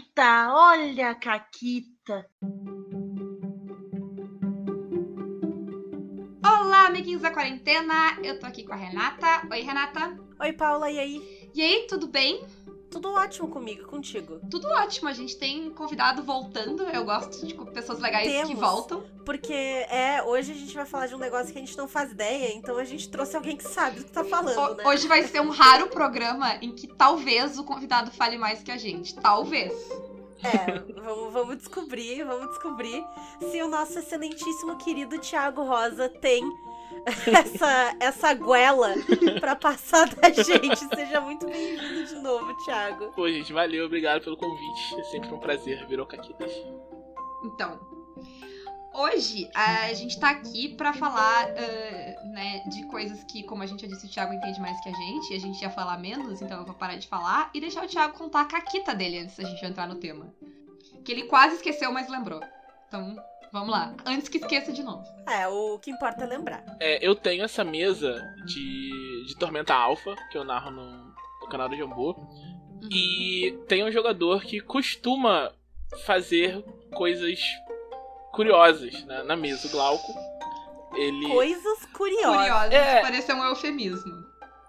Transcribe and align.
Caquita, 0.00 0.54
olha 0.54 1.10
a 1.10 1.14
Caquita. 1.14 2.26
Olá, 6.42 6.86
amiguinhos 6.86 7.20
da 7.20 7.30
quarentena. 7.30 8.16
Eu 8.22 8.38
tô 8.38 8.46
aqui 8.46 8.64
com 8.64 8.72
a 8.72 8.76
Renata. 8.76 9.46
Oi, 9.50 9.60
Renata. 9.60 10.16
Oi, 10.40 10.52
Paula, 10.54 10.90
e 10.90 10.98
aí? 10.98 11.50
E 11.54 11.60
aí, 11.60 11.86
tudo 11.86 12.08
bem? 12.08 12.42
Tudo 12.90 13.12
ótimo 13.12 13.48
comigo, 13.48 13.86
contigo. 13.86 14.40
Tudo 14.50 14.66
ótimo. 14.68 15.08
A 15.08 15.12
gente 15.12 15.36
tem 15.36 15.70
convidado 15.70 16.22
voltando. 16.24 16.82
Eu 16.84 17.04
gosto 17.04 17.46
de 17.46 17.54
pessoas 17.72 18.00
legais 18.00 18.26
Temos, 18.26 18.48
que 18.48 18.54
voltam. 18.56 19.04
Porque 19.24 19.52
é, 19.52 20.22
hoje 20.24 20.50
a 20.50 20.54
gente 20.54 20.74
vai 20.74 20.84
falar 20.84 21.06
de 21.06 21.14
um 21.14 21.18
negócio 21.18 21.52
que 21.52 21.58
a 21.58 21.60
gente 21.64 21.78
não 21.78 21.86
faz 21.86 22.10
ideia, 22.10 22.52
então 22.54 22.76
a 22.78 22.84
gente 22.84 23.08
trouxe 23.08 23.36
alguém 23.36 23.56
que 23.56 23.62
sabe 23.64 24.00
do 24.00 24.06
que 24.06 24.10
tá 24.10 24.24
falando, 24.24 24.58
O- 24.58 24.74
né? 24.74 24.84
Hoje 24.86 25.06
vai 25.06 25.22
ser 25.22 25.40
um 25.40 25.50
raro 25.50 25.86
programa 25.88 26.56
em 26.60 26.72
que 26.72 26.88
talvez 26.88 27.58
o 27.58 27.64
convidado 27.64 28.10
fale 28.10 28.36
mais 28.36 28.62
que 28.62 28.72
a 28.72 28.76
gente. 28.76 29.14
Talvez. 29.14 29.72
É, 30.42 30.78
vamos, 31.02 31.32
vamos 31.32 31.56
descobrir, 31.58 32.24
vamos 32.24 32.48
descobrir 32.48 33.04
se 33.50 33.62
o 33.62 33.68
nosso 33.68 33.98
excelentíssimo 33.98 34.76
querido 34.78 35.18
Thiago 35.18 35.62
Rosa 35.62 36.08
tem 36.08 36.42
essa, 37.26 37.96
essa 38.00 38.34
goela 38.34 38.94
pra 39.40 39.56
passar 39.56 40.08
da 40.14 40.30
gente. 40.30 40.78
Seja 40.94 41.20
muito 41.20 41.46
bem-vindo 41.46 42.04
de 42.04 42.14
novo, 42.16 42.54
Thiago. 42.64 43.12
Pô, 43.12 43.28
gente, 43.28 43.52
valeu, 43.52 43.86
obrigado 43.86 44.22
pelo 44.22 44.36
convite. 44.36 45.00
É 45.00 45.04
sempre 45.04 45.32
um 45.32 45.38
prazer 45.38 45.86
ver 45.86 46.00
o 46.00 46.06
Caquitas. 46.06 46.52
Então, 47.44 47.80
hoje 48.94 49.48
a 49.54 49.92
gente 49.94 50.18
tá 50.18 50.30
aqui 50.30 50.74
pra 50.76 50.92
falar 50.92 51.46
ah, 51.48 52.24
né, 52.26 52.62
de 52.66 52.86
coisas 52.86 53.24
que, 53.24 53.42
como 53.44 53.62
a 53.62 53.66
gente 53.66 53.82
já 53.82 53.88
disse, 53.88 54.06
o 54.06 54.10
Thiago 54.10 54.34
entende 54.34 54.60
mais 54.60 54.78
que 54.80 54.88
a 54.88 54.92
gente, 54.92 55.32
e 55.32 55.36
a 55.36 55.40
gente 55.40 55.60
ia 55.62 55.70
falar 55.70 55.98
menos, 55.98 56.42
então 56.42 56.58
eu 56.58 56.66
vou 56.66 56.74
parar 56.74 56.96
de 56.96 57.08
falar 57.08 57.50
e 57.54 57.60
deixar 57.60 57.84
o 57.84 57.88
Thiago 57.88 58.16
contar 58.16 58.42
a 58.42 58.46
caquita 58.46 58.94
dele 58.94 59.18
antes 59.18 59.36
da 59.36 59.44
gente 59.44 59.64
entrar 59.64 59.86
no 59.86 59.96
tema. 59.96 60.32
Que 61.04 61.12
ele 61.12 61.24
quase 61.24 61.56
esqueceu, 61.56 61.90
mas 61.92 62.08
lembrou. 62.08 62.40
Então, 62.88 63.16
vamos 63.52 63.70
lá. 63.70 63.94
Antes 64.06 64.28
que 64.28 64.38
esqueça 64.38 64.72
de 64.72 64.82
novo. 64.82 65.04
É, 65.28 65.46
o 65.48 65.78
que 65.78 65.90
importa 65.90 66.24
é 66.24 66.26
lembrar. 66.26 66.64
É, 66.80 67.04
eu 67.06 67.14
tenho 67.14 67.44
essa 67.44 67.64
mesa 67.64 68.20
de, 68.46 69.24
de 69.26 69.36
Tormenta 69.38 69.74
Alpha, 69.74 70.14
que 70.30 70.38
eu 70.38 70.44
narro 70.44 70.70
no, 70.70 71.14
no 71.42 71.48
canal 71.48 71.68
do 71.68 71.76
Jambô. 71.76 72.16
E 72.90 73.58
tem 73.68 73.84
um 73.84 73.92
jogador 73.92 74.42
que 74.42 74.60
costuma 74.60 75.52
fazer 76.06 76.64
coisas 76.94 77.38
curiosas 78.32 79.04
né, 79.04 79.22
na 79.24 79.36
mesa, 79.36 79.66
o 79.68 79.70
Glauco. 79.70 80.12
Ele. 80.94 81.28
Coisas 81.28 81.86
curiosas. 81.92 82.36
Curiosa, 82.36 82.74
É. 82.74 83.00
pareceu 83.00 83.36
um 83.36 83.44
eufemismo. 83.44 84.10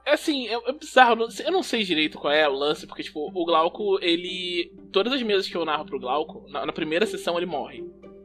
É 0.06 0.14
assim, 0.14 0.48
é, 0.48 0.54
é 0.54 0.72
bizarro. 0.74 1.12
eu 1.12 1.16
não 1.18 1.30
sei- 1.32 1.46
Eu 1.48 1.52
não 1.52 1.64
sei 1.64 1.84
direito 1.84 2.18
qual 2.20 2.34
é 2.34 2.48
o 2.48 2.54
lance, 2.54 2.86
porque, 2.88 3.04
tipo, 3.04 3.32
o 3.34 3.46
Glauco, 3.46 3.98
ele. 4.02 4.72
Todas 4.92 5.14
as 5.14 5.22
mesas 5.24 5.48
que 5.48 5.56
eu 5.56 5.64
narro 5.66 5.86
pro 5.86 6.00
Glauco, 6.00 6.46
na, 6.50 6.66
na 6.66 6.74
primeira 6.74 7.06
sessão 7.06 7.38
ele 7.38 7.46
morre. 7.46 7.84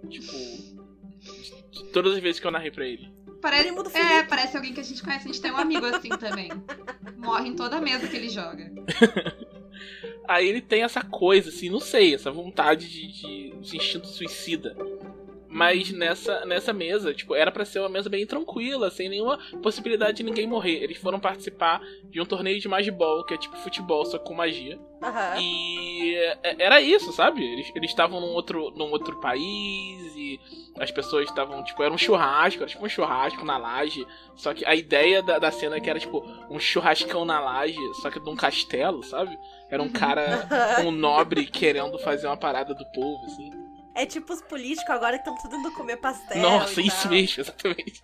Tipo. 0.08 0.32
de- 0.32 1.84
Todas 1.92 2.14
as 2.14 2.18
vezes 2.20 2.40
que 2.40 2.46
eu 2.46 2.50
narrei 2.50 2.70
pra 2.70 2.86
ele. 2.86 3.10
Parece, 3.40 3.68
é, 3.94 4.22
parece 4.24 4.56
alguém 4.56 4.72
que 4.72 4.80
a 4.80 4.82
gente 4.82 5.02
conhece. 5.02 5.24
A 5.28 5.32
gente 5.32 5.40
tem 5.40 5.52
um 5.52 5.56
amigo 5.56 5.84
assim 5.86 6.08
também. 6.10 6.50
Morre 7.16 7.48
em 7.48 7.54
toda 7.54 7.80
mesa 7.80 8.08
que 8.08 8.16
ele 8.16 8.28
joga. 8.28 8.72
Aí 10.28 10.48
ele 10.48 10.60
tem 10.60 10.82
essa 10.82 11.02
coisa, 11.02 11.50
assim, 11.50 11.70
não 11.70 11.78
sei, 11.78 12.14
essa 12.14 12.30
vontade 12.32 12.88
de, 12.88 13.06
de 13.12 13.54
esse 13.62 13.76
instinto 13.76 14.08
suicida. 14.08 14.76
Mas 15.56 15.90
nessa, 15.90 16.44
nessa 16.44 16.70
mesa, 16.70 17.14
tipo, 17.14 17.34
era 17.34 17.50
pra 17.50 17.64
ser 17.64 17.78
uma 17.78 17.88
mesa 17.88 18.10
bem 18.10 18.26
tranquila, 18.26 18.90
sem 18.90 19.08
nenhuma 19.08 19.38
possibilidade 19.62 20.18
de 20.18 20.22
ninguém 20.22 20.46
morrer. 20.46 20.82
Eles 20.82 20.98
foram 20.98 21.18
participar 21.18 21.80
de 22.10 22.20
um 22.20 22.26
torneio 22.26 22.60
de 22.60 22.68
Magibol, 22.68 23.24
que 23.24 23.32
é 23.32 23.38
tipo 23.38 23.56
futebol, 23.56 24.04
só 24.04 24.18
com 24.18 24.34
magia. 24.34 24.78
Aham. 25.02 25.40
E 25.40 26.14
é- 26.42 26.56
era 26.58 26.78
isso, 26.82 27.10
sabe? 27.10 27.42
Eles 27.74 27.90
estavam 27.90 28.20
num 28.20 28.34
outro, 28.34 28.70
num 28.76 28.90
outro 28.90 29.18
país 29.18 30.14
e 30.14 30.38
as 30.78 30.90
pessoas 30.90 31.24
estavam, 31.26 31.64
tipo, 31.64 31.82
era 31.82 31.92
um 31.94 31.96
churrasco, 31.96 32.60
era 32.62 32.70
tipo 32.70 32.84
um 32.84 32.88
churrasco 32.90 33.42
na 33.42 33.56
laje. 33.56 34.06
Só 34.34 34.52
que 34.52 34.62
a 34.66 34.74
ideia 34.74 35.22
da, 35.22 35.38
da 35.38 35.50
cena 35.50 35.76
é 35.76 35.80
que 35.80 35.88
era, 35.88 35.98
tipo, 35.98 36.22
um 36.50 36.60
churrascão 36.60 37.24
na 37.24 37.40
laje, 37.40 37.78
só 38.02 38.10
que 38.10 38.20
num 38.20 38.36
castelo, 38.36 39.02
sabe? 39.02 39.34
Era 39.70 39.82
um 39.82 39.88
cara, 39.88 40.46
um 40.84 40.90
nobre 40.90 41.46
querendo 41.46 41.98
fazer 41.98 42.26
uma 42.26 42.36
parada 42.36 42.74
do 42.74 42.84
povo, 42.92 43.24
assim. 43.24 43.55
É 43.96 44.04
tipo 44.06 44.32
os 44.32 44.42
políticos 44.42 44.90
agora 44.90 45.18
que 45.18 45.28
estão 45.28 45.42
tudo 45.42 45.56
indo 45.56 45.72
comer 45.72 45.96
pastel. 45.96 46.42
Nossa, 46.42 46.80
e 46.80 46.86
isso 46.86 47.02
tal. 47.02 47.10
mesmo, 47.10 47.40
exatamente. 47.40 48.02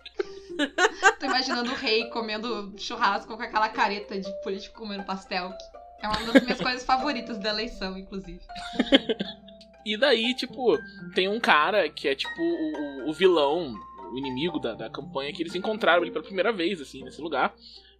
Tô 1.19 1.25
imaginando 1.25 1.71
o 1.71 1.75
rei 1.75 2.09
comendo 2.09 2.73
churrasco 2.77 3.35
com 3.37 3.41
aquela 3.43 3.69
careta 3.69 4.19
de 4.19 4.31
político 4.41 4.79
comendo 4.79 5.03
pastel. 5.03 5.51
que 5.99 6.05
É 6.05 6.09
uma 6.09 6.31
das 6.33 6.43
minhas 6.43 6.59
coisas 6.61 6.83
favoritas 6.83 7.37
da 7.37 7.49
eleição, 7.49 7.97
inclusive. 7.97 8.41
E 9.85 9.97
daí, 9.97 10.33
tipo, 10.33 10.77
tem 11.13 11.27
um 11.27 11.41
cara 11.41 11.89
que 11.89 12.07
é 12.07 12.15
tipo 12.15 12.41
o, 12.41 13.09
o- 13.09 13.13
vilão, 13.13 13.75
o 14.13 14.17
inimigo 14.17 14.57
da, 14.57 14.73
da 14.73 14.89
campanha, 14.89 15.33
que 15.33 15.43
eles 15.43 15.55
encontraram 15.55 16.03
ele 16.03 16.11
pela 16.11 16.23
primeira 16.23 16.53
vez, 16.53 16.79
assim, 16.79 17.03
nesse 17.03 17.19
lugar. 17.19 17.53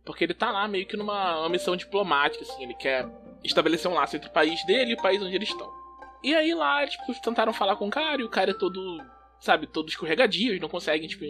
Porque 0.06 0.24
ele 0.24 0.34
tá 0.34 0.50
lá 0.50 0.66
meio 0.66 0.86
que 0.86 0.96
numa 0.96 1.40
uma 1.42 1.50
missão 1.50 1.76
diplomática, 1.76 2.42
assim, 2.42 2.64
ele 2.64 2.74
quer 2.74 3.06
estabelecer 3.44 3.92
um 3.92 3.96
laço 3.96 4.16
entre 4.16 4.30
o 4.30 4.32
país 4.32 4.66
dele 4.66 4.92
e 4.92 4.94
o 4.94 5.02
país 5.02 5.22
onde 5.22 5.36
eles 5.36 5.50
estão. 5.50 5.70
E 6.24 6.34
aí 6.34 6.54
lá, 6.54 6.82
eles, 6.82 6.96
tipo, 6.96 7.22
tentaram 7.22 7.52
falar 7.52 7.76
com 7.76 7.88
o 7.88 7.92
cara 7.92 8.22
e 8.22 8.24
o 8.24 8.30
cara 8.30 8.52
é 8.52 8.54
todo, 8.54 9.04
sabe, 9.40 9.68
todo 9.68 9.90
escorregadio, 9.90 10.52
eles 10.52 10.62
não 10.62 10.70
conseguem, 10.70 11.08
tipo, 11.08 11.26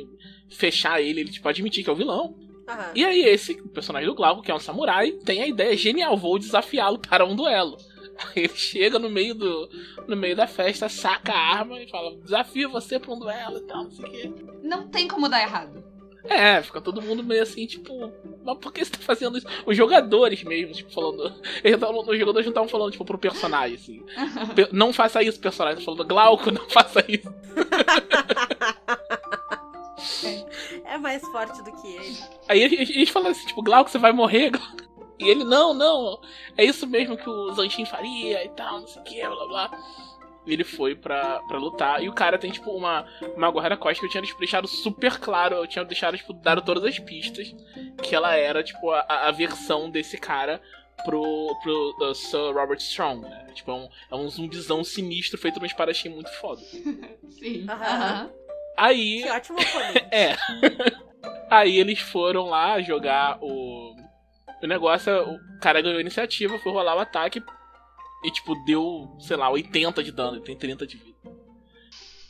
fechar 0.49 1.01
ele, 1.01 1.21
ele, 1.21 1.31
tipo, 1.31 1.47
admitir 1.49 1.83
que 1.83 1.89
é 1.89 1.93
o 1.93 1.95
vilão. 1.95 2.35
Aham. 2.67 2.91
E 2.95 3.03
aí 3.03 3.21
esse, 3.23 3.53
o 3.53 3.69
personagem 3.69 4.07
do 4.07 4.15
Glauco, 4.15 4.41
que 4.41 4.51
é 4.51 4.55
um 4.55 4.59
samurai, 4.59 5.11
tem 5.25 5.41
a 5.41 5.47
ideia 5.47 5.75
genial, 5.75 6.15
vou 6.15 6.37
desafiá-lo 6.39 6.99
para 6.99 7.25
um 7.25 7.35
duelo. 7.35 7.77
Aí 8.35 8.43
ele 8.43 8.55
chega 8.55 8.99
no 8.99 9.09
meio 9.09 9.33
do 9.33 9.67
no 10.07 10.15
meio 10.15 10.35
da 10.35 10.45
festa, 10.45 10.87
saca 10.87 11.33
a 11.33 11.57
arma 11.57 11.81
e 11.81 11.89
fala: 11.89 12.15
"Desafio 12.17 12.69
você 12.69 12.99
para 12.99 13.11
um 13.11 13.17
duelo" 13.17 13.57
e 13.57 13.61
tal, 13.61 13.85
não 13.85 13.91
sei 13.91 14.05
o 14.05 14.11
quê. 14.11 14.31
Não 14.61 14.87
tem 14.87 15.07
como 15.07 15.27
dar 15.27 15.41
errado. 15.41 15.83
É, 16.25 16.61
fica 16.61 16.79
todo 16.79 17.01
mundo 17.01 17.21
meio 17.23 17.43
assim, 17.43 17.65
tipo, 17.65 18.11
mas 18.45 18.57
por 18.57 18.71
que 18.71 18.83
você 18.83 18.91
tá 18.91 18.97
fazendo 18.99 19.37
isso? 19.37 19.47
Os 19.65 19.75
jogadores 19.75 20.41
mesmo, 20.43 20.73
tipo, 20.73 20.91
falando. 20.91 21.33
Eles 21.63 21.79
tavam- 21.79 21.99
os 21.99 22.17
jogadores 22.19 22.45
não 22.45 22.51
estavam 22.51 22.69
falando, 22.69 22.91
tipo, 22.91 23.03
pro 23.03 23.17
personagem, 23.17 23.75
assim. 23.75 24.03
"Pe- 24.55 24.69
Não 24.71 24.93
faça 24.93 25.21
isso, 25.21 25.39
personagem. 25.39 25.83
Falando, 25.83 26.05
Glauco, 26.05 26.49
não 26.51 26.67
faça 26.69 27.03
isso. 27.09 27.33
É 30.85 30.97
mais 30.97 31.21
forte 31.29 31.61
do 31.63 31.71
que 31.81 31.87
ele. 31.95 32.17
Aí 32.47 32.61
eles, 32.61 32.89
eles 32.89 33.09
falam 33.09 33.31
assim, 33.31 33.45
tipo, 33.47 33.61
Glauco, 33.63 33.89
você 33.89 33.97
vai 33.97 34.11
morrer, 34.11 34.51
Glauco. 34.51 34.83
E 35.19 35.27
ele, 35.29 35.43
não, 35.43 35.73
não, 35.73 36.19
é 36.57 36.65
isso 36.65 36.85
mesmo 36.87 37.15
que 37.17 37.29
o 37.29 37.51
Zanchin 37.53 37.85
faria 37.85 38.43
e 38.43 38.49
tal, 38.49 38.81
não 38.81 38.87
sei 38.87 39.01
o 39.01 39.05
que, 39.05 39.21
blá 39.27 39.47
blá. 39.47 39.71
E 40.45 40.53
ele 40.53 40.63
foi 40.63 40.95
pra, 40.95 41.39
pra 41.47 41.57
lutar. 41.57 42.03
E 42.03 42.09
o 42.09 42.13
cara 42.13 42.37
tem, 42.37 42.51
tipo, 42.51 42.71
uma, 42.71 43.05
uma 43.35 43.49
guarda-costas 43.49 43.99
que 43.99 44.05
eu 44.05 44.09
tinha 44.09 44.23
tipo, 44.23 44.39
deixado 44.39 44.67
super 44.67 45.17
claro. 45.19 45.55
Eu 45.55 45.67
tinha 45.67 45.85
deixado, 45.85 46.17
tipo, 46.17 46.33
dado 46.33 46.61
todas 46.61 46.83
as 46.83 46.99
pistas. 46.99 47.55
Que 48.01 48.15
ela 48.15 48.35
era, 48.35 48.63
tipo, 48.63 48.91
a, 48.91 49.27
a 49.27 49.31
versão 49.31 49.89
desse 49.89 50.17
cara 50.17 50.61
pro, 51.05 51.55
pro 51.61 51.95
uh, 52.01 52.13
Sir 52.13 52.53
Robert 52.53 52.77
Strong, 52.77 53.21
né? 53.21 53.47
Tipo, 53.53 53.71
é 53.71 53.73
um, 53.75 53.89
é 54.11 54.15
um 54.15 54.29
zumbizão 54.29 54.83
sinistro 54.83 55.39
feito 55.39 55.59
num 55.59 55.65
espadachim 55.65 56.09
muito 56.09 56.31
foda. 56.39 56.61
Sim. 57.29 57.65
Aham. 57.69 57.85
Aham. 57.85 58.29
Aí. 58.77 59.23
Que 59.23 59.29
ótimo 59.29 59.59
oponente. 59.59 60.07
É. 60.11 60.35
Aí 61.49 61.77
eles 61.77 61.99
foram 61.99 62.45
lá 62.49 62.81
jogar 62.81 63.37
o. 63.41 63.95
O 64.61 64.67
negócio, 64.67 65.11
o 65.29 65.59
cara 65.59 65.81
ganhou 65.81 65.97
a 65.97 66.01
iniciativa, 66.01 66.57
foi 66.59 66.71
rolar 66.71 66.95
o 66.95 66.99
ataque 66.99 67.43
e, 68.23 68.31
tipo, 68.31 68.55
deu, 68.65 69.15
sei 69.19 69.35
lá, 69.37 69.49
80 69.49 70.03
de 70.03 70.11
dano, 70.11 70.37
ele 70.37 70.45
tem 70.45 70.57
30 70.57 70.87
de 70.87 70.97
vida. 70.97 71.13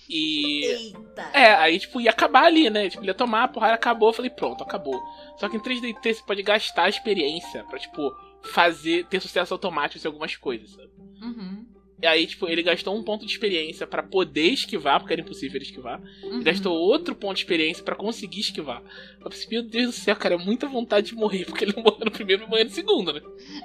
E. 0.10 0.66
Eita. 0.66 1.30
É, 1.34 1.54
aí, 1.56 1.80
tipo, 1.80 2.02
ia 2.02 2.10
acabar 2.10 2.46
ali, 2.46 2.70
né? 2.70 2.90
Tipo, 2.90 3.04
ele 3.04 3.12
ia 3.12 3.16
tomar 3.16 3.44
a 3.44 3.48
porrada, 3.48 3.74
acabou. 3.74 4.10
Eu 4.10 4.14
falei, 4.14 4.30
pronto, 4.30 4.64
acabou. 4.64 5.02
Só 5.38 5.48
que 5.48 5.58
em 5.58 5.60
3DT 5.60 6.14
você 6.14 6.24
pode 6.24 6.44
gastar 6.44 6.84
a 6.84 6.90
experiência 6.90 7.64
pra, 7.64 7.80
tipo, 7.80 8.14
fazer, 8.44 9.06
ter 9.06 9.22
sucesso 9.22 9.54
automático 9.54 10.06
em 10.06 10.08
algumas 10.08 10.36
coisas, 10.36 10.72
sabe? 10.72 10.92
Uhum. 11.22 11.66
E 12.04 12.06
aí, 12.06 12.28
tipo, 12.28 12.50
ele 12.50 12.62
gastou 12.62 12.94
um 12.98 13.02
ponto 13.02 13.26
de 13.26 13.32
experiência 13.32 13.88
pra 13.88 14.04
poder 14.04 14.50
esquivar, 14.50 15.00
porque 15.00 15.14
era 15.14 15.22
impossível 15.22 15.56
ele 15.56 15.64
esquivar. 15.64 16.02
Uhum. 16.22 16.34
Ele 16.34 16.44
gastou 16.44 16.76
outro 16.76 17.16
ponto 17.16 17.36
de 17.36 17.44
experiência 17.44 17.82
pra 17.82 17.96
conseguir 17.96 18.42
esquivar. 18.42 18.84
Eu 19.22 19.30
pensei, 19.30 19.48
meu 19.50 19.64
Deus 19.64 19.86
do 19.86 19.92
céu, 19.94 20.14
cara, 20.14 20.36
é 20.36 20.38
muita 20.38 20.68
vontade 20.68 21.08
de 21.08 21.16
morrer, 21.16 21.46
porque 21.48 21.64
ele 21.64 21.72
não 21.74 21.82
morreu 21.82 22.04
no 22.04 22.12
primeiro 22.12 22.44
e 22.44 22.46
morreu 22.46 22.66
no 22.66 22.72
segundo, 22.72 23.14
né? 23.14 23.22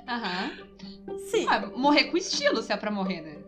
Aham. 0.07 0.53
Sim. 1.19 1.47
Ah, 1.49 1.67
morrer 1.75 2.05
com 2.05 2.17
estilo, 2.17 2.63
se 2.63 2.73
é 2.73 2.77
pra 2.77 2.93
morrer, 2.93 3.23
né? 3.23 3.39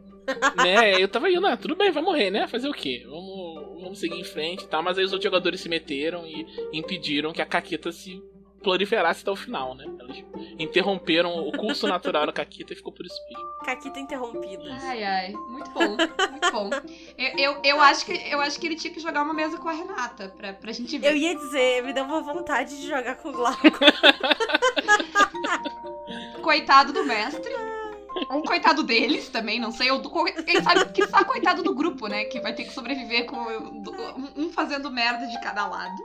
né? 0.57 1.01
Eu 1.01 1.07
tava 1.07 1.31
indo, 1.31 1.47
ah, 1.47 1.57
tudo 1.57 1.77
bem, 1.77 1.93
vai 1.93 2.03
morrer, 2.03 2.33
né? 2.33 2.49
Fazer 2.49 2.69
o 2.69 2.75
quê? 2.75 3.07
Vamos, 3.09 3.81
vamos 3.81 4.01
seguir 4.01 4.19
em 4.19 4.25
frente 4.25 4.65
e 4.65 4.67
tal. 4.67 4.83
Mas 4.83 4.99
aí 4.99 5.05
os 5.05 5.13
outros 5.13 5.31
jogadores 5.31 5.61
se 5.61 5.69
meteram 5.69 6.27
e 6.27 6.45
impediram 6.73 7.33
que 7.33 7.41
a 7.41 7.47
Caqueta 7.47 7.93
se 7.93 8.21
proliferasse 8.63 9.23
até 9.23 9.31
o 9.31 9.37
final, 9.37 9.75
né? 9.75 9.85
Eles 10.01 10.25
interromperam 10.59 11.47
o 11.47 11.53
curso 11.53 11.87
natural 11.87 12.27
da 12.27 12.33
Caqueta 12.33 12.73
e 12.73 12.77
ficou 12.77 12.93
por 12.93 13.07
isso 13.07 13.21
mesmo. 13.29 13.51
Caquita 13.65 14.01
interrompida. 14.01 14.65
Ai, 14.83 15.05
ai. 15.05 15.33
Muito 15.33 15.71
bom. 15.71 15.97
Muito 16.31 16.53
bom. 16.53 16.71
Eu, 17.19 17.39
eu, 17.39 17.61
eu, 17.65 17.81
acho 17.81 18.07
que, 18.07 18.13
eu 18.13 18.41
acho 18.41 18.59
que 18.59 18.67
ele 18.67 18.77
tinha 18.77 18.93
que 18.93 19.01
jogar 19.01 19.23
uma 19.23 19.35
mesa 19.35 19.59
com 19.59 19.69
a 19.69 19.73
Renata, 19.73 20.29
pra, 20.37 20.53
pra 20.53 20.73
gente 20.73 20.97
ver. 20.99 21.11
Eu 21.11 21.17
ia 21.17 21.35
dizer, 21.35 21.83
me 21.83 21.93
deu 21.93 22.05
uma 22.05 22.21
vontade 22.21 22.81
de 22.81 22.89
jogar 22.89 23.17
com 23.17 23.31
o 23.31 23.33
Glauco. 23.33 23.61
Coitado 26.43 26.93
do 26.93 27.05
mestre. 27.05 27.53
Ou 28.29 28.43
coitado 28.43 28.83
deles 28.83 29.29
também, 29.29 29.59
não 29.59 29.73
sei. 29.73 29.91
Ou 29.91 30.01
do, 30.01 30.11
quem 30.45 30.63
sabe 30.63 30.93
que 30.93 31.07
só 31.07 31.25
coitado 31.25 31.63
do 31.63 31.75
grupo, 31.75 32.07
né? 32.07 32.25
Que 32.25 32.41
vai 32.41 32.55
ter 32.55 32.65
que 32.65 32.73
sobreviver 32.73 33.27
com 33.27 33.37
um 34.37 34.51
fazendo 34.53 34.91
merda 34.91 35.27
de 35.27 35.41
cada 35.41 35.67
lado. 35.67 35.97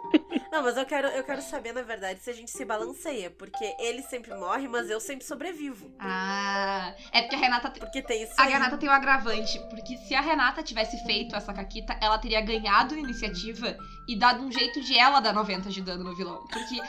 Não, 0.52 0.64
mas 0.64 0.78
eu 0.78 0.86
quero, 0.86 1.08
eu 1.10 1.24
quero 1.24 1.42
saber, 1.42 1.74
na 1.74 1.82
verdade, 1.82 2.22
se 2.22 2.30
a 2.30 2.34
gente 2.34 2.52
se 2.52 2.64
balanceia. 2.64 3.30
Porque 3.30 3.76
ele 3.80 4.02
sempre 4.04 4.34
morre, 4.36 4.68
mas 4.68 4.90
eu 4.90 5.00
sempre 5.00 5.26
sobrevivo. 5.26 5.92
Ah, 6.00 6.94
é 7.12 7.22
porque 7.22 7.36
a 7.36 7.40
Renata. 7.40 7.72
Porque 7.72 8.02
tem 8.02 8.24
isso. 8.24 8.34
A 8.38 8.44
aí. 8.44 8.54
Renata 8.54 8.78
tem 8.78 8.88
um 8.88 8.94
agravante. 8.94 9.60
Porque 9.70 9.98
se 9.98 10.16
a 10.16 10.22
Renata 10.22 10.64
tivesse 10.64 11.04
feito 11.06 11.36
essa 11.36 11.54
caquita, 11.54 11.98
ela 12.02 12.18
teria 12.18 12.42
ganhado 12.42 12.96
a 12.96 12.98
iniciativa 12.98 13.78
e 14.08 14.16
dado 14.16 14.44
um 14.44 14.52
jeito 14.52 14.82
de 14.82 14.98
ela 14.98 15.20
dar 15.20 15.34
90 15.34 15.70
de 15.70 15.82
dano 15.82 16.04
no 16.04 16.16
vilão. 16.16 16.46
Porque 16.48 16.80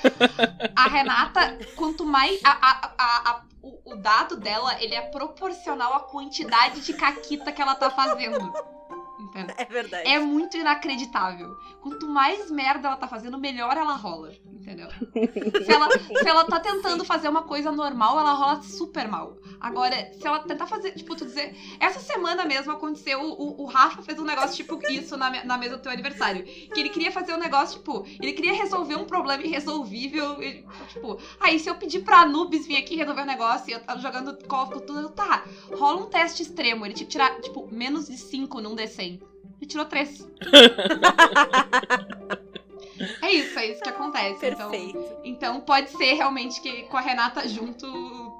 a 0.74 0.88
Renata, 0.88 1.58
quanto 1.74 2.04
mais. 2.04 2.40
A, 2.44 2.50
a, 2.50 2.92
a, 2.98 3.30
a 3.30 3.42
o, 3.62 3.92
o 3.92 3.96
dado 3.96 4.36
dela, 4.36 4.80
ele 4.80 4.94
é 4.94 5.00
proporcional 5.00 5.94
à 5.94 6.00
quantidade 6.00 6.80
de 6.82 6.94
caquita 6.94 7.50
que 7.50 7.60
ela 7.60 7.74
tá 7.74 7.90
fazendo. 7.90 8.52
Entendeu? 9.36 9.56
É 9.58 9.64
verdade. 9.64 10.08
É 10.08 10.18
muito 10.18 10.56
inacreditável. 10.56 11.56
Quanto 11.80 12.06
mais 12.08 12.50
merda 12.50 12.88
ela 12.88 12.96
tá 12.96 13.08
fazendo, 13.08 13.38
melhor 13.38 13.76
ela 13.76 13.94
rola. 13.94 14.32
Entendeu? 14.66 14.88
Se 15.64 15.70
ela, 15.70 15.88
se 15.90 16.28
ela 16.28 16.44
tá 16.44 16.58
tentando 16.58 17.04
fazer 17.04 17.28
uma 17.28 17.42
coisa 17.42 17.70
normal, 17.70 18.18
ela 18.18 18.32
rola 18.32 18.62
super 18.62 19.06
mal. 19.06 19.36
Agora, 19.60 20.12
se 20.12 20.26
ela 20.26 20.40
tentar 20.40 20.66
fazer, 20.66 20.90
tipo, 20.92 21.14
tu 21.14 21.24
dizer. 21.24 21.54
Essa 21.78 22.00
semana 22.00 22.44
mesmo 22.44 22.72
aconteceu, 22.72 23.20
o, 23.22 23.62
o 23.62 23.64
Rafa 23.66 24.02
fez 24.02 24.18
um 24.18 24.24
negócio 24.24 24.56
tipo 24.56 24.80
isso 24.90 25.16
na, 25.16 25.44
na 25.44 25.56
mesa 25.56 25.76
do 25.76 25.82
teu 25.82 25.92
aniversário. 25.92 26.42
Que 26.44 26.80
ele 26.80 26.88
queria 26.88 27.12
fazer 27.12 27.32
um 27.32 27.38
negócio, 27.38 27.78
tipo, 27.78 28.04
ele 28.20 28.32
queria 28.32 28.54
resolver 28.54 28.96
um 28.96 29.04
problema 29.04 29.44
irresolvível. 29.44 30.42
Ele, 30.42 30.66
tipo, 30.88 31.16
aí 31.40 31.60
se 31.60 31.68
eu 31.68 31.76
pedir 31.76 32.02
pra 32.02 32.22
Anubis 32.22 32.66
vir 32.66 32.76
aqui 32.76 32.96
resolver 32.96 33.20
o 33.20 33.24
um 33.24 33.28
negócio 33.28 33.70
e 33.70 33.72
eu 33.72 33.80
tava 33.80 34.00
jogando 34.00 34.36
Call 34.48 34.64
of 34.64 34.74
Cthulhu, 34.74 35.10
tá, 35.10 35.44
rola 35.72 36.02
um 36.02 36.06
teste 36.06 36.42
extremo. 36.42 36.84
Ele 36.84 36.94
tinha 36.94 37.06
que 37.06 37.12
tirar, 37.12 37.40
tipo, 37.40 37.68
menos 37.72 38.08
de 38.08 38.18
5 38.18 38.60
num 38.60 38.74
D100. 38.74 39.20
Ele 39.60 39.66
tirou 39.66 39.86
3. 39.86 40.26
É 43.22 43.30
isso, 43.30 43.58
é 43.58 43.66
isso 43.66 43.82
que 43.82 43.88
acontece. 43.88 44.40
Perfeito. 44.40 44.98
Então, 44.98 45.20
então 45.24 45.60
pode 45.60 45.90
ser 45.90 46.14
realmente 46.14 46.60
que 46.60 46.84
com 46.84 46.96
a 46.96 47.00
Renata 47.00 47.46
junto, 47.46 47.86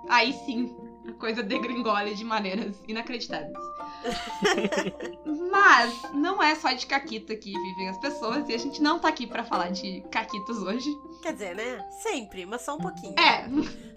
aí 0.09 0.33
sim, 0.33 0.75
a 1.07 1.13
coisa 1.13 1.43
degringole 1.43 2.15
de 2.15 2.25
maneiras 2.25 2.77
inacreditáveis. 2.89 3.57
Mas 5.51 6.13
não 6.13 6.43
é 6.43 6.55
só 6.55 6.73
de 6.73 6.87
caquita 6.87 7.35
que 7.35 7.53
vivem 7.53 7.89
as 7.89 7.99
pessoas 7.99 8.49
e 8.49 8.55
a 8.55 8.59
gente 8.59 8.81
não 8.81 8.99
tá 8.99 9.09
aqui 9.09 9.27
para 9.27 9.45
falar 9.45 9.71
de 9.71 10.03
caquitas 10.11 10.59
hoje. 10.59 10.89
Quer 11.23 11.33
dizer, 11.33 11.57
né? 11.57 11.85
Sempre, 12.03 12.47
mas 12.47 12.63
só 12.63 12.77
um 12.77 12.79
pouquinho. 12.79 13.15
É. 13.19 13.47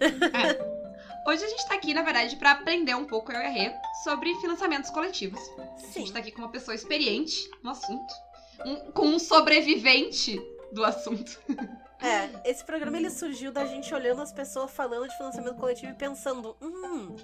é. 0.00 0.79
Hoje 1.26 1.44
a 1.44 1.48
gente 1.48 1.66
tá 1.68 1.74
aqui, 1.74 1.92
na 1.94 2.02
verdade, 2.02 2.36
para 2.36 2.52
aprender 2.52 2.94
um 2.94 3.04
pouco, 3.04 3.30
eu 3.30 3.40
e 3.40 3.46
a 3.46 3.50
Rê, 3.50 3.72
sobre 4.04 4.34
financiamentos 4.36 4.90
coletivos. 4.90 5.40
Sim. 5.76 5.84
A 5.84 5.98
gente 6.00 6.12
tá 6.12 6.18
aqui 6.18 6.32
com 6.32 6.42
uma 6.42 6.50
pessoa 6.50 6.74
experiente 6.74 7.36
no 7.62 7.70
assunto 7.70 8.30
um, 8.64 8.92
com 8.92 9.06
um 9.06 9.18
sobrevivente 9.18 10.40
do 10.72 10.84
assunto. 10.84 11.38
É, 12.02 12.48
esse 12.50 12.64
programa 12.64 12.96
ele 12.96 13.10
surgiu 13.10 13.52
da 13.52 13.66
gente 13.66 13.92
olhando 13.92 14.22
as 14.22 14.32
pessoas 14.32 14.70
falando 14.70 15.06
de 15.06 15.14
financiamento 15.18 15.56
coletivo 15.56 15.92
e 15.92 15.94
pensando, 15.94 16.56
hum, 16.58 17.14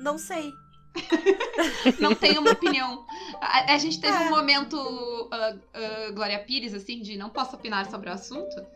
não 0.00 0.18
sei. 0.18 0.50
não 2.00 2.12
tenho 2.12 2.40
uma 2.40 2.50
opinião. 2.50 3.06
A, 3.40 3.74
a 3.74 3.78
gente 3.78 4.00
teve 4.00 4.16
é. 4.16 4.26
um 4.26 4.30
momento 4.30 4.74
uh, 4.74 5.54
uh, 5.54 6.12
Glória 6.12 6.40
Pires, 6.40 6.74
assim, 6.74 7.02
de 7.02 7.16
não 7.16 7.30
posso 7.30 7.54
opinar 7.54 7.88
sobre 7.88 8.10
o 8.10 8.12
assunto. 8.12 8.66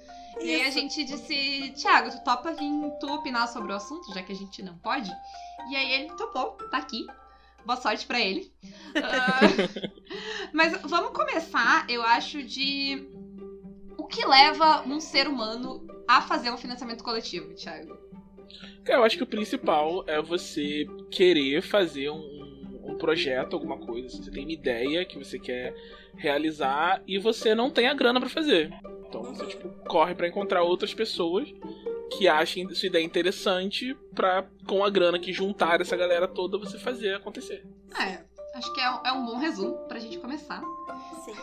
E 0.40 0.54
aí 0.54 0.62
a 0.66 0.70
gente 0.70 1.04
disse, 1.04 1.72
Thiago, 1.76 2.10
tu 2.10 2.25
topa 2.25 2.52
vir 2.52 2.70
tu 2.98 3.12
opinar 3.12 3.46
sobre 3.48 3.72
o 3.72 3.76
assunto, 3.76 4.12
já 4.14 4.22
que 4.22 4.32
a 4.32 4.37
gente 4.37 4.62
não 4.62 4.76
pode? 4.78 5.10
E 5.70 5.76
aí 5.76 5.92
ele 5.92 6.12
topou, 6.14 6.52
tá 6.70 6.78
aqui. 6.78 7.06
Boa 7.64 7.76
sorte 7.76 8.06
para 8.06 8.19
ele. 8.19 8.50
Uh, 8.64 9.90
mas 10.52 10.81
vamos 10.82 11.10
começar, 11.12 11.84
eu 11.90 12.02
acho, 12.02 12.42
de 12.42 13.06
o 13.98 14.06
que 14.06 14.25
leva 14.25 14.82
um 14.87 14.98
ser 14.98 15.28
humano 15.28 15.87
a 16.08 16.22
fazer 16.22 16.50
um 16.50 16.56
financiamento 16.56 17.04
coletivo, 17.04 17.54
Thiago? 17.54 17.98
Eu 18.87 19.04
acho 19.04 19.16
que 19.16 19.22
o 19.22 19.26
principal 19.26 20.04
é 20.06 20.20
você 20.22 20.87
querer 21.10 21.60
fazer 21.62 22.10
um 22.10 22.39
projeto, 23.00 23.55
alguma 23.55 23.79
coisa. 23.79 24.08
Você 24.08 24.31
tem 24.31 24.44
uma 24.44 24.52
ideia 24.52 25.05
que 25.05 25.19
você 25.19 25.38
quer 25.38 25.75
realizar 26.17 27.02
e 27.06 27.19
você 27.19 27.55
não 27.55 27.70
tem 27.70 27.88
a 27.88 27.94
grana 27.94 28.20
para 28.20 28.29
fazer. 28.29 28.70
Então 29.08 29.23
você 29.23 29.47
tipo, 29.47 29.69
corre 29.88 30.14
para 30.14 30.29
encontrar 30.29 30.62
outras 30.62 30.94
pessoas 30.94 31.52
que 32.17 32.29
achem 32.29 32.69
sua 32.75 32.87
ideia 32.87 33.05
interessante 33.05 33.97
pra, 34.14 34.44
com 34.67 34.85
a 34.85 34.91
grana 34.91 35.19
que 35.19 35.32
juntar 35.32 35.81
essa 35.81 35.97
galera 35.97 36.29
toda, 36.29 36.58
você 36.58 36.79
fazer 36.79 37.14
acontecer. 37.14 37.64
É, 37.99 38.25
acho 38.55 38.73
que 38.73 38.81
é, 38.81 39.00
é 39.06 39.12
um 39.12 39.25
bom 39.25 39.38
resumo 39.38 39.76
pra 39.88 39.99
gente 39.99 40.19
começar. 40.19 40.62
Sim. 41.25 41.35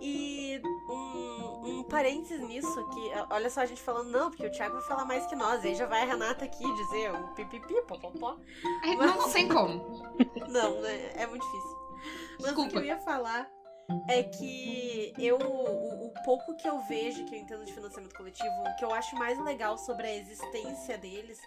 E 0.00 0.60
um, 0.90 1.31
um 1.62 1.84
parênteses 1.84 2.40
nisso, 2.40 2.88
que 2.90 3.12
olha 3.30 3.48
só 3.48 3.60
a 3.60 3.66
gente 3.66 3.80
falando, 3.80 4.10
não, 4.10 4.30
porque 4.30 4.46
o 4.46 4.50
Thiago 4.50 4.74
vai 4.74 4.82
falar 4.84 5.04
mais 5.04 5.26
que 5.26 5.36
nós, 5.36 5.64
aí 5.64 5.74
já 5.74 5.86
vai 5.86 6.02
a 6.02 6.04
Renata 6.04 6.44
aqui 6.44 6.64
dizer 6.74 7.12
o 7.12 7.28
pipipi, 7.34 7.80
popopó. 7.82 8.36
Mas... 8.82 8.98
Não, 8.98 9.16
não 9.18 9.30
tem 9.30 9.48
como. 9.48 10.02
Não, 10.48 10.80
né? 10.80 11.12
É 11.16 11.26
muito 11.26 11.44
difícil. 11.44 11.82
Mas 12.40 12.46
Desculpa. 12.46 12.68
o 12.68 12.72
que 12.72 12.76
eu 12.78 12.84
ia 12.84 12.98
falar 12.98 13.48
é 14.08 14.22
que 14.22 15.12
eu 15.18 15.38
o, 15.38 16.06
o, 16.06 16.14
pouco 16.24 16.56
que 16.56 16.68
eu 16.68 16.80
vejo 16.82 17.24
que 17.24 17.34
eu 17.34 17.38
entendo 17.38 17.64
de 17.64 17.72
financiamento 17.72 18.14
coletivo, 18.14 18.50
o 18.66 18.76
que 18.76 18.84
eu 18.84 18.92
acho 18.92 19.14
mais 19.16 19.38
legal 19.38 19.76
sobre 19.78 20.06
a 20.06 20.14
existência 20.14 20.96
deles 20.98 21.38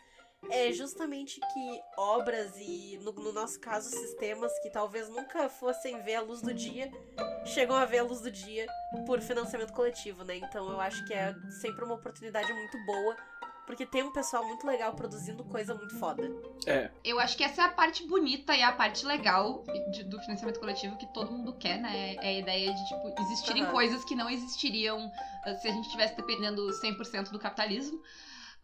é 0.50 0.71
justamente 0.71 1.39
que 1.39 1.81
obras 1.97 2.56
e, 2.57 3.00
no, 3.01 3.12
no, 3.12 3.31
nosso 3.31 3.59
caso, 3.59 3.89
sistemas 3.89 4.57
que 4.59 4.69
talvez 4.69 5.09
nunca 5.09 5.50
fossem 5.50 6.01
ver 6.01 6.15
a 6.15 6.21
luz 6.21 6.42
do 6.42 6.53
dia, 6.53 6.92
chegam 7.45 7.75
a 7.75 7.86
ver 7.86 8.00
a 8.00 8.03
luz 8.03 8.21
do 8.21 8.31
dia 8.31 8.68
por 9.06 9.21
financiamento 9.21 9.74
coletivo, 9.74 10.24
né? 10.24 10.38
Então 10.38 10.69
eu 10.69 10.80
acho 10.80 11.06
que 11.06 11.13
é 11.13 11.36
sempre 11.62 11.83
uma 11.86 11.95
oportunidade 11.95 12.51
muito 12.53 12.77
boa 12.86 13.15
porque 13.65 13.86
tem 13.86 14.03
um 14.03 14.12
pessoal 14.12 14.45
muito 14.45 14.65
legal 14.65 14.94
produzindo 14.94 15.44
coisa 15.44 15.74
muito 15.74 15.97
foda. 15.97 16.31
É. 16.68 16.89
Eu 17.03 17.19
acho 17.19 17.36
que 17.36 17.44
essa 17.44 17.63
é 17.63 17.65
a 17.65 17.69
parte 17.69 18.07
bonita 18.07 18.56
e 18.56 18.62
a 18.62 18.71
parte 18.71 19.06
legal 19.06 19.63
de, 19.92 20.03
do 20.03 20.19
financiamento 20.21 20.59
coletivo 20.59 20.97
que 20.97 21.07
todo 21.07 21.31
mundo 21.31 21.53
quer, 21.53 21.80
né? 21.80 22.15
É 22.15 22.27
a 22.27 22.33
ideia 22.33 22.74
de, 22.74 22.88
tipo, 22.88 23.21
existirem 23.21 23.65
uhum. 23.65 23.71
coisas 23.71 24.03
que 24.06 24.15
não 24.15 24.30
existiriam 24.30 25.07
uh, 25.07 25.59
se 25.59 25.68
a 25.68 25.71
gente 25.71 25.86
estivesse 25.86 26.15
dependendo 26.15 26.68
100% 26.68 27.31
do 27.31 27.39
capitalismo. 27.39 28.00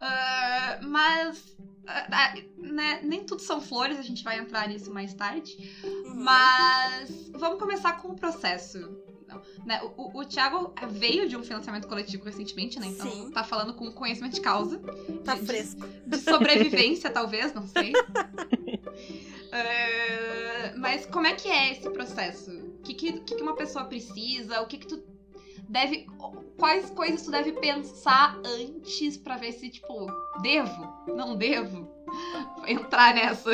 Uh, 0.02 0.88
mas 0.88 1.56
uh, 1.60 2.58
né, 2.58 3.00
nem 3.04 3.24
tudo 3.24 3.42
são 3.42 3.62
flores, 3.62 4.00
a 4.00 4.02
gente 4.02 4.24
vai 4.24 4.40
entrar 4.40 4.68
nisso 4.68 4.92
mais 4.92 5.14
tarde. 5.14 5.56
Uhum. 5.84 6.16
Mas 6.16 7.30
vamos 7.34 7.60
começar 7.60 7.94
com 7.94 8.08
o 8.10 8.16
processo. 8.16 9.00
Né? 9.66 9.80
O, 9.96 10.20
o, 10.20 10.26
Thiago 10.26 10.74
veio 10.90 11.30
de 11.30 11.38
um 11.38 11.44
financiamento 11.44 11.88
coletivo 11.88 12.26
recentemente, 12.26 12.78
né? 12.80 12.88
Então 12.88 13.10
Sim. 13.10 13.32
tá 13.32 13.44
falando 13.44 13.74
com 13.76 13.90
conhecimento 13.92 14.34
de 14.34 14.42
causa. 14.42 14.78
Tá 15.24 15.36
de, 15.36 15.46
fresco. 15.46 15.88
De, 15.88 16.18
de 16.18 16.18
sobrevivência, 16.18 17.10
talvez, 17.14 17.54
não 17.54 17.66
sei. 17.66 17.94
uh, 17.94 18.02
mas 20.78 21.06
como 21.06 21.28
é 21.28 21.34
que 21.34 21.48
é 21.48 21.72
esse 21.72 21.90
processo? 21.92 22.52
O 22.52 22.80
que, 22.84 22.94
que, 22.94 23.14
que 23.22 23.42
uma 23.42 23.56
pessoa 23.56 23.86
precisa? 23.86 24.60
O 24.62 24.68
que, 24.68 24.80
que 24.80 24.88
tu 24.88 24.98
deve. 25.72 26.06
Quais 26.58 26.92
coisas 26.92 27.24
tu 27.24 27.32
deve 27.32 27.54
pensar 27.54 28.40
antes 28.46 29.18
para 29.18 29.38
ver 29.38 29.54
se, 29.54 29.70
tipo, 29.70 30.06
devo? 30.42 31.06
Não 31.08 31.36
devo? 31.36 31.90
Entrar 32.68 33.16
nessa. 33.16 33.52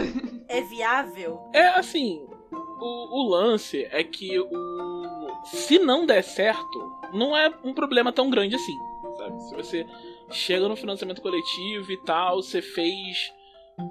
É 0.50 0.62
viável? 0.62 1.50
É 1.54 1.68
assim. 1.70 2.28
O, 2.52 3.22
o 3.22 3.30
lance 3.30 3.88
é 3.92 4.04
que 4.04 4.38
o. 4.40 5.28
Se 5.46 5.80
não 5.80 6.06
der 6.06 6.24
certo, 6.24 7.00
não 7.14 7.38
é 7.38 7.54
um 7.64 7.74
problema 7.74 8.12
tão 8.12 8.30
grande 8.30 8.56
assim. 8.56 8.78
Sabe? 9.18 9.44
Se 9.44 9.56
você 9.56 9.88
chega 10.30 10.68
no 10.68 10.76
financiamento 10.76 11.22
coletivo 11.22 11.92
e 11.92 11.98
tal, 12.04 12.42
você 12.42 12.62
fez. 12.62 13.32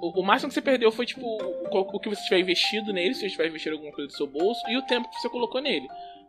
O, 0.01 0.21
o 0.21 0.23
máximo 0.23 0.49
que 0.49 0.53
você 0.53 0.61
perdeu 0.61 0.91
foi, 0.91 1.05
tipo, 1.05 1.25
o, 1.25 1.79
o 1.79 1.99
que 1.99 2.09
você 2.09 2.21
tiver 2.23 2.39
investido 2.39 2.91
nele, 2.91 3.13
se 3.13 3.21
você 3.21 3.29
tiver 3.29 3.47
investido 3.47 3.75
alguma 3.75 3.93
coisa 3.93 4.07
do 4.09 4.17
seu 4.17 4.27
bolso, 4.27 4.61
e 4.67 4.77
o 4.77 4.85
tempo 4.85 5.09
que 5.09 5.19
você 5.19 5.29
colocou 5.29 5.61
nele. 5.61 5.87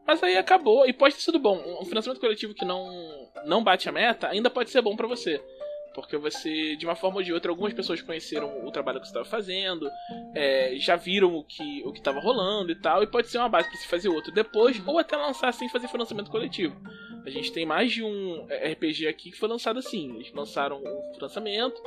Mas 0.08 0.22
aí 0.22 0.38
acabou, 0.38 0.88
e 0.88 0.92
pode 0.94 1.16
ter 1.16 1.20
sido 1.20 1.38
bom. 1.38 1.62
Um 1.78 1.84
financiamento 1.84 2.18
coletivo 2.18 2.54
que 2.54 2.64
não, 2.64 3.28
não 3.44 3.62
bate 3.62 3.90
a 3.90 3.92
meta 3.92 4.26
ainda 4.26 4.48
pode 4.48 4.70
ser 4.70 4.80
bom 4.80 4.96
para 4.96 5.06
você. 5.06 5.38
Porque 5.94 6.16
você, 6.16 6.76
de 6.76 6.86
uma 6.86 6.94
forma 6.94 7.18
ou 7.18 7.22
de 7.22 7.30
outra, 7.30 7.50
algumas 7.50 7.74
pessoas 7.74 8.00
conheceram 8.00 8.66
o 8.66 8.70
trabalho 8.70 9.00
que 9.00 9.06
você 9.06 9.10
estava 9.10 9.26
fazendo, 9.26 9.86
é, 10.34 10.72
já 10.76 10.96
viram 10.96 11.36
o 11.36 11.44
que 11.44 11.82
o 11.84 11.92
estava 11.92 12.20
rolando 12.20 12.72
e 12.72 12.74
tal, 12.74 13.02
e 13.02 13.06
pode 13.06 13.28
ser 13.28 13.36
uma 13.36 13.50
base 13.50 13.68
para 13.68 13.78
você 13.78 13.86
fazer 13.86 14.08
outro 14.08 14.32
depois, 14.32 14.80
ou 14.86 14.98
até 14.98 15.14
lançar 15.14 15.52
sem 15.52 15.68
fazer 15.68 15.88
financiamento 15.88 16.30
coletivo. 16.30 16.74
A 17.26 17.28
gente 17.28 17.52
tem 17.52 17.66
mais 17.66 17.92
de 17.92 18.02
um 18.02 18.46
RPG 18.46 19.08
aqui 19.08 19.30
que 19.30 19.36
foi 19.36 19.48
lançado 19.48 19.78
assim. 19.78 20.14
Eles 20.14 20.32
lançaram 20.32 20.82
um 20.82 21.12
financiamento, 21.12 21.82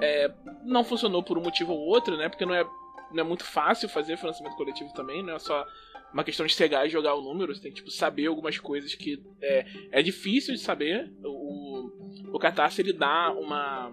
é, 0.00 0.30
não 0.64 0.82
funcionou 0.84 1.22
por 1.22 1.36
um 1.36 1.42
motivo 1.42 1.74
ou 1.74 1.80
outro, 1.80 2.16
né? 2.16 2.30
Porque 2.30 2.46
não 2.46 2.54
é, 2.54 2.64
não 3.12 3.20
é 3.20 3.24
muito 3.24 3.44
fácil 3.44 3.90
fazer 3.90 4.16
financiamento 4.16 4.56
coletivo 4.56 4.90
também, 4.94 5.22
não 5.22 5.34
é 5.34 5.38
só 5.38 5.66
uma 6.12 6.24
questão 6.24 6.46
de 6.46 6.54
cegar 6.54 6.86
e 6.86 6.90
jogar 6.90 7.14
o 7.14 7.22
número, 7.22 7.54
você 7.54 7.62
tem 7.62 7.70
que 7.70 7.78
tipo, 7.78 7.90
saber 7.90 8.26
algumas 8.26 8.58
coisas 8.58 8.94
que 8.94 9.22
é, 9.42 9.66
é 9.92 10.02
difícil 10.02 10.54
de 10.54 10.60
saber. 10.60 11.12
O, 11.22 11.90
o 12.32 12.38
Catarse 12.38 12.80
ele 12.80 12.92
dá 12.92 13.32
uma, 13.32 13.92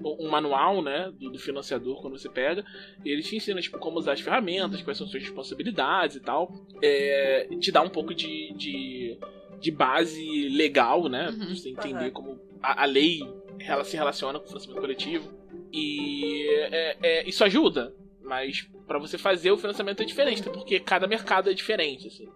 um 0.00 0.28
manual, 0.28 0.82
né, 0.82 1.12
do, 1.18 1.30
do, 1.30 1.38
financiador 1.38 2.00
quando 2.00 2.18
você 2.18 2.28
pega. 2.28 2.64
E 3.04 3.10
ele 3.10 3.22
te 3.22 3.36
ensina, 3.36 3.60
tipo, 3.60 3.78
como 3.78 3.98
usar 3.98 4.12
as 4.12 4.20
ferramentas, 4.20 4.82
quais 4.82 4.96
são 4.96 5.06
suas 5.06 5.22
responsabilidades 5.22 6.16
e 6.16 6.20
tal. 6.20 6.52
É, 6.82 7.48
te 7.60 7.72
dá 7.72 7.82
um 7.82 7.90
pouco 7.90 8.14
de, 8.14 8.52
de, 8.54 9.18
de 9.60 9.70
base 9.70 10.48
legal, 10.48 11.08
né, 11.08 11.28
uhum. 11.28 11.38
pra 11.38 11.48
você 11.48 11.70
entender 11.70 12.06
uhum. 12.06 12.10
como 12.10 12.40
a, 12.62 12.82
a, 12.82 12.86
lei 12.86 13.20
ela 13.60 13.84
se 13.84 13.96
relaciona 13.96 14.38
com 14.38 14.44
o 14.44 14.48
financiamento 14.48 14.80
coletivo. 14.80 15.38
E 15.72 16.46
é, 16.70 16.96
é, 17.02 17.28
isso 17.28 17.44
ajuda, 17.44 17.94
mas 18.28 18.68
para 18.86 18.98
você 18.98 19.16
fazer 19.16 19.50
o 19.50 19.56
financiamento 19.56 20.02
é 20.02 20.04
diferente, 20.04 20.42
porque 20.42 20.78
cada 20.78 21.06
mercado 21.06 21.48
é 21.50 21.54
diferente, 21.54 22.08
assim. 22.08 22.28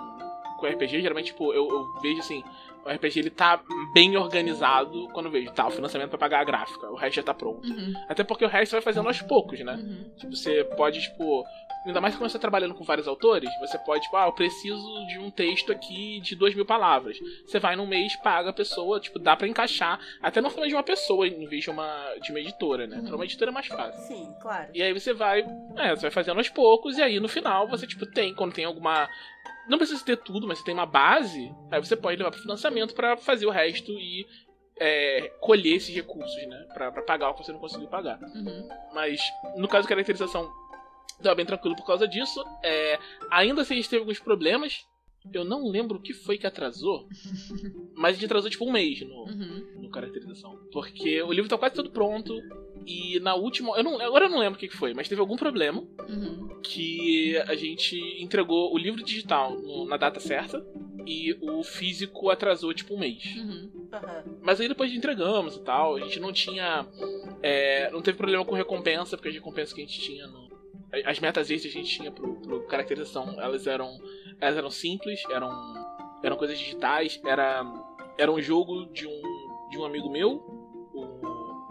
com 0.60 0.67
RPG. 0.67 1.01
Geralmente, 1.01 1.27
tipo, 1.27 1.53
eu, 1.53 1.67
eu 1.67 2.01
vejo 2.01 2.20
assim, 2.20 2.44
o 2.86 2.89
RPG 2.89 3.20
ele 3.20 3.30
tá 3.32 3.60
bem 3.94 4.15
organizado 4.15 5.10
quando 5.10 5.25
eu 5.25 5.32
vejo, 5.32 5.51
tá, 5.51 5.68
o 5.68 5.72
financiamento 5.72 6.10
pra 6.10 6.20
pagar 6.20 6.42
a 6.42 6.44
gráfica, 6.44 6.88
o 6.92 6.96
resto 6.96 7.15
já 7.15 7.24
tá 7.24 7.34
pronto. 7.34 7.68
Uhum. 7.68 7.94
Até 8.08 8.24
porque 8.24 8.46
o 8.46 8.48
resto 8.48 8.70
você 8.70 8.75
vai 8.75 8.84
fazendo 8.84 9.08
aos 9.08 9.22
poucos, 9.24 9.60
né? 9.62 9.74
Uhum. 9.74 10.12
Tipo, 10.15 10.36
você 10.36 10.63
pode, 10.77 11.01
tipo, 11.01 11.44
ainda 11.84 12.00
mais 12.00 12.15
quando 12.15 12.30
você 12.30 12.38
tá 12.38 12.42
trabalhando 12.42 12.75
com 12.75 12.84
vários 12.84 13.08
autores, 13.08 13.50
você 13.60 13.80
pode, 13.80 14.04
tipo, 14.04 14.15
ah, 14.15 14.27
eu 14.27 14.34
preciso 14.34 15.08
de 15.08 15.18
um 15.18 15.32
texto 15.32 15.72
aqui 15.72 16.20
de 16.22 16.36
duas 16.36 16.54
mil 16.54 16.65
palavras. 16.65 17.18
Você 17.48 17.60
vai 17.60 17.75
num 17.75 17.88
mês, 17.88 18.15
paga 18.18 18.51
a 18.51 18.54
pessoa, 18.54 19.00
tipo, 19.00 19.18
dá 19.18 19.36
para 19.36 19.48
encaixar 19.48 20.00
até 20.22 20.39
no 20.39 20.51
forma 20.51 20.68
de 20.68 20.75
uma 20.75 20.84
pessoa 20.84 21.27
em 21.27 21.48
vez 21.48 21.63
de 21.63 21.72
uma, 21.72 22.15
de 22.22 22.30
uma 22.30 22.39
editora, 22.39 22.86
né? 22.86 22.98
Uhum. 22.98 23.04
Então 23.04 23.15
uma 23.15 23.25
editora 23.25 23.50
é 23.50 23.54
mais 23.54 23.65
fácil. 23.65 24.00
Sim, 24.04 24.32
claro. 24.39 24.70
E 24.75 24.84
aí 24.84 24.94
você 24.94 25.12
vai, 25.12 25.44
é, 25.77 25.96
você 25.96 26.04
vai 26.04 26.12
fazendo 26.12 26.38
aos 26.38 26.50
poucos, 26.50 27.00
e 27.00 27.01
aí 27.01 27.20
no 27.20 27.27
final 27.27 27.68
você, 27.68 27.88
tipo, 27.88 28.06
tem, 28.06 28.36
quando 28.36 28.54
tem 28.54 28.65
alguma 28.65 29.10
não 29.68 29.77
precisa 29.77 30.04
ter 30.04 30.18
tudo, 30.18 30.48
mas 30.48 30.60
você 30.60 30.65
tem 30.65 30.74
uma 30.74 30.86
base, 30.86 31.51
aí 31.72 31.80
você 31.80 31.96
pode 31.96 32.18
levar 32.18 32.32
para 32.32 32.39
financiamento 32.39 32.75
para 32.94 33.17
fazer 33.17 33.46
o 33.46 33.51
resto 33.51 33.91
e 33.91 34.25
é, 34.79 35.32
colher 35.39 35.75
esses 35.75 35.94
recursos, 35.94 36.36
né? 36.48 36.67
Pra, 36.74 36.91
pra, 36.91 37.01
pagar 37.01 37.29
o 37.29 37.34
que 37.34 37.44
você 37.44 37.51
não 37.51 37.60
conseguiu 37.60 37.88
pagar. 37.88 38.20
Uhum. 38.22 38.67
Mas 38.94 39.22
no 39.55 39.67
caso 39.67 39.84
de 39.84 39.89
caracterização, 39.89 40.51
tava 41.22 41.36
bem 41.36 41.46
tranquilo 41.46 41.75
por 41.75 41.86
causa 41.86 42.08
disso. 42.08 42.44
É, 42.63 43.00
ainda 43.32 43.62
assim 43.62 43.74
a 43.74 43.77
gente 43.77 43.89
teve 43.89 44.01
alguns 44.01 44.20
problemas. 44.20 44.86
Eu 45.34 45.44
não 45.44 45.67
lembro 45.67 45.98
o 45.98 46.01
que 46.01 46.13
foi 46.13 46.38
que 46.38 46.46
atrasou, 46.46 47.08
mas 47.98 48.12
a 48.12 48.13
gente 48.13 48.25
atrasou 48.25 48.50
tipo 48.50 48.65
um 48.65 48.72
mês 48.72 49.01
no, 49.01 49.24
uhum. 49.24 49.82
no 49.82 49.89
caracterização. 49.89 50.55
Porque 50.72 51.22
o 51.24 51.32
livro 51.32 51.50
tá 51.50 51.58
quase 51.58 51.74
todo 51.75 51.89
pronto. 51.89 52.34
E 52.86 53.20
na 53.20 53.34
última. 53.34 53.75
Eu 53.77 53.84
não, 53.84 54.00
agora 54.00 54.25
eu 54.25 54.30
não 54.30 54.39
lembro 54.39 54.58
o 54.58 54.60
que 54.60 54.70
foi, 54.70 54.94
mas 54.94 55.10
teve 55.10 55.20
algum 55.20 55.36
problema 55.36 55.84
uhum. 56.08 56.60
que 56.62 57.36
a 57.48 57.56
gente 57.56 57.98
entregou 58.22 58.74
o 58.74 58.77
livro 58.77 59.04
digital 59.04 59.58
no, 59.60 59.86
na 59.86 59.98
data 59.98 60.20
certa 60.20 60.63
e 61.06 61.38
o 61.42 61.63
físico 61.63 62.30
atrasou 62.30 62.74
tipo 62.74 62.94
um 62.94 63.00
mês. 63.00 63.36
Uhum. 63.38 63.70
Uhum. 63.75 64.38
Mas 64.42 64.60
aí 64.60 64.68
depois 64.68 64.94
entregamos 64.94 65.56
e 65.56 65.62
tal. 65.62 65.96
A 65.96 66.00
gente 66.01 66.20
não 66.20 66.32
tinha. 66.32 66.86
É, 67.42 67.89
não 67.92 68.01
teve 68.01 68.18
problema 68.18 68.46
com 68.46 68.56
recompensa, 68.56 69.15
porque 69.15 69.30
as 69.30 69.36
recompensas 69.36 69.74
que 69.74 69.82
a 69.82 69.86
gente 69.86 70.00
tinha 70.00 70.27
no. 70.27 70.46
As 71.06 71.20
metas 71.20 71.50
extras 71.50 71.74
que 71.74 71.80
a 71.80 71.82
gente 71.82 71.98
tinha 71.98 72.12
pro, 72.12 72.36
pro 72.36 72.62
caracterização, 72.68 73.39
elas 73.39 73.68
eram. 73.68 74.00
Elas 74.39 74.58
eram 74.58 74.70
simples, 74.70 75.24
eram. 75.30 75.51
eram 76.24 76.36
coisas 76.38 76.58
digitais, 76.58 77.20
era. 77.25 77.63
Era 78.18 78.32
um 78.32 78.42
jogo 78.42 78.86
de 78.94 79.06
um, 79.06 79.70
de 79.70 79.77
um 79.77 79.84
amigo 79.84 80.10
meu, 80.10 80.55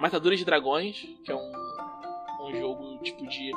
Matadores 0.05 0.39
de 0.39 0.45
Dragões, 0.45 1.01
que 1.25 1.33
é 1.33 1.35
um, 1.35 1.53
um 2.43 2.61
jogo 2.61 2.99
tipo 3.03 3.27
de. 3.27 3.51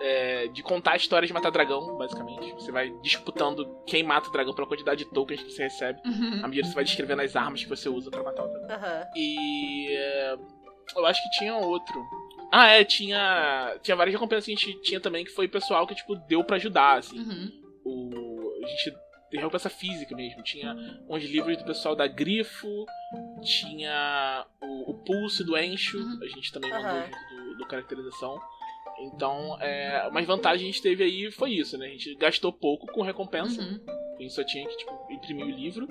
É, 0.00 0.46
de 0.48 0.62
contar 0.62 0.96
histórias 0.96 1.28
de 1.28 1.32
matar 1.32 1.50
dragão, 1.50 1.96
basicamente. 1.96 2.52
Você 2.52 2.70
vai 2.70 2.90
disputando 3.02 3.66
quem 3.86 4.02
mata 4.02 4.28
o 4.28 4.32
dragão 4.32 4.54
pela 4.54 4.66
quantidade 4.66 5.04
de 5.04 5.10
tokens 5.10 5.42
que 5.42 5.50
você 5.50 5.62
recebe. 5.62 5.98
Uhum. 6.04 6.44
À 6.44 6.48
medida 6.48 6.62
que 6.62 6.68
você 6.68 6.74
vai 6.74 6.84
descrevendo 6.84 7.22
as 7.22 7.34
armas 7.34 7.64
que 7.64 7.68
você 7.68 7.88
usa 7.88 8.10
para 8.10 8.22
matar 8.22 8.44
o 8.44 8.48
dragão. 8.48 8.76
Uhum. 8.76 9.04
E. 9.16 9.88
É, 9.96 10.38
eu 10.94 11.06
acho 11.06 11.22
que 11.22 11.38
tinha 11.38 11.56
outro. 11.56 12.04
Ah, 12.52 12.68
é, 12.68 12.84
tinha. 12.84 13.78
Tinha 13.82 13.96
várias 13.96 14.14
recompensas 14.14 14.44
que 14.44 14.52
a 14.52 14.54
gente 14.54 14.82
tinha 14.82 15.00
também, 15.00 15.24
que 15.24 15.30
foi 15.30 15.48
pessoal 15.48 15.86
que, 15.86 15.94
tipo, 15.94 16.14
deu 16.14 16.44
para 16.44 16.56
ajudar, 16.56 16.98
assim. 16.98 17.18
Uhum. 17.18 17.50
O, 17.86 18.62
a 18.62 18.68
gente 18.68 18.94
tem 19.30 19.40
recompensa 19.40 19.70
física 19.70 20.14
mesmo. 20.14 20.42
Tinha 20.42 20.76
uns 21.08 21.24
livros 21.24 21.56
do 21.56 21.64
pessoal 21.64 21.96
da 21.96 22.06
Grifo, 22.06 22.86
tinha 23.42 24.46
o, 24.88 24.92
o 24.92 24.94
Pulse 24.94 25.44
do 25.44 25.56
Encho, 25.56 25.98
uhum. 25.98 26.18
a 26.22 26.26
gente 26.26 26.52
também 26.52 26.70
mandou 26.70 26.90
uhum. 26.90 27.04
junto 27.04 27.34
do, 27.34 27.58
do 27.58 27.66
Caracterização. 27.66 28.40
Então, 29.00 29.56
é, 29.60 30.08
uma 30.10 30.22
vantagem 30.22 30.68
a 30.68 30.72
gente 30.72 30.82
teve 30.82 31.04
aí 31.04 31.30
foi 31.30 31.52
isso, 31.52 31.78
né? 31.78 31.86
A 31.86 31.90
gente 31.90 32.14
gastou 32.16 32.52
pouco 32.52 32.86
com 32.88 33.02
recompensa. 33.02 33.60
Uhum. 33.60 33.80
A 34.18 34.22
gente 34.22 34.34
só 34.34 34.42
tinha 34.42 34.66
que, 34.66 34.76
tipo, 34.76 35.06
imprimir 35.10 35.46
o 35.46 35.50
livro. 35.50 35.86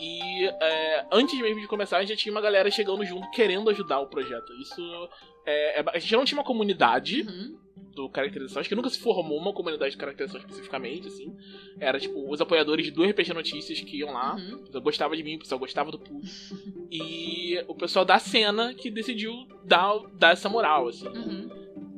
E 0.00 0.46
é, 0.46 1.06
antes 1.12 1.38
mesmo 1.38 1.60
de 1.60 1.68
começar, 1.68 1.98
a 1.98 2.00
gente 2.00 2.10
já 2.10 2.16
tinha 2.16 2.32
uma 2.32 2.40
galera 2.40 2.70
chegando 2.70 3.04
junto 3.04 3.30
querendo 3.30 3.68
ajudar 3.70 4.00
o 4.00 4.08
projeto. 4.08 4.52
Isso. 4.54 5.08
É, 5.44 5.80
é 5.80 5.84
a 5.86 5.98
gente 5.98 6.16
não 6.16 6.24
tinha 6.24 6.38
uma 6.38 6.44
comunidade. 6.44 7.22
Uhum 7.22 7.61
do 7.94 8.08
caracterização. 8.08 8.60
Acho 8.60 8.68
que 8.68 8.74
nunca 8.74 8.90
se 8.90 8.98
formou 8.98 9.38
uma 9.38 9.52
comunidade 9.52 9.92
de 9.92 9.96
caracterização 9.96 10.40
especificamente, 10.40 11.08
assim. 11.08 11.34
Era, 11.78 11.98
tipo, 11.98 12.30
os 12.30 12.40
apoiadores 12.40 12.90
do 12.90 13.04
RPG 13.04 13.32
Notícias 13.32 13.80
que 13.80 13.98
iam 13.98 14.12
lá. 14.12 14.34
Uhum. 14.34 14.54
O 14.54 14.58
pessoal 14.64 14.82
gostava 14.82 15.16
de 15.16 15.22
mim, 15.22 15.36
o 15.36 15.38
pessoal 15.38 15.58
gostava 15.58 15.90
do 15.90 15.98
Pulse. 15.98 16.54
e 16.90 17.62
o 17.68 17.74
pessoal 17.74 18.04
da 18.04 18.18
cena 18.18 18.74
que 18.74 18.90
decidiu 18.90 19.46
dar, 19.64 19.98
dar 20.14 20.32
essa 20.32 20.48
moral, 20.48 20.88
assim. 20.88 21.08
Uhum. 21.08 21.50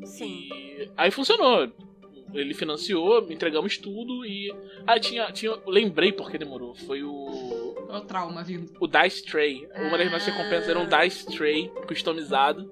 Sim. 0.04 0.48
E 0.52 0.90
aí 0.96 1.10
funcionou. 1.10 1.72
Ele 2.34 2.52
financiou, 2.52 3.30
entregamos 3.30 3.78
tudo 3.78 4.26
e. 4.26 4.52
Ah, 4.86 4.98
tinha. 4.98 5.30
tinha 5.30 5.56
lembrei 5.66 6.12
porque 6.12 6.36
demorou. 6.36 6.74
Foi 6.74 7.02
o. 7.02 7.74
O 7.88 8.00
trauma 8.00 8.42
vindo. 8.42 8.72
O 8.80 8.88
Dice 8.88 9.24
Tray. 9.24 9.68
Uma 9.76 9.96
das 9.96 10.10
nossas 10.10 10.34
recompensas 10.34 10.68
era 10.68 10.80
um 10.80 10.86
Dice 10.86 11.26
Tray 11.26 11.70
customizado. 11.86 12.70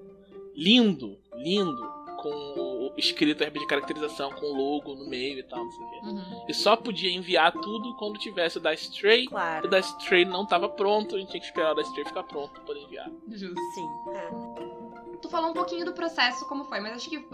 Lindo, 0.53 1.17
lindo. 1.37 1.81
Com 2.17 2.72
escrito 2.97 3.43
de 3.43 3.67
caracterização 3.67 4.31
com 4.31 4.45
logo 4.47 4.95
no 4.95 5.07
meio 5.07 5.39
e 5.39 5.43
tal, 5.43 5.63
não 5.63 5.71
sei 5.71 5.83
o 5.83 5.89
quê. 5.89 5.99
Uhum. 6.03 6.45
E 6.47 6.53
só 6.53 6.75
podia 6.75 7.11
enviar 7.11 7.51
tudo 7.51 7.95
quando 7.97 8.19
tivesse 8.19 8.57
o 8.57 8.61
da 8.61 8.73
Stray. 8.73 9.27
Claro. 9.27 9.67
O 9.67 9.69
da 9.69 9.79
Stray 9.79 10.25
não 10.25 10.43
estava 10.43 10.69
pronto, 10.69 11.15
a 11.15 11.19
gente 11.19 11.29
tinha 11.29 11.39
que 11.39 11.47
esperar 11.47 11.71
o 11.71 11.75
da 11.75 11.81
Stray 11.81 12.05
ficar 12.05 12.23
pronto 12.23 12.51
pra 12.51 12.61
poder 12.61 12.81
enviar. 12.81 13.09
Justo. 13.29 13.59
Sim. 13.73 13.87
É. 14.13 15.19
Tu 15.21 15.29
falou 15.29 15.51
um 15.51 15.53
pouquinho 15.53 15.85
do 15.85 15.93
processo, 15.93 16.45
como 16.47 16.65
foi, 16.65 16.79
mas 16.79 16.93
acho 16.93 17.09
que 17.09 17.25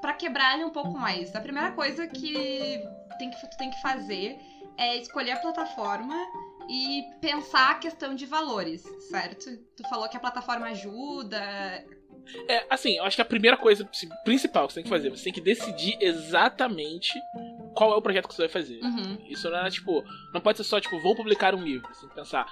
para 0.00 0.12
quebrar 0.12 0.54
ele 0.54 0.64
um 0.64 0.70
pouco 0.70 0.96
mais, 0.96 1.34
a 1.34 1.40
primeira 1.40 1.72
coisa 1.72 2.06
que, 2.06 2.80
tem 3.18 3.30
que 3.30 3.50
tu 3.50 3.56
tem 3.58 3.70
que 3.70 3.82
fazer 3.82 4.38
é 4.76 4.96
escolher 4.96 5.32
a 5.32 5.36
plataforma 5.38 6.14
e 6.68 7.04
pensar 7.20 7.72
a 7.72 7.74
questão 7.76 8.14
de 8.14 8.26
valores, 8.26 8.82
certo? 9.08 9.56
Tu 9.76 9.88
falou 9.88 10.08
que 10.08 10.16
a 10.16 10.20
plataforma 10.20 10.66
ajuda. 10.66 11.40
É, 12.48 12.66
assim, 12.70 12.96
eu 12.96 13.04
acho 13.04 13.16
que 13.16 13.22
a 13.22 13.26
primeira 13.26 13.56
coisa 13.56 13.88
assim, 13.90 14.08
principal 14.24 14.66
que 14.66 14.72
você 14.72 14.80
tem 14.80 14.84
que 14.84 14.90
fazer, 14.90 15.10
você 15.10 15.24
tem 15.24 15.32
que 15.32 15.40
decidir 15.40 15.96
exatamente 16.00 17.12
qual 17.74 17.92
é 17.92 17.96
o 17.96 18.02
projeto 18.02 18.28
que 18.28 18.34
você 18.34 18.42
vai 18.42 18.48
fazer. 18.48 18.80
Uhum. 18.82 19.18
Isso 19.28 19.48
não 19.50 19.58
é 19.58 19.70
tipo, 19.70 20.04
não 20.32 20.40
pode 20.40 20.58
ser 20.58 20.64
só 20.64 20.80
tipo, 20.80 20.98
vou 21.00 21.14
publicar 21.14 21.54
um 21.54 21.62
livro. 21.62 21.86
Você 21.92 22.00
tem 22.00 22.08
que 22.10 22.14
pensar, 22.14 22.46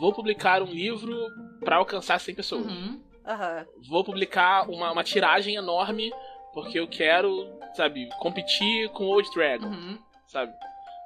vou 0.00 0.12
publicar 0.12 0.62
um 0.62 0.66
livro 0.70 1.16
pra 1.64 1.76
alcançar 1.76 2.18
100 2.20 2.34
pessoas. 2.34 2.66
Uhum. 2.66 3.00
Aham. 3.26 3.66
Vou 3.88 4.04
publicar 4.04 4.68
uma, 4.70 4.90
uma 4.92 5.04
tiragem 5.04 5.54
enorme 5.56 6.12
porque 6.54 6.78
eu 6.80 6.88
quero, 6.88 7.46
sabe, 7.74 8.08
competir 8.18 8.88
com 8.90 9.04
o 9.04 9.08
Old 9.08 9.28
Dragon, 9.34 9.66
Uhum. 9.66 9.98
sabe? 10.26 10.52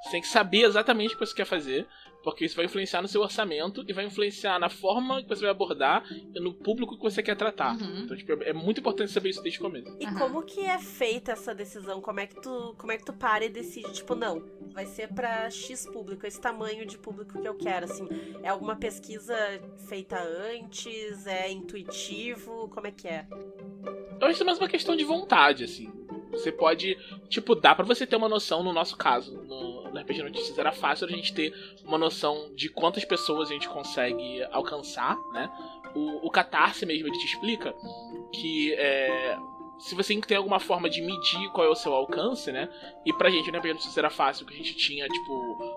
Você 0.02 0.10
tem 0.12 0.20
que 0.20 0.28
saber 0.28 0.62
exatamente 0.64 1.14
o 1.14 1.18
que 1.18 1.26
você 1.26 1.34
quer 1.34 1.44
fazer, 1.44 1.86
porque 2.22 2.44
isso 2.44 2.56
vai 2.56 2.64
influenciar 2.64 3.02
no 3.02 3.08
seu 3.08 3.20
orçamento 3.20 3.84
e 3.86 3.92
vai 3.92 4.04
influenciar 4.04 4.58
na 4.58 4.68
forma 4.68 5.22
que 5.22 5.28
você 5.28 5.42
vai 5.42 5.50
abordar 5.50 6.04
e 6.34 6.40
no 6.40 6.54
público 6.54 6.96
que 6.96 7.02
você 7.02 7.22
quer 7.22 7.36
tratar. 7.36 7.76
Uhum. 7.80 8.02
Então, 8.04 8.16
tipo, 8.16 8.32
é 8.42 8.52
muito 8.52 8.80
importante 8.80 9.10
saber 9.10 9.30
isso 9.30 9.42
desde 9.42 9.58
o 9.58 9.62
começo. 9.62 9.96
E 10.00 10.06
Aham. 10.06 10.18
como 10.18 10.42
que 10.42 10.60
é 10.60 10.78
feita 10.78 11.32
essa 11.32 11.54
decisão? 11.54 12.00
Como 12.00 12.20
é 12.20 12.26
que 12.26 12.40
tu, 12.40 12.74
como 12.78 12.92
é 12.92 12.98
que 12.98 13.04
tu 13.04 13.12
para 13.12 13.44
e 13.44 13.48
decide, 13.48 13.92
tipo, 13.92 14.14
não, 14.14 14.42
vai 14.72 14.86
ser 14.86 15.08
pra 15.08 15.50
X 15.50 15.86
público, 15.86 16.26
esse 16.26 16.40
tamanho 16.40 16.86
de 16.86 16.96
público 16.98 17.40
que 17.40 17.48
eu 17.48 17.54
quero, 17.54 17.84
assim. 17.86 18.08
É 18.42 18.48
alguma 18.48 18.76
pesquisa 18.76 19.36
feita 19.88 20.20
antes? 20.20 21.26
É 21.26 21.50
intuitivo? 21.50 22.68
Como 22.68 22.86
é 22.86 22.90
que 22.90 23.08
é? 23.08 23.26
Eu 24.20 24.28
acho 24.28 24.36
que 24.36 24.42
é 24.42 24.46
mais 24.46 24.58
uma 24.58 24.68
questão 24.68 24.94
de 24.94 25.04
vontade, 25.04 25.64
assim. 25.64 25.90
Você 26.32 26.50
pode, 26.50 26.96
tipo, 27.28 27.54
dá 27.54 27.74
pra 27.74 27.84
você 27.84 28.06
ter 28.06 28.16
uma 28.16 28.28
noção, 28.28 28.62
no 28.62 28.72
nosso 28.72 28.96
caso, 28.96 29.32
no, 29.44 29.90
no 29.90 30.00
RPG 30.00 30.22
Notícias 30.22 30.58
era 30.58 30.72
fácil 30.72 31.06
a 31.06 31.10
gente 31.10 31.32
ter 31.34 31.52
uma 31.84 31.98
noção 31.98 32.50
de 32.56 32.68
quantas 32.68 33.04
pessoas 33.04 33.50
a 33.50 33.52
gente 33.52 33.68
consegue 33.68 34.42
alcançar, 34.50 35.16
né? 35.32 35.50
O, 35.94 36.26
o 36.26 36.30
Catarse 36.30 36.86
mesmo, 36.86 37.06
ele 37.08 37.18
te 37.18 37.26
explica 37.26 37.74
que 38.32 38.72
é, 38.74 39.36
se 39.78 39.94
você 39.94 40.18
tem 40.22 40.36
alguma 40.38 40.58
forma 40.58 40.88
de 40.88 41.02
medir 41.02 41.50
qual 41.52 41.66
é 41.66 41.70
o 41.70 41.74
seu 41.74 41.92
alcance, 41.92 42.50
né? 42.50 42.68
E 43.04 43.12
pra 43.12 43.28
gente, 43.28 43.50
no 43.52 43.58
RPG 43.58 43.74
Notícias 43.74 43.98
era 43.98 44.08
fácil, 44.10 44.46
que 44.46 44.54
a 44.54 44.56
gente 44.56 44.74
tinha, 44.74 45.06
tipo, 45.06 45.32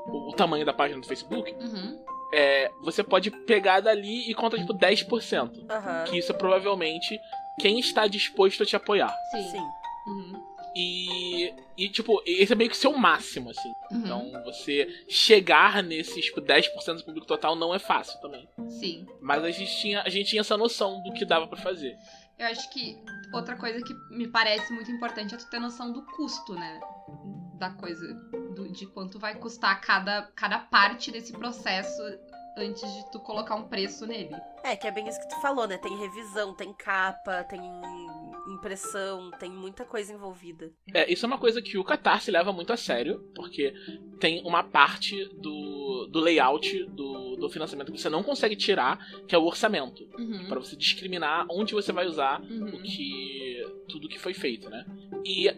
o, 0.07 0.29
o 0.29 0.33
tamanho 0.33 0.65
da 0.65 0.71
página 0.73 1.01
do 1.01 1.05
Facebook, 1.07 1.53
Uhum. 1.59 1.99
é, 2.33 2.71
você 2.81 3.03
pode 3.03 3.29
pegar 3.29 3.81
dali 3.81 4.29
e 4.29 4.33
conta, 4.33 4.57
tipo, 4.57 4.73
10%. 4.73 5.65
Aham. 5.69 6.03
Que 6.05 6.17
isso 6.17 6.31
é 6.31 6.35
provavelmente 6.35 7.19
quem 7.59 7.77
está 7.79 8.07
disposto 8.07 8.63
a 8.63 8.65
te 8.65 8.75
apoiar. 8.75 9.13
Sim. 9.31 9.43
Sim. 9.51 9.65
Uhum. 10.07 10.44
E, 10.75 11.53
e, 11.77 11.87
tipo, 11.89 12.21
esse 12.25 12.51
é 12.51 12.55
meio 12.55 12.69
que 12.69 12.75
seu 12.75 12.91
máximo, 12.97 13.49
assim. 13.51 13.69
Uhum. 13.91 13.99
Então, 13.99 14.43
você 14.43 14.87
chegar 15.07 15.81
nesses, 15.81 16.25
tipo, 16.25 16.41
10% 16.41 16.97
do 16.97 17.03
público 17.05 17.25
total 17.25 17.55
não 17.55 17.73
é 17.73 17.79
fácil 17.79 18.19
também. 18.19 18.47
Sim. 18.67 19.07
Mas 19.21 19.43
a 19.43 19.51
gente 19.51 19.73
tinha, 19.79 20.01
a 20.01 20.09
gente 20.09 20.29
tinha 20.31 20.41
essa 20.41 20.57
noção 20.57 21.01
do 21.01 21.13
que 21.13 21.23
dava 21.23 21.47
pra 21.47 21.57
fazer. 21.57 21.97
Eu 22.37 22.47
acho 22.47 22.69
que 22.69 23.01
outra 23.33 23.55
coisa 23.55 23.81
que 23.81 23.93
me 24.13 24.27
parece 24.27 24.73
muito 24.73 24.91
importante 24.91 25.33
é 25.33 25.37
tu 25.37 25.49
ter 25.49 25.59
noção 25.59 25.93
do 25.93 26.01
custo, 26.01 26.53
né? 26.53 26.81
Da 27.57 27.69
coisa. 27.69 28.05
do- 28.53 28.69
de 28.71 28.85
quanto 28.87 29.17
vai 29.19 29.35
custar 29.35 29.79
cada, 29.81 30.23
cada 30.35 30.59
parte 30.59 31.11
desse 31.11 31.31
processo 31.33 32.01
antes 32.57 32.81
de 32.93 33.11
tu 33.11 33.19
colocar 33.19 33.55
um 33.55 33.67
preço 33.67 34.05
nele. 34.05 34.33
É, 34.63 34.75
que 34.77 34.87
é 34.87 34.91
bem 34.91 35.07
isso 35.09 35.19
que 35.19 35.27
tu 35.27 35.41
falou, 35.41 35.67
né? 35.67 35.77
Tem 35.77 35.97
revisão, 35.97 36.53
tem 36.55 36.73
capa, 36.73 37.43
tem 37.43 37.59
impressão, 38.47 39.31
tem 39.39 39.49
muita 39.49 39.83
coisa 39.85 40.13
envolvida. 40.13 40.71
É, 40.93 41.11
isso 41.11 41.25
é 41.25 41.27
uma 41.27 41.37
coisa 41.37 41.61
que 41.61 41.77
o 41.77 41.83
Catarse 41.83 42.29
leva 42.31 42.51
muito 42.53 42.71
a 42.71 42.77
sério, 42.77 43.19
porque 43.35 43.73
tem 44.19 44.41
uma 44.45 44.63
parte 44.63 45.25
do, 45.41 46.07
do 46.11 46.19
layout 46.19 46.85
do, 46.85 47.35
do 47.35 47.49
financiamento 47.49 47.91
que 47.91 47.99
você 47.99 48.09
não 48.09 48.23
consegue 48.23 48.55
tirar, 48.55 48.99
que 49.27 49.35
é 49.35 49.37
o 49.37 49.45
orçamento. 49.45 50.07
Uhum. 50.17 50.47
Pra 50.47 50.59
você 50.59 50.75
discriminar 50.75 51.45
onde 51.49 51.73
você 51.73 51.91
vai 51.91 52.05
usar 52.05 52.41
o 52.41 52.45
Uhum. 52.45 52.81
que 52.81 53.63
tudo 53.87 54.07
que 54.09 54.19
foi 54.19 54.33
feito, 54.33 54.69
né? 54.69 54.85
E 55.25 55.49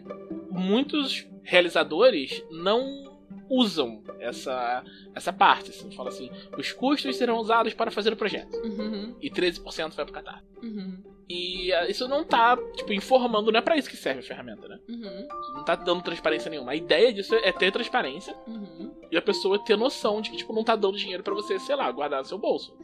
muitos 0.50 1.26
realizadores 1.42 2.42
não 2.50 3.07
usam 3.50 4.02
essa 4.20 4.82
essa 5.14 5.32
parte, 5.32 5.70
assim, 5.70 5.90
fala 5.92 6.08
assim, 6.10 6.30
os 6.56 6.72
custos 6.72 7.16
serão 7.16 7.38
usados 7.38 7.74
para 7.74 7.90
fazer 7.90 8.12
o 8.12 8.16
projeto 8.16 8.56
Uhum. 8.64 9.14
e 9.20 9.30
13% 9.30 9.94
vai 9.94 10.04
pro 10.04 10.14
Catar. 10.14 10.42
Uhum. 10.62 11.02
E 11.30 11.70
ah, 11.74 11.86
isso 11.90 12.08
não 12.08 12.24
tá, 12.24 12.56
tipo, 12.74 12.90
informando, 12.92 13.52
não 13.52 13.58
é 13.58 13.62
pra 13.62 13.76
isso 13.76 13.90
que 13.90 13.96
serve 13.98 14.20
a 14.20 14.22
ferramenta, 14.22 14.66
né? 14.66 14.78
Uhum. 14.88 15.28
Não 15.56 15.64
tá 15.64 15.74
dando 15.74 16.02
transparência 16.02 16.50
nenhuma. 16.50 16.72
A 16.72 16.76
ideia 16.76 17.12
disso 17.12 17.34
é 17.34 17.52
ter 17.52 17.70
transparência 17.70 18.34
Uhum. 18.46 18.90
e 19.10 19.16
a 19.16 19.20
pessoa 19.22 19.62
ter 19.62 19.76
noção 19.76 20.22
de 20.22 20.30
que, 20.30 20.36
tipo, 20.38 20.54
não 20.54 20.64
tá 20.64 20.74
dando 20.74 20.96
dinheiro 20.96 21.22
pra 21.22 21.34
você, 21.34 21.58
sei 21.58 21.76
lá, 21.76 21.90
guardar 21.92 22.20
no 22.20 22.26
seu 22.26 22.38
bolso. 22.38 22.74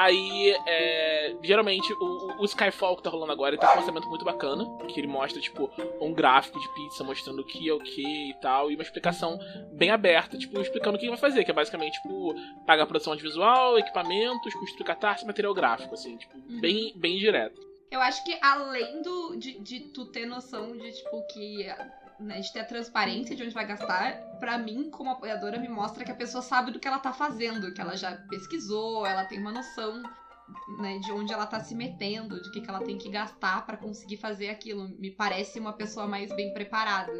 Aí, 0.00 0.56
é, 0.64 1.34
geralmente, 1.42 1.92
o, 1.94 2.40
o 2.40 2.44
Skyfall 2.44 2.96
que 2.96 3.02
tá 3.02 3.10
rolando 3.10 3.32
agora, 3.32 3.56
ele 3.56 3.60
tá 3.60 3.66
com 3.66 3.74
um 3.74 3.80
orçamento 3.80 4.08
muito 4.08 4.24
bacana, 4.24 4.64
que 4.86 5.00
ele 5.00 5.08
mostra, 5.08 5.40
tipo, 5.40 5.68
um 6.00 6.12
gráfico 6.12 6.60
de 6.60 6.68
pizza 6.72 7.02
mostrando 7.02 7.40
o 7.40 7.44
que 7.44 7.68
é 7.68 7.72
o 7.72 7.80
que 7.80 8.30
e 8.30 8.34
tal, 8.40 8.70
e 8.70 8.74
uma 8.76 8.82
explicação 8.84 9.40
bem 9.72 9.90
aberta, 9.90 10.38
tipo, 10.38 10.60
explicando 10.60 10.96
o 10.96 11.00
que 11.00 11.08
vai 11.08 11.18
fazer, 11.18 11.42
que 11.44 11.50
é 11.50 11.54
basicamente, 11.54 12.00
tipo, 12.00 12.32
pagar 12.64 12.84
a 12.84 12.86
produção 12.86 13.12
audiovisual, 13.12 13.76
equipamentos, 13.76 14.54
custo 14.54 14.78
do 14.78 14.84
catarse, 14.84 15.26
material 15.26 15.52
gráfico, 15.52 15.94
assim, 15.94 16.16
tipo, 16.16 16.36
Uhum. 16.48 16.60
bem, 16.60 16.92
bem 16.94 17.18
direto. 17.18 17.60
Eu 17.90 18.00
acho 18.00 18.22
que 18.24 18.38
além 18.40 19.02
do, 19.02 19.34
de, 19.36 19.58
de 19.58 19.80
tu 19.80 20.04
ter 20.06 20.26
noção 20.26 20.76
de, 20.76 20.92
tipo, 20.92 21.22
que. 21.32 21.66
Né, 22.20 22.40
de 22.40 22.52
ter 22.52 22.60
a 22.60 22.64
transparência 22.64 23.36
de 23.36 23.44
onde 23.44 23.54
vai 23.54 23.64
gastar, 23.64 24.16
pra 24.40 24.58
mim, 24.58 24.90
como 24.90 25.10
apoiadora, 25.10 25.56
me 25.56 25.68
mostra 25.68 26.04
que 26.04 26.10
a 26.10 26.16
pessoa 26.16 26.42
sabe 26.42 26.72
do 26.72 26.80
que 26.80 26.88
ela 26.88 26.98
tá 26.98 27.12
fazendo, 27.12 27.72
que 27.72 27.80
ela 27.80 27.96
já 27.96 28.12
pesquisou, 28.28 29.06
ela 29.06 29.24
tem 29.24 29.38
uma 29.38 29.52
noção 29.52 30.02
né, 30.78 30.98
de 30.98 31.12
onde 31.12 31.32
ela 31.32 31.46
tá 31.46 31.60
se 31.60 31.74
metendo, 31.74 32.42
de 32.42 32.50
que, 32.50 32.60
que 32.60 32.68
ela 32.68 32.80
tem 32.80 32.98
que 32.98 33.08
gastar 33.08 33.64
pra 33.64 33.76
conseguir 33.76 34.16
fazer 34.16 34.48
aquilo. 34.48 34.88
Me 34.98 35.10
parece 35.10 35.60
uma 35.60 35.72
pessoa 35.72 36.06
mais 36.06 36.34
bem 36.34 36.52
preparada. 36.52 37.12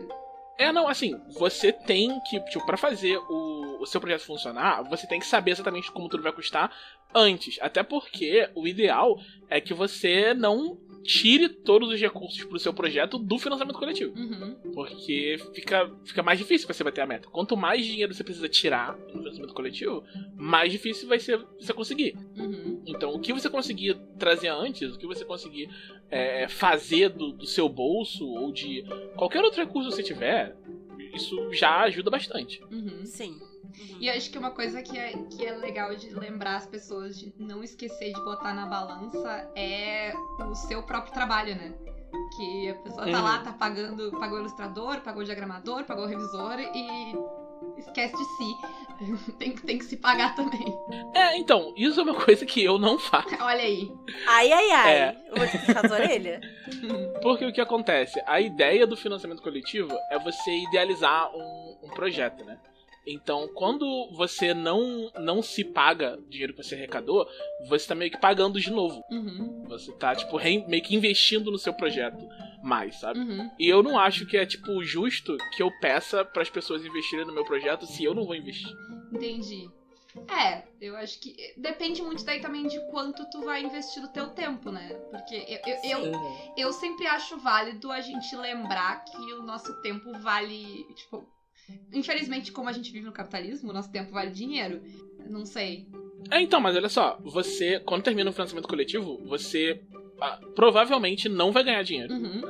É, 0.58 0.72
não, 0.72 0.88
assim, 0.88 1.16
você 1.38 1.72
tem 1.72 2.18
que, 2.28 2.40
tipo, 2.46 2.66
pra 2.66 2.76
fazer 2.76 3.16
o, 3.16 3.80
o 3.80 3.86
seu 3.86 4.00
projeto 4.00 4.26
funcionar, 4.26 4.82
você 4.82 5.06
tem 5.06 5.20
que 5.20 5.26
saber 5.26 5.52
exatamente 5.52 5.92
como 5.92 6.08
tudo 6.08 6.22
vai 6.22 6.32
custar 6.32 6.72
antes. 7.14 7.58
Até 7.60 7.84
porque 7.84 8.50
o 8.56 8.66
ideal 8.66 9.20
é 9.48 9.60
que 9.60 9.72
você 9.72 10.34
não 10.34 10.76
tire 11.02 11.48
todos 11.48 11.90
os 11.90 12.00
recursos 12.00 12.42
pro 12.44 12.58
seu 12.58 12.72
projeto 12.72 13.18
do 13.18 13.38
financiamento 13.38 13.78
coletivo. 13.78 14.12
Uhum. 14.18 14.56
Porque 14.74 15.36
fica, 15.54 15.90
fica 16.04 16.22
mais 16.22 16.38
difícil 16.38 16.66
você 16.66 16.84
bater 16.84 17.00
a 17.00 17.06
meta. 17.06 17.28
Quanto 17.28 17.56
mais 17.56 17.84
dinheiro 17.84 18.12
você 18.12 18.24
precisa 18.24 18.48
tirar 18.48 18.96
no 18.96 19.18
financiamento 19.18 19.54
coletivo, 19.54 20.04
mais 20.36 20.72
difícil 20.72 21.08
vai 21.08 21.18
ser 21.18 21.44
você 21.58 21.72
conseguir. 21.72 22.16
Uhum. 22.36 22.82
Então, 22.86 23.14
o 23.14 23.20
que 23.20 23.32
você 23.32 23.48
conseguir 23.48 23.98
trazer 24.18 24.48
antes, 24.48 24.94
o 24.94 24.98
que 24.98 25.06
você 25.06 25.24
conseguir 25.24 25.68
é, 26.10 26.48
fazer 26.48 27.10
do, 27.10 27.32
do 27.32 27.46
seu 27.46 27.68
bolso 27.68 28.26
ou 28.26 28.52
de 28.52 28.84
qualquer 29.16 29.42
outro 29.42 29.60
recurso 29.60 29.90
que 29.90 29.96
você 29.96 30.02
tiver, 30.02 30.56
isso 31.14 31.52
já 31.52 31.80
ajuda 31.82 32.10
bastante. 32.10 32.62
Uhum. 32.70 33.04
Sim. 33.04 33.38
Uhum. 33.68 33.98
E 34.00 34.08
eu 34.08 34.14
acho 34.14 34.30
que 34.30 34.38
uma 34.38 34.50
coisa 34.50 34.82
que 34.82 34.96
é, 34.98 35.12
que 35.30 35.44
é 35.46 35.52
legal 35.52 35.94
de 35.94 36.10
lembrar 36.10 36.56
as 36.56 36.66
pessoas 36.66 37.18
de 37.18 37.32
não 37.38 37.62
esquecer 37.62 38.12
de 38.12 38.24
botar 38.24 38.54
na 38.54 38.66
balança 38.66 39.50
é 39.54 40.12
o 40.50 40.54
seu 40.54 40.82
próprio 40.82 41.12
trabalho, 41.12 41.54
né? 41.54 41.74
Que 42.36 42.70
a 42.70 42.74
pessoa 42.76 43.04
tá 43.10 43.18
Uhum. 43.18 43.24
lá, 43.24 43.38
tá 43.38 43.52
pagando, 43.52 44.10
pagou 44.18 44.38
o 44.38 44.40
ilustrador, 44.40 45.00
pagou 45.02 45.22
o 45.22 45.24
diagramador, 45.24 45.84
pagou 45.84 46.04
o 46.04 46.06
revisor 46.08 46.58
e 46.58 47.14
esquece 47.78 48.14
de 48.16 48.24
si. 48.24 48.56
tem, 49.38 49.52
que- 49.52 49.62
tem 49.62 49.78
que 49.78 49.84
se 49.84 49.96
pagar 49.96 50.34
também. 50.34 50.64
É, 51.14 51.36
então, 51.36 51.72
isso 51.76 52.00
é 52.00 52.02
uma 52.02 52.14
coisa 52.14 52.44
que 52.46 52.62
eu 52.64 52.78
não 52.78 52.98
faço. 52.98 53.28
Olha 53.40 53.62
aí. 53.62 53.92
Ai, 54.26 54.50
ai, 54.52 54.70
ai. 54.70 54.92
É. 54.94 55.16
Eu 55.28 55.36
vou 55.36 55.46
te 55.46 55.58
puxar 55.58 55.84
as 55.84 55.92
orelhas. 55.92 56.40
Porque 57.22 57.44
o 57.44 57.52
que 57.52 57.60
acontece? 57.60 58.20
A 58.26 58.40
ideia 58.40 58.86
do 58.86 58.96
financiamento 58.96 59.42
coletivo 59.42 59.94
é 60.10 60.18
você 60.18 60.50
idealizar 60.68 61.30
um, 61.34 61.76
um 61.84 61.88
projeto, 61.90 62.44
né? 62.44 62.58
Então, 63.10 63.48
quando 63.54 64.08
você 64.12 64.52
não, 64.52 65.10
não 65.18 65.42
se 65.42 65.64
paga 65.64 66.18
o 66.18 66.28
dinheiro 66.28 66.52
que 66.52 66.62
você 66.62 66.74
arrecadou, 66.74 67.26
você 67.66 67.88
tá 67.88 67.94
meio 67.94 68.10
que 68.10 68.18
pagando 68.20 68.60
de 68.60 68.70
novo. 68.70 69.02
Uhum, 69.10 69.64
Você 69.68 69.90
tá, 69.92 70.14
tipo, 70.14 70.36
rein- 70.36 70.66
meio 70.68 70.82
que 70.82 70.94
investindo 70.94 71.50
no 71.50 71.58
seu 71.58 71.72
projeto 71.72 72.28
mais, 72.62 72.96
sabe? 72.96 73.20
uhum. 73.20 73.50
E 73.58 73.66
eu 73.66 73.82
não 73.82 73.98
acho 73.98 74.26
que 74.26 74.36
é, 74.36 74.44
tipo, 74.44 74.82
justo 74.84 75.36
que 75.56 75.62
eu 75.62 75.70
peça 75.80 76.22
para 76.24 76.42
as 76.42 76.50
pessoas 76.50 76.84
investirem 76.84 77.24
no 77.24 77.32
meu 77.32 77.44
projeto 77.44 77.86
se 77.86 78.04
eu 78.04 78.14
não 78.14 78.24
vou 78.26 78.34
investir. 78.34 78.76
Entendi. 79.10 79.70
É, 80.28 80.64
eu 80.80 80.96
acho 80.96 81.20
que 81.20 81.36
depende 81.56 82.02
muito 82.02 82.24
daí 82.24 82.40
também 82.40 82.66
de 82.66 82.80
quanto 82.90 83.24
tu 83.30 83.40
vai 83.42 83.62
investir 83.62 84.02
do 84.02 84.08
teu 84.08 84.28
tempo, 84.30 84.70
né? 84.70 84.88
Porque 85.10 85.34
eu, 85.64 85.74
eu, 85.84 86.04
eu, 86.12 86.20
eu 86.56 86.72
sempre 86.72 87.06
acho 87.06 87.38
válido 87.38 87.90
a 87.92 88.00
gente 88.00 88.34
lembrar 88.36 89.04
que 89.04 89.16
o 89.34 89.42
nosso 89.42 89.80
tempo 89.80 90.12
vale, 90.18 90.84
tipo, 90.94 91.26
infelizmente 91.92 92.52
como 92.52 92.68
a 92.68 92.72
gente 92.72 92.90
vive 92.92 93.06
no 93.06 93.12
capitalismo, 93.12 93.70
o 93.70 93.72
nosso 93.72 93.90
tempo 93.90 94.12
vale 94.12 94.30
dinheiro. 94.30 94.82
Não 95.28 95.44
sei. 95.44 95.86
É, 96.30 96.40
então, 96.40 96.60
mas 96.60 96.76
olha 96.76 96.88
só, 96.88 97.18
você, 97.22 97.80
quando 97.80 98.02
termina 98.02 98.30
o 98.30 98.32
financiamento 98.32 98.68
coletivo, 98.68 99.18
você 99.26 99.80
ah, 100.20 100.38
provavelmente 100.54 101.28
não 101.28 101.52
vai 101.52 101.64
ganhar 101.64 101.82
dinheiro. 101.82 102.12
Uhum. 102.12 102.42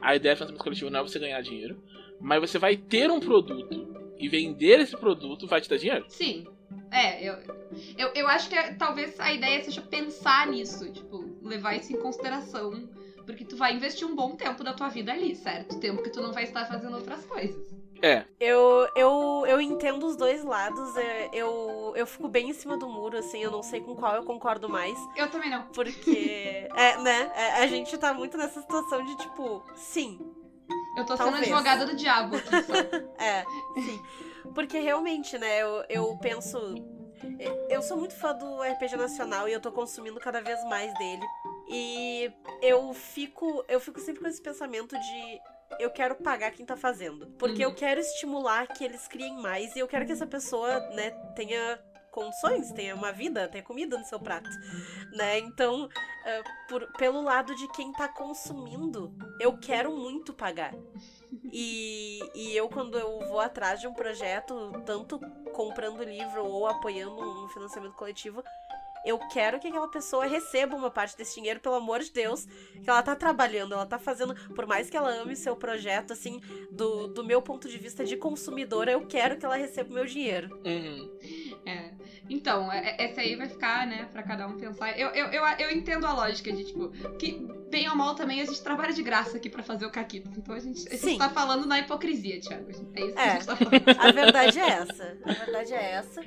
A 0.00 0.16
ideia 0.16 0.34
do 0.34 0.38
financiamento 0.38 0.62
coletivo 0.62 0.90
não 0.90 1.00
é 1.00 1.02
você 1.02 1.18
ganhar 1.18 1.40
dinheiro, 1.42 1.82
mas 2.20 2.40
você 2.40 2.58
vai 2.58 2.76
ter 2.76 3.10
um 3.10 3.20
produto 3.20 3.88
e 4.18 4.28
vender 4.28 4.80
esse 4.80 4.96
produto 4.96 5.46
vai 5.46 5.60
te 5.60 5.68
dar 5.68 5.78
dinheiro. 5.78 6.04
Sim. 6.08 6.46
É, 6.90 7.22
eu, 7.22 7.34
eu, 7.96 8.08
eu 8.14 8.28
acho 8.28 8.48
que 8.48 8.54
é- 8.54 8.74
talvez 8.74 9.18
a 9.18 9.32
ideia 9.32 9.62
seja 9.62 9.80
pensar 9.80 10.46
nisso, 10.46 10.90
tipo, 10.90 11.38
levar 11.42 11.76
isso 11.76 11.92
em 11.92 11.96
consideração. 11.96 12.88
Porque 13.24 13.44
tu 13.44 13.56
vai 13.56 13.74
investir 13.74 14.06
um 14.06 14.14
bom 14.14 14.34
tempo 14.34 14.64
da 14.64 14.72
tua 14.72 14.88
vida 14.88 15.12
ali, 15.12 15.36
certo? 15.36 15.78
Tempo 15.78 16.02
que 16.02 16.10
tu 16.10 16.20
não 16.20 16.32
vai 16.32 16.44
estar 16.44 16.66
fazendo 16.66 16.96
outras 16.96 17.24
coisas. 17.26 17.64
É, 18.02 18.24
Eu, 18.38 18.88
eu, 18.96 19.44
eu 19.46 19.60
entendo 19.60 20.06
os 20.06 20.16
dois 20.16 20.42
lados. 20.44 20.96
é, 20.96 21.28
Eu, 21.32 21.92
eu 21.96 22.06
fico 22.06 22.28
bem 22.28 22.50
em 22.50 22.52
cima 22.52 22.76
do 22.76 22.88
muro, 22.88 23.18
assim, 23.18 23.42
eu 23.42 23.50
não 23.50 23.62
sei 23.62 23.80
com 23.80 23.94
qual 23.94 24.14
eu 24.16 24.24
concordo 24.24 24.68
mais. 24.68 24.98
Eu 25.16 25.30
também 25.30 25.50
não. 25.50 25.64
Porque, 25.66 26.68
é, 26.74 26.96
né, 26.98 27.32
é, 27.34 27.62
a 27.62 27.66
gente 27.66 27.96
tá 27.98 28.12
muito 28.14 28.36
nessa 28.38 28.60
situação 28.60 29.04
de 29.04 29.16
tipo, 29.18 29.62
sim, 29.74 30.18
Eu 30.96 31.04
tô 31.04 31.16
sendo 31.16 31.26
Talvez. 31.30 31.42
advogada 31.50 31.84
do 31.86 31.94
diabo 31.96 32.36
aqui 32.36 32.50
só. 32.62 32.72
é, 33.22 33.44
sim. 33.74 34.02
Porque 34.54 34.78
realmente, 34.78 35.36
né, 35.38 35.62
eu, 35.62 35.84
eu 35.88 36.18
penso. 36.18 36.58
Eu 37.68 37.82
sou 37.82 37.96
muito 37.98 38.14
fã 38.14 38.34
do 38.34 38.62
RPG 38.62 38.96
Nacional 38.96 39.46
e 39.48 39.52
eu 39.52 39.60
tô 39.60 39.70
consumindo 39.70 40.18
cada 40.18 40.40
vez 40.40 40.62
mais 40.64 40.92
dele. 40.94 41.22
E 41.68 42.32
eu 42.62 42.92
fico. 42.94 43.64
Eu 43.68 43.78
fico 43.78 44.00
sempre 44.00 44.22
com 44.22 44.26
esse 44.28 44.40
pensamento 44.40 44.98
de. 44.98 45.40
Eu 45.80 45.90
quero 45.90 46.14
pagar 46.16 46.50
quem 46.50 46.64
tá 46.66 46.76
fazendo. 46.76 47.26
Porque 47.38 47.64
Uhum. 47.64 47.70
eu 47.70 47.74
quero 47.74 48.00
estimular 48.00 48.66
que 48.68 48.84
eles 48.84 49.08
criem 49.08 49.36
mais 49.40 49.74
e 49.74 49.78
eu 49.78 49.88
quero 49.88 50.04
que 50.06 50.12
essa 50.12 50.26
pessoa, 50.26 50.80
né, 50.90 51.10
tenha 51.34 51.78
condições, 52.10 52.70
tenha 52.72 52.94
uma 52.94 53.12
vida, 53.12 53.48
tenha 53.48 53.62
comida 53.62 53.96
no 53.96 54.04
seu 54.04 54.18
prato, 54.18 54.50
né? 55.12 55.38
Então, 55.38 55.88
ah, 56.26 56.42
por- 56.68 56.86
pelo 56.98 57.22
lado 57.22 57.54
de 57.54 57.68
quem 57.72 57.92
tá 57.92 58.08
consumindo, 58.08 59.14
eu 59.38 59.56
quero 59.58 59.92
muito 59.96 60.34
pagar. 60.34 60.74
E, 61.52 62.18
e 62.34 62.56
eu, 62.56 62.68
quando 62.68 62.98
eu 62.98 63.20
vou 63.28 63.40
atrás 63.40 63.80
de 63.80 63.86
um 63.86 63.94
projeto, 63.94 64.72
tanto 64.84 65.18
comprando 65.52 66.02
livro 66.04 66.44
ou 66.44 66.66
apoiando 66.66 67.20
um 67.44 67.48
financiamento 67.48 67.94
coletivo, 67.94 68.42
eu 69.04 69.18
quero 69.32 69.58
que 69.58 69.68
aquela 69.68 69.88
pessoa 69.88 70.26
receba 70.26 70.76
uma 70.76 70.90
parte 70.90 71.16
desse 71.16 71.34
dinheiro, 71.36 71.60
pelo 71.60 71.74
amor 71.76 72.00
de 72.00 72.12
Deus, 72.12 72.46
que 72.82 72.88
ela 72.88 73.02
tá 73.02 73.14
trabalhando, 73.16 73.72
ela 73.74 73.86
tá 73.86 73.98
fazendo, 73.98 74.34
por 74.54 74.66
mais 74.66 74.88
que 74.90 74.96
ela 74.96 75.10
ame 75.10 75.34
seu 75.36 75.56
projeto, 75.56 76.12
assim, 76.12 76.40
do, 76.70 77.08
do 77.08 77.24
meu 77.24 77.40
ponto 77.42 77.68
de 77.68 77.78
vista 77.78 78.04
de 78.04 78.16
consumidora, 78.16 78.92
eu 78.92 79.06
quero 79.06 79.36
que 79.38 79.44
ela 79.44 79.56
receba 79.56 79.90
o 79.90 79.94
meu 79.94 80.04
dinheiro. 80.06 80.60
uhum. 80.64 81.10
É. 81.66 81.90
Então, 82.28 82.72
é- 82.72 82.96
é- 82.96 83.04
essa 83.10 83.20
aí 83.20 83.34
vai 83.36 83.48
ficar, 83.48 83.86
né, 83.86 84.08
pra 84.12 84.22
cada 84.22 84.46
um 84.46 84.56
pensar. 84.56 84.98
Eu, 84.98 85.08
eu, 85.08 85.26
eu, 85.26 85.44
eu 85.58 85.70
entendo 85.70 86.06
a 86.06 86.12
lógica 86.12 86.50
de, 86.52 86.64
tipo, 86.64 86.88
que 87.18 87.32
bem 87.68 87.88
ou 87.88 87.94
mal 87.96 88.14
também 88.14 88.40
a 88.40 88.44
gente 88.44 88.62
trabalha 88.62 88.92
de 88.92 89.02
graça 89.02 89.36
aqui 89.36 89.48
pra 89.50 89.62
fazer 89.62 89.84
o 89.84 89.90
Caquitos. 89.90 90.36
Então 90.38 90.54
a 90.54 90.58
gente, 90.60 90.86
a 90.88 90.92
gente 90.92 91.00
Sim. 91.00 91.18
tá 91.18 91.28
falando 91.28 91.66
na 91.66 91.78
hipocrisia, 91.80 92.40
Thiago. 92.40 92.68
É 92.68 92.70
isso 92.72 92.84
que 92.86 93.00
É. 93.18 93.22
a 93.22 93.30
gente 93.34 93.46
tá 93.46 93.56
falando. 93.56 93.82
A 94.00 94.12
verdade 94.12 94.58
é 94.58 94.68
essa. 94.68 95.18
A 95.24 95.32
verdade 95.32 95.72
é 95.74 95.90
essa. 95.92 96.22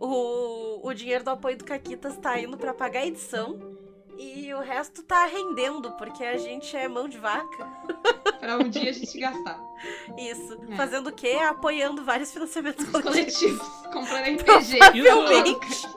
O, 0.00 0.80
o 0.88 0.94
dinheiro 0.94 1.22
do 1.22 1.30
apoio 1.30 1.56
do 1.58 1.64
Caquitas 1.64 2.16
tá 2.16 2.40
indo 2.40 2.56
pra 2.56 2.72
pagar 2.74 3.00
a 3.00 3.06
edição. 3.06 3.78
E 4.18 4.52
o 4.52 4.60
resto 4.60 5.02
tá 5.02 5.24
rendendo, 5.26 5.92
porque 5.92 6.22
a 6.24 6.36
gente 6.36 6.76
é 6.76 6.86
mão 6.88 7.08
de 7.08 7.16
vaca. 7.18 7.66
pra 8.40 8.56
um 8.58 8.68
dia 8.68 8.90
a 8.90 8.92
gente 8.92 9.18
gastar. 9.18 9.58
Isso. 10.18 10.58
É. 10.70 10.76
Fazendo 10.76 11.08
o 11.08 11.12
quê? 11.12 11.38
Apoiando 11.48 12.04
vários 12.04 12.32
financiamentos 12.32 12.84
Os 12.86 12.90
coletivos. 12.90 13.58
coletivos. 13.58 13.92
Comprando 13.92 14.40
RPG. 14.40 14.78
Provavelmente. 15.02 15.88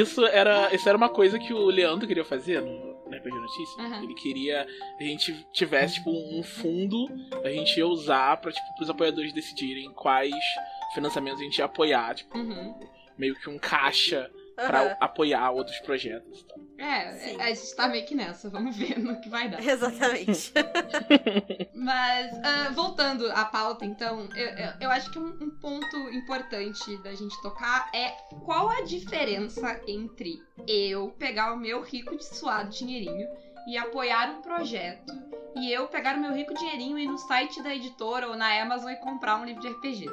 Isso 0.00 0.24
era, 0.26 0.74
isso 0.74 0.88
era 0.88 0.96
uma 0.96 1.08
coisa 1.08 1.38
que 1.38 1.52
o 1.52 1.66
Leandro 1.66 2.06
queria 2.06 2.24
fazer 2.24 2.60
no, 2.62 2.94
no 3.08 3.16
RPG 3.16 3.34
Notícias. 3.34 3.78
Aham. 3.78 4.02
Ele 4.04 4.14
queria 4.14 4.66
que 4.96 5.04
a 5.04 5.06
gente 5.06 5.46
tivesse, 5.52 5.94
tipo, 5.94 6.10
um 6.10 6.42
fundo 6.42 7.08
a 7.44 7.48
gente 7.50 7.76
ia 7.76 7.86
usar 7.86 8.36
pra, 8.38 8.52
tipo, 8.52 8.74
pros 8.76 8.88
apoiadores 8.88 9.32
decidirem 9.32 9.90
quais 9.92 10.34
financiamentos 10.94 11.40
a 11.40 11.44
gente 11.44 11.58
ia 11.58 11.64
apoiar. 11.64 12.14
Tipo, 12.14 12.38
Uhum. 12.38 12.74
Meio 13.16 13.34
que 13.34 13.48
um 13.48 13.58
caixa 13.58 14.30
pra 14.56 14.82
Aham. 14.82 14.96
apoiar 15.00 15.50
outros 15.50 15.78
projetos 15.80 16.44
tal. 16.44 16.62
É, 16.78 17.12
Sim. 17.12 17.40
a 17.40 17.46
gente 17.54 17.76
tá 17.76 17.88
meio 17.88 18.04
que 18.04 18.14
nessa. 18.14 18.50
Vamos 18.50 18.76
ver 18.76 18.98
no 18.98 19.20
que 19.20 19.28
vai 19.28 19.48
dar. 19.48 19.62
Exatamente. 19.64 20.52
Mas, 21.74 22.32
ah, 22.42 22.70
voltando 22.74 23.30
à 23.30 23.44
pauta, 23.44 23.84
então, 23.84 24.28
eu, 24.34 24.48
eu, 24.48 24.72
eu 24.80 24.90
acho 24.90 25.10
que 25.10 25.18
um, 25.18 25.28
um 25.40 25.50
ponto 25.50 25.96
importante 26.10 26.96
da 27.02 27.14
gente 27.14 27.40
tocar 27.40 27.88
é 27.94 28.10
qual 28.44 28.68
a 28.68 28.82
diferença 28.82 29.80
entre 29.86 30.42
eu 30.66 31.10
pegar 31.18 31.52
o 31.52 31.56
meu 31.56 31.82
rico 31.82 32.16
de 32.16 32.24
suado 32.24 32.70
dinheirinho 32.70 33.28
e 33.66 33.76
apoiar 33.76 34.30
um 34.30 34.42
projeto 34.42 35.12
e 35.54 35.70
eu 35.70 35.86
pegar 35.86 36.16
o 36.16 36.20
meu 36.20 36.32
rico 36.32 36.52
dinheirinho 36.54 36.98
e 36.98 37.04
ir 37.04 37.06
no 37.06 37.18
site 37.18 37.62
da 37.62 37.74
editora 37.74 38.28
ou 38.28 38.36
na 38.36 38.60
Amazon 38.60 38.90
e 38.90 38.96
comprar 38.96 39.36
um 39.36 39.44
livro 39.44 39.60
de 39.60 39.68
RPG. 39.68 40.10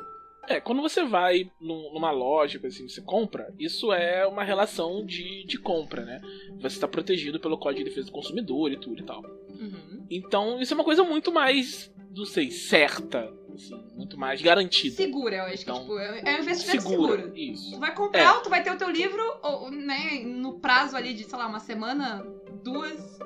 É, 0.49 0.59
quando 0.59 0.81
você 0.81 1.03
vai 1.05 1.51
num- 1.61 1.93
numa 1.93 2.09
loja, 2.09 2.59
assim, 2.65 2.89
você 2.89 3.01
compra, 3.01 3.53
isso 3.59 3.93
é 3.93 4.25
uma 4.25 4.43
relação 4.43 5.05
de, 5.05 5.45
de 5.45 5.59
compra, 5.59 6.03
né? 6.03 6.19
Você 6.59 6.75
está 6.75 6.87
protegido 6.87 7.39
pelo 7.39 7.55
Código 7.57 7.83
de 7.83 7.89
Defesa 7.89 8.07
do 8.07 8.11
Consumidor 8.13 8.71
e 8.71 8.77
tudo 8.77 8.99
e 8.99 9.05
tal. 9.05 9.21
Uhum. 9.23 10.05
Então, 10.09 10.59
isso 10.59 10.73
é 10.73 10.75
uma 10.75 10.83
coisa 10.83 11.03
muito 11.03 11.31
mais, 11.31 11.93
não 12.15 12.25
sei, 12.25 12.49
certa, 12.49 13.31
assim, 13.53 13.79
muito 13.95 14.17
mais 14.17 14.41
garantida. 14.41 14.95
Segura, 14.95 15.35
eu 15.35 15.43
acho 15.43 15.61
Então, 15.61 15.75
que 15.75 15.81
tipo, 15.81 15.99
é 15.99 16.21
é 16.25 16.37
um 16.37 16.41
investimento 16.41 16.81
Segura. 16.81 17.17
seguro. 17.21 17.37
Isso. 17.37 17.71
Tu 17.73 17.79
vai 17.79 17.93
comprar, 17.93 18.41
tu 18.41 18.49
vai 18.49 18.63
ter 18.63 18.71
o 18.71 18.77
teu 18.77 18.89
livro, 18.89 19.21
ou, 19.43 19.69
né, 19.69 20.19
no 20.25 20.59
prazo 20.59 20.97
ali 20.97 21.13
de, 21.13 21.25
sei 21.25 21.37
lá, 21.37 21.45
uma 21.45 21.59
semana, 21.59 22.25
duas, 22.63 23.19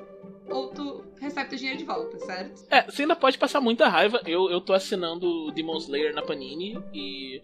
ou 0.48 0.68
tu 0.68 1.04
recebe 1.20 1.48
teu 1.48 1.58
dinheiro 1.58 1.78
de 1.78 1.84
volta, 1.84 2.18
certo? 2.18 2.64
É, 2.70 2.82
você 2.82 3.02
ainda 3.02 3.16
pode 3.16 3.38
passar 3.38 3.60
muita 3.60 3.88
raiva. 3.88 4.20
Eu, 4.26 4.50
eu 4.50 4.60
tô 4.60 4.72
assinando 4.72 5.50
Demon 5.52 5.78
Slayer 5.78 6.14
na 6.14 6.22
Panini 6.22 6.78
e 6.92 7.42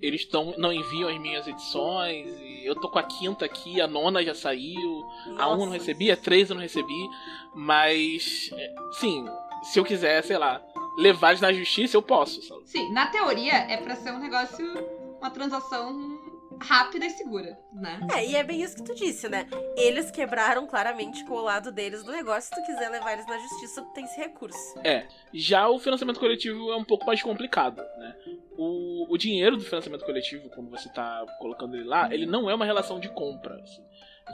eles 0.00 0.24
tão, 0.24 0.54
não 0.56 0.72
enviam 0.72 1.08
as 1.08 1.18
minhas 1.20 1.46
edições. 1.46 2.28
E 2.40 2.64
eu 2.66 2.74
tô 2.74 2.88
com 2.88 2.98
a 2.98 3.02
quinta 3.02 3.44
aqui, 3.44 3.80
a 3.80 3.86
nona 3.86 4.22
já 4.24 4.34
saiu. 4.34 5.04
A 5.36 5.48
1 5.48 5.50
eu 5.52 5.56
não 5.58 5.66
Nossa. 5.66 5.72
recebi, 5.72 6.10
a 6.10 6.16
3 6.16 6.50
eu 6.50 6.54
não 6.56 6.62
recebi. 6.62 7.08
Mas, 7.54 8.50
é, 8.52 8.74
sim, 8.92 9.26
se 9.62 9.78
eu 9.78 9.84
quiser, 9.84 10.22
sei 10.24 10.38
lá, 10.38 10.62
levar 10.96 11.38
na 11.40 11.52
justiça, 11.52 11.96
eu 11.96 12.02
posso. 12.02 12.42
sabe? 12.42 12.62
Sim, 12.64 12.92
na 12.92 13.06
teoria 13.06 13.54
é 13.54 13.76
pra 13.76 13.94
ser 13.96 14.12
um 14.12 14.18
negócio, 14.18 14.66
uma 15.20 15.30
transação 15.30 16.17
rápida 16.60 17.06
e 17.06 17.10
segura, 17.10 17.58
né? 17.72 18.00
É, 18.14 18.26
e 18.26 18.36
é 18.36 18.42
bem 18.42 18.62
isso 18.62 18.76
que 18.76 18.84
tu 18.84 18.94
disse, 18.94 19.28
né? 19.28 19.46
Eles 19.76 20.10
quebraram 20.10 20.66
claramente 20.66 21.24
com 21.24 21.34
o 21.34 21.42
lado 21.42 21.70
deles 21.72 22.02
do 22.04 22.12
negócio. 22.12 22.42
Se 22.54 22.60
tu 22.60 22.66
quiser 22.66 22.88
levar 22.90 23.12
eles 23.12 23.26
na 23.26 23.38
justiça, 23.38 23.82
tu 23.82 23.92
tem 23.92 24.04
esse 24.04 24.18
recurso. 24.18 24.78
Já 25.32 25.68
o 25.68 25.78
financiamento 25.78 26.20
coletivo 26.20 26.72
é 26.72 26.76
um 26.76 26.84
pouco 26.84 27.06
mais 27.06 27.22
complicado, 27.22 27.82
né? 27.98 28.16
O, 28.56 29.12
o 29.12 29.16
dinheiro 29.16 29.56
do 29.56 29.64
financiamento 29.64 30.04
coletivo, 30.04 30.48
quando 30.50 30.70
você 30.70 30.88
tá 30.88 31.24
colocando 31.38 31.76
ele 31.76 31.84
lá, 31.84 32.12
ele 32.12 32.26
não 32.26 32.50
é 32.50 32.54
uma 32.54 32.64
relação 32.64 32.98
de 32.98 33.08
compra. 33.08 33.54
assim. 33.62 33.82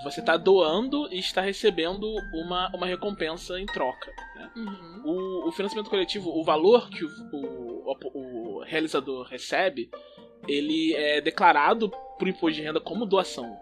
Você 0.03 0.21
tá 0.23 0.37
doando 0.37 1.07
e 1.13 1.19
está 1.19 1.41
recebendo 1.41 2.13
uma, 2.33 2.69
uma 2.75 2.87
recompensa 2.87 3.61
em 3.61 3.67
troca, 3.67 4.11
né? 4.35 4.51
Uhum. 4.57 5.03
O, 5.05 5.49
o 5.49 5.53
financiamento 5.53 5.89
coletivo, 5.91 6.31
o 6.31 6.43
valor 6.43 6.89
que 6.91 7.05
o, 7.05 7.09
o, 7.33 8.59
o 8.59 8.63
realizador 8.65 9.27
recebe, 9.27 9.91
ele 10.49 10.95
é 10.95 11.21
declarado 11.21 11.91
por 12.19 12.29
imposto 12.29 12.57
de 12.57 12.63
renda 12.63 12.81
como 12.81 13.07
doação. 13.07 13.59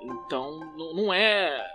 Então, 0.00 0.58
não, 0.76 0.94
não 0.94 1.14
é. 1.14 1.66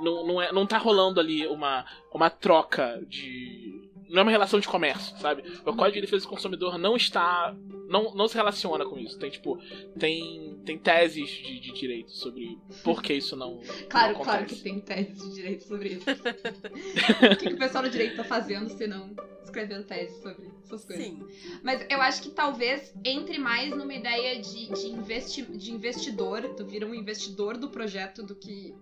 Não, 0.00 0.26
não, 0.26 0.42
é, 0.42 0.52
não 0.52 0.66
tá 0.66 0.78
rolando 0.78 1.20
ali 1.20 1.46
uma, 1.46 1.84
uma 2.12 2.30
troca 2.30 3.00
de. 3.06 3.81
Não 4.12 4.20
é 4.20 4.22
uma 4.24 4.30
relação 4.30 4.60
de 4.60 4.68
comércio, 4.68 5.16
sabe? 5.18 5.42
O 5.64 5.74
Código 5.74 5.94
de 5.94 6.02
Defesa 6.02 6.24
do 6.24 6.28
Consumidor 6.28 6.76
não 6.76 6.96
está. 6.96 7.56
Não, 7.88 8.14
não 8.14 8.28
se 8.28 8.34
relaciona 8.34 8.84
com 8.84 8.98
isso. 8.98 9.18
Tem, 9.18 9.30
tipo. 9.30 9.58
Tem, 9.98 10.60
tem 10.66 10.78
teses 10.78 11.30
de, 11.30 11.58
de 11.58 11.72
direito 11.72 12.12
sobre 12.12 12.58
por 12.84 13.02
que 13.02 13.14
isso 13.14 13.34
não. 13.34 13.60
Claro, 13.88 14.14
não 14.14 14.20
claro 14.22 14.46
que 14.46 14.56
tem 14.56 14.80
tese 14.80 15.14
de 15.14 15.34
direito 15.34 15.64
sobre 15.64 15.88
isso. 15.90 16.04
o 16.10 17.36
que, 17.36 17.48
que 17.48 17.54
o 17.54 17.58
pessoal 17.58 17.84
do 17.84 17.90
direito 17.90 18.16
tá 18.16 18.24
fazendo 18.24 18.68
se 18.68 18.86
não 18.86 19.14
escrevendo 19.42 19.84
tese 19.84 20.20
sobre 20.22 20.50
essas 20.64 20.84
coisas? 20.84 21.04
Sim. 21.04 21.26
Mas 21.62 21.84
eu 21.88 22.00
acho 22.00 22.22
que 22.22 22.30
talvez 22.30 22.94
entre 23.04 23.38
mais 23.38 23.70
numa 23.70 23.94
ideia 23.94 24.40
de, 24.40 24.68
de, 24.68 24.86
investi 24.88 25.42
de 25.42 25.72
investidor, 25.72 26.54
tu 26.54 26.64
vira 26.64 26.86
um 26.86 26.94
investidor 26.94 27.56
do 27.56 27.68
projeto 27.68 28.22
do 28.22 28.34
que 28.34 28.74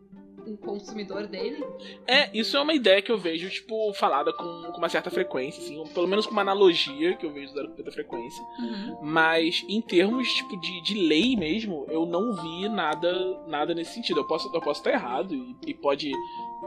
um 0.50 0.56
consumidor 0.56 1.26
dele. 1.26 1.64
É, 2.06 2.30
isso 2.36 2.56
é 2.56 2.60
uma 2.60 2.74
ideia 2.74 3.00
que 3.00 3.10
eu 3.10 3.18
vejo, 3.18 3.48
tipo, 3.48 3.92
falada 3.94 4.32
com, 4.32 4.44
com 4.72 4.78
uma 4.78 4.88
certa 4.88 5.10
frequência, 5.10 5.62
assim, 5.62 5.82
pelo 5.94 6.08
menos 6.08 6.26
com 6.26 6.32
uma 6.32 6.42
analogia 6.42 7.16
que 7.16 7.24
eu 7.24 7.32
vejo 7.32 7.54
da 7.54 7.66
certa 7.74 7.92
frequência. 7.92 8.44
Mas 9.00 9.64
em 9.68 9.80
termos 9.80 10.28
tipo 10.32 10.60
de, 10.60 10.82
de 10.82 10.94
lei 10.94 11.36
mesmo, 11.36 11.86
eu 11.88 12.04
não 12.06 12.32
vi 12.34 12.68
nada 12.68 13.10
nada 13.46 13.74
nesse 13.74 13.94
sentido. 13.94 14.20
Eu 14.20 14.26
posso 14.26 14.50
eu 14.54 14.60
posso 14.60 14.80
estar 14.80 14.90
errado 14.92 15.34
e, 15.34 15.56
e 15.68 15.74
pode 15.74 16.10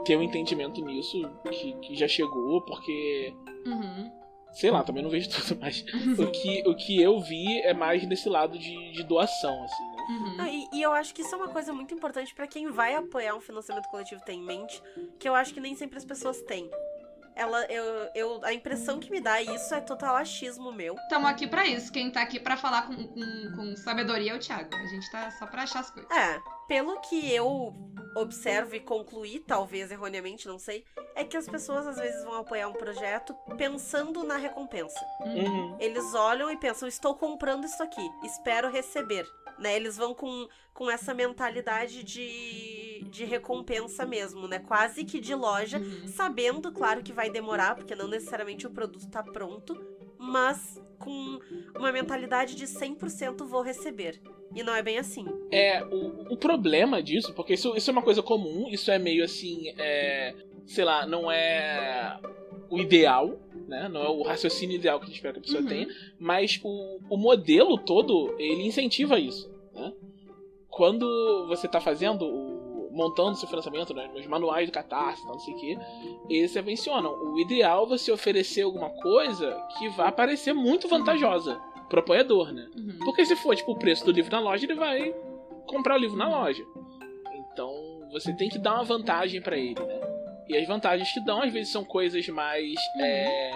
ter 0.04 0.16
um 0.16 0.22
entendimento 0.22 0.84
nisso 0.84 1.20
que, 1.50 1.72
que 1.74 1.94
já 1.96 2.08
chegou, 2.08 2.60
porque 2.62 3.34
Uhum. 3.66 4.10
sei 4.52 4.70
lá, 4.70 4.82
também 4.82 5.02
não 5.02 5.10
vejo 5.10 5.28
tudo, 5.30 5.58
mas 5.60 5.84
o 6.18 6.26
que, 6.30 6.62
o 6.66 6.74
que 6.74 7.00
eu 7.00 7.18
vi 7.20 7.60
é 7.62 7.72
mais 7.72 8.06
nesse 8.06 8.28
lado 8.28 8.58
de, 8.58 8.92
de 8.92 9.02
doação, 9.04 9.64
assim? 9.64 9.93
Uhum. 10.08 10.36
Não, 10.36 10.46
e, 10.46 10.68
e 10.72 10.82
eu 10.82 10.92
acho 10.92 11.14
que 11.14 11.22
isso 11.22 11.34
é 11.34 11.38
uma 11.38 11.48
coisa 11.48 11.72
muito 11.72 11.94
importante 11.94 12.34
pra 12.34 12.46
quem 12.46 12.70
vai 12.70 12.94
apoiar 12.94 13.34
um 13.34 13.40
financiamento 13.40 13.88
coletivo 13.88 14.22
ter 14.24 14.32
em 14.32 14.42
mente, 14.42 14.82
que 15.18 15.28
eu 15.28 15.34
acho 15.34 15.52
que 15.54 15.60
nem 15.60 15.74
sempre 15.74 15.98
as 15.98 16.04
pessoas 16.04 16.40
têm. 16.42 16.70
ela, 17.36 17.64
eu, 17.66 17.84
eu, 18.14 18.44
a 18.44 18.52
impressão 18.52 19.00
que 19.00 19.10
me 19.10 19.20
dá 19.20 19.42
isso 19.42 19.74
é 19.74 19.80
total 19.80 20.14
achismo 20.16 20.72
meu. 20.72 20.94
Tamo 21.08 21.26
aqui 21.26 21.46
pra 21.46 21.66
isso. 21.66 21.90
Quem 21.92 22.10
tá 22.10 22.22
aqui 22.22 22.38
pra 22.38 22.56
falar 22.56 22.82
com, 22.86 22.94
com, 23.08 23.52
com 23.56 23.76
sabedoria 23.76 24.32
é 24.32 24.36
o 24.36 24.38
Thiago. 24.38 24.74
A 24.74 24.86
gente 24.86 25.10
tá 25.10 25.30
só 25.32 25.46
pra 25.46 25.62
achar 25.62 25.80
as 25.80 25.90
coisas. 25.90 26.10
É, 26.10 26.40
pelo 26.68 27.00
que 27.00 27.32
eu 27.32 27.74
observo 28.16 28.76
e 28.76 28.80
concluí, 28.80 29.40
talvez 29.40 29.90
erroneamente, 29.90 30.46
não 30.46 30.56
sei, 30.56 30.84
é 31.16 31.24
que 31.24 31.36
as 31.36 31.48
pessoas 31.48 31.84
às 31.84 31.96
vezes 31.96 32.22
vão 32.22 32.36
apoiar 32.36 32.68
um 32.68 32.72
projeto 32.72 33.34
pensando 33.56 34.22
na 34.22 34.36
recompensa. 34.36 35.04
Uhum. 35.20 35.76
Eles 35.80 36.14
olham 36.14 36.48
e 36.48 36.56
pensam, 36.56 36.86
estou 36.86 37.16
comprando 37.16 37.64
isso 37.64 37.82
aqui, 37.82 38.08
espero 38.22 38.70
receber. 38.70 39.26
Né? 39.58 39.76
Eles 39.76 39.96
vão 39.96 40.14
com, 40.14 40.48
com 40.72 40.90
essa 40.90 41.14
mentalidade 41.14 42.02
de, 42.02 43.04
de 43.08 43.24
recompensa 43.24 44.04
mesmo, 44.04 44.48
né? 44.48 44.58
Quase 44.58 45.04
que 45.04 45.20
de 45.20 45.34
loja, 45.34 45.78
Uhum. 45.78 46.08
sabendo, 46.08 46.72
claro, 46.72 47.02
que 47.02 47.12
vai 47.12 47.30
demorar, 47.30 47.74
porque 47.76 47.94
não 47.94 48.08
necessariamente 48.08 48.66
o 48.66 48.70
produto 48.70 49.08
tá 49.08 49.22
pronto, 49.22 49.78
mas 50.18 50.80
com 50.98 51.38
uma 51.76 51.92
mentalidade 51.92 52.54
de 52.54 52.66
100% 52.66 53.44
vou 53.46 53.62
receber. 53.62 54.20
E 54.54 54.62
não 54.62 54.74
é 54.74 54.82
bem 54.82 54.98
assim. 54.98 55.26
É, 55.50 55.82
o, 55.84 56.32
o 56.32 56.36
problema 56.36 57.02
disso, 57.02 57.32
porque 57.34 57.54
isso, 57.54 57.76
isso 57.76 57.90
é 57.90 57.92
uma 57.92 58.02
coisa 58.02 58.22
comum, 58.22 58.68
isso 58.70 58.90
é 58.90 58.98
meio 58.98 59.24
assim, 59.24 59.72
é, 59.76 60.34
sei 60.66 60.84
lá, 60.84 61.06
não 61.06 61.30
é 61.30 62.18
o 62.70 62.78
ideal, 62.78 63.38
né? 63.68 63.88
Não 63.88 64.02
é 64.02 64.08
o 64.08 64.22
raciocínio 64.22 64.76
ideal 64.76 64.98
que 64.98 65.04
a 65.04 65.06
gente 65.08 65.16
espera 65.16 65.34
que 65.34 65.40
a 65.40 65.42
pessoa 65.42 65.62
Uhum. 65.62 65.68
tenha, 65.68 65.88
mas 66.18 66.60
o, 66.62 66.98
o 67.10 67.16
modelo 67.16 67.78
todo, 67.78 68.34
ele 68.38 68.66
incentiva 68.66 69.18
isso, 69.18 69.50
né? 69.72 69.92
Quando 70.68 71.46
você 71.46 71.68
tá 71.68 71.80
fazendo 71.80 72.24
o, 72.24 72.90
montando 72.92 73.36
seu 73.36 73.48
financiamento, 73.48 73.92
né, 73.94 74.08
nos 74.14 74.26
manuais 74.26 74.68
do 74.68 74.72
Catarse, 74.72 75.24
não 75.26 75.38
sei 75.38 75.54
o 75.54 75.56
que, 75.56 75.78
eles 76.28 76.54
mencionam, 76.64 77.12
o 77.12 77.40
ideal 77.40 77.84
é 77.84 77.88
você 77.88 78.10
oferecer 78.12 78.62
alguma 78.62 78.88
coisa 78.90 79.60
que 79.78 79.88
vá 79.90 80.10
parecer 80.12 80.52
muito 80.52 80.88
vantajosa 80.88 81.60
pro 81.88 82.00
apoiador, 82.00 82.52
né? 82.52 82.68
Uhum. 82.76 82.98
Porque 83.04 83.24
se 83.26 83.36
for, 83.36 83.54
tipo, 83.54 83.72
o 83.72 83.78
preço 83.78 84.04
do 84.04 84.12
livro 84.12 84.30
na 84.30 84.40
loja, 84.40 84.64
ele 84.64 84.74
vai 84.74 85.14
comprar 85.66 85.96
o 85.96 85.98
livro 85.98 86.16
na 86.16 86.28
loja. 86.28 86.64
Então, 87.52 87.72
você 88.10 88.32
tem 88.32 88.48
que 88.48 88.58
dar 88.58 88.74
uma 88.74 88.84
vantagem 88.84 89.40
pra 89.42 89.56
ele, 89.56 89.80
né? 89.80 90.13
E 90.48 90.56
as 90.56 90.66
vantagens 90.66 91.10
que 91.12 91.20
dão, 91.20 91.42
às 91.42 91.52
vezes, 91.52 91.72
são 91.72 91.84
coisas 91.84 92.26
mais. 92.28 92.74
é, 93.00 93.52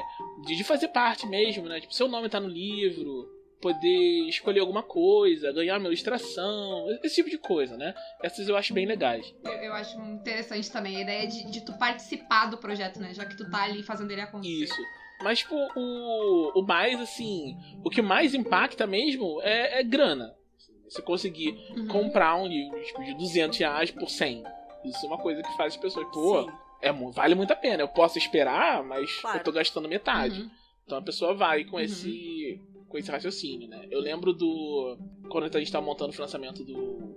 de, 0.46 0.56
de 0.56 0.64
fazer 0.64 0.88
parte 0.88 1.26
mesmo, 1.26 1.66
né? 1.68 1.80
Tipo, 1.80 1.92
seu 1.94 2.08
nome 2.08 2.28
tá 2.28 2.40
no 2.40 2.48
livro, 2.48 3.28
poder 3.60 4.28
escolher 4.28 4.60
alguma 4.60 4.82
coisa, 4.82 5.52
ganhar 5.52 5.78
uma 5.78 5.88
ilustração, 5.88 6.86
esse 7.02 7.16
tipo 7.16 7.28
de 7.30 7.38
coisa, 7.38 7.76
né? 7.76 7.94
Essas 8.22 8.48
eu 8.48 8.56
acho 8.56 8.72
bem 8.72 8.86
legais. 8.86 9.34
Eu, 9.44 9.50
eu 9.52 9.72
acho 9.74 9.98
interessante 10.00 10.70
também 10.70 10.96
a 10.96 11.00
ideia 11.00 11.26
de, 11.26 11.50
de 11.50 11.60
tu 11.64 11.72
participar 11.78 12.46
do 12.46 12.56
projeto, 12.58 13.00
né? 13.00 13.12
Já 13.14 13.24
que 13.24 13.36
tu 13.36 13.48
tá 13.50 13.64
ali 13.64 13.82
fazendo 13.82 14.10
ele 14.10 14.20
acontecer. 14.20 14.64
Isso. 14.64 14.82
Mas, 15.20 15.40
tipo, 15.40 15.56
o, 15.74 16.60
o 16.60 16.62
mais, 16.62 17.00
assim. 17.00 17.56
O 17.84 17.90
que 17.90 18.00
mais 18.00 18.34
impacta 18.34 18.86
mesmo 18.86 19.40
é, 19.42 19.80
é 19.80 19.82
grana. 19.82 20.32
Você 20.88 21.02
conseguir 21.02 21.50
Uhum. 21.76 21.88
comprar 21.88 22.36
um 22.36 22.46
livro 22.46 22.80
tipo, 22.84 23.04
de 23.04 23.14
200 23.14 23.58
reais 23.58 23.90
por 23.90 24.08
100. 24.08 24.42
Isso 24.84 25.04
é 25.04 25.08
uma 25.08 25.18
coisa 25.18 25.42
que 25.42 25.56
faz 25.56 25.74
as 25.74 25.80
pessoas, 25.80 26.06
pô, 26.12 26.44
Sim. 26.44 26.52
É, 26.80 26.92
vale 26.92 27.34
muito 27.34 27.52
a 27.52 27.56
pena. 27.56 27.82
Eu 27.82 27.88
posso 27.88 28.18
esperar, 28.18 28.82
mas 28.84 29.20
Claro. 29.20 29.38
eu 29.38 29.44
tô 29.44 29.52
gastando 29.52 29.88
metade. 29.88 30.42
Uhum. 30.42 30.50
Então 30.84 30.98
a 30.98 31.02
pessoa 31.02 31.34
vai 31.34 31.64
com 31.64 31.76
Uhum. 31.76 31.82
esse 31.82 32.60
com 32.88 32.96
esse 32.96 33.10
raciocínio, 33.10 33.68
né? 33.68 33.86
Eu 33.90 34.00
lembro 34.00 34.32
do 34.32 34.96
quando 35.28 35.44
a 35.54 35.58
gente 35.58 35.70
tava 35.70 35.84
montando 35.84 36.08
o 36.10 36.14
financiamento 36.14 36.64
do 36.64 37.08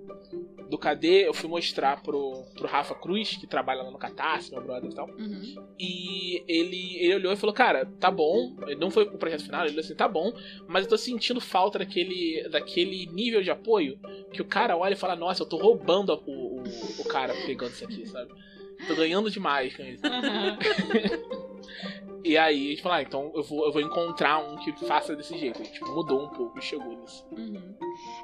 do 0.70 0.78
KD, 0.78 1.28
eu 1.28 1.34
fui 1.34 1.50
mostrar 1.50 2.02
pro, 2.02 2.46
pro 2.56 2.66
Rafa 2.66 2.96
Cruz, 2.96 3.36
que 3.36 3.46
trabalha 3.46 3.84
lá 3.84 3.92
no 3.92 3.98
Catarse, 3.98 4.52
meu 4.52 4.62
brother 4.62 4.90
e 4.90 4.96
tal. 4.96 5.06
Uhum. 5.10 5.56
E 5.78 6.44
ele, 6.48 6.96
ele 6.98 7.16
olhou 7.16 7.34
e 7.34 7.36
falou, 7.36 7.54
cara, 7.54 7.86
tá 8.00 8.10
bom. 8.10 8.56
Ele 8.66 8.76
não 8.80 8.90
foi 8.90 9.06
pro 9.06 9.18
projeto 9.18 9.44
final, 9.44 9.62
ele 9.64 9.72
falou 9.72 9.84
assim, 9.84 9.96
tá 9.96 10.08
bom, 10.08 10.32
mas 10.70 10.86
eu 10.86 10.90
tô 10.92 10.98
sentindo 10.98 11.42
falta 11.42 11.80
daquele, 11.80 12.48
daquele 12.50 13.06
nível 13.08 13.42
de 13.42 13.52
apoio 13.52 14.00
que 14.32 14.42
o 14.42 14.46
cara 14.46 14.78
olha 14.78 14.94
e 14.94 14.98
fala, 14.98 15.14
nossa, 15.16 15.44
eu 15.44 15.48
tô 15.50 15.58
roubando 15.58 16.14
o, 16.26 16.62
o, 16.62 16.64
o 17.00 17.04
cara 17.06 17.34
pegando 17.46 17.72
isso 17.72 17.84
aqui, 17.84 18.06
sabe? 18.06 18.32
Tô 18.88 18.96
ganhando 18.96 19.30
demais 19.30 19.76
com 19.76 19.84
isso. 19.84 20.02
Uhum. 20.06 21.32
E 22.24 22.38
aí 22.38 22.68
a 22.68 22.70
gente 22.70 22.82
falou, 22.84 22.98
ah, 22.98 23.02
então 23.02 23.32
eu 23.34 23.44
vou, 23.44 23.66
eu 23.66 23.72
vou 23.72 23.82
encontrar 23.82 24.38
um 24.38 24.56
que 24.58 24.72
faça 24.86 25.16
desse 25.16 25.36
jeito. 25.38 25.60
E, 25.62 25.66
tipo, 25.66 25.88
mudou 25.92 26.26
um 26.26 26.30
pouco 26.30 26.60
e 26.60 26.62
chegou 26.62 26.96
nesse, 26.96 27.24
Uhum. 27.32 27.76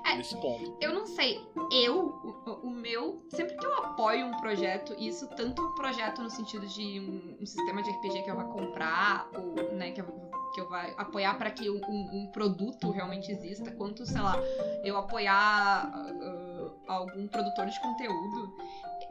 É. 0.06 0.15
nesse 0.15 0.39
ponto. 0.39 0.78
Eu 0.80 0.93
não 0.93 1.06
sei, 1.08 1.41
eu, 1.72 1.98
o, 2.46 2.67
o 2.67 2.70
meu, 2.70 3.26
sempre 3.30 3.58
que 3.58 3.65
eu 3.65 3.74
apoio 3.74 4.28
um 4.28 4.38
projeto, 4.39 4.96
isso 5.00 5.28
tanto 5.36 5.63
um 5.63 5.74
projeto 5.74 6.22
no 6.22 6.30
sentido 6.30 6.67
de 6.67 7.00
um, 7.00 7.38
um 7.41 7.46
sistema 7.46 7.82
de 7.82 7.89
RPG 7.89 8.24
que 8.24 8.30
eu 8.30 8.36
vá 8.36 8.43
comprar, 8.43 9.30
ou, 9.36 9.74
né, 9.74 9.91
que 9.91 10.02
eu, 10.02 10.06
que 10.54 10.62
eu 10.62 10.70
vai 10.70 10.93
apoiar 10.96 11.36
para 11.38 11.50
que 11.50 11.67
um, 11.70 11.82
um 11.89 12.30
produto 12.32 12.91
realmente 12.91 13.32
exista, 13.32 13.72
quanto, 13.72 14.06
sei 14.06 14.22
lá, 14.22 14.38
eu 14.84 14.96
apoiar 14.96 15.91
ah, 15.91 16.72
algum 16.88 17.28
produtor 17.28 17.65
de 17.65 17.82
conteúdo, 17.82 18.54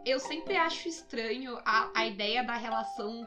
eu 0.04 0.18
sempre 0.18 0.56
acho 0.56 0.88
estranho 0.88 1.58
a, 1.64 1.90
a 1.94 2.06
ideia 2.06 2.42
da 2.42 2.54
relação 2.54 3.26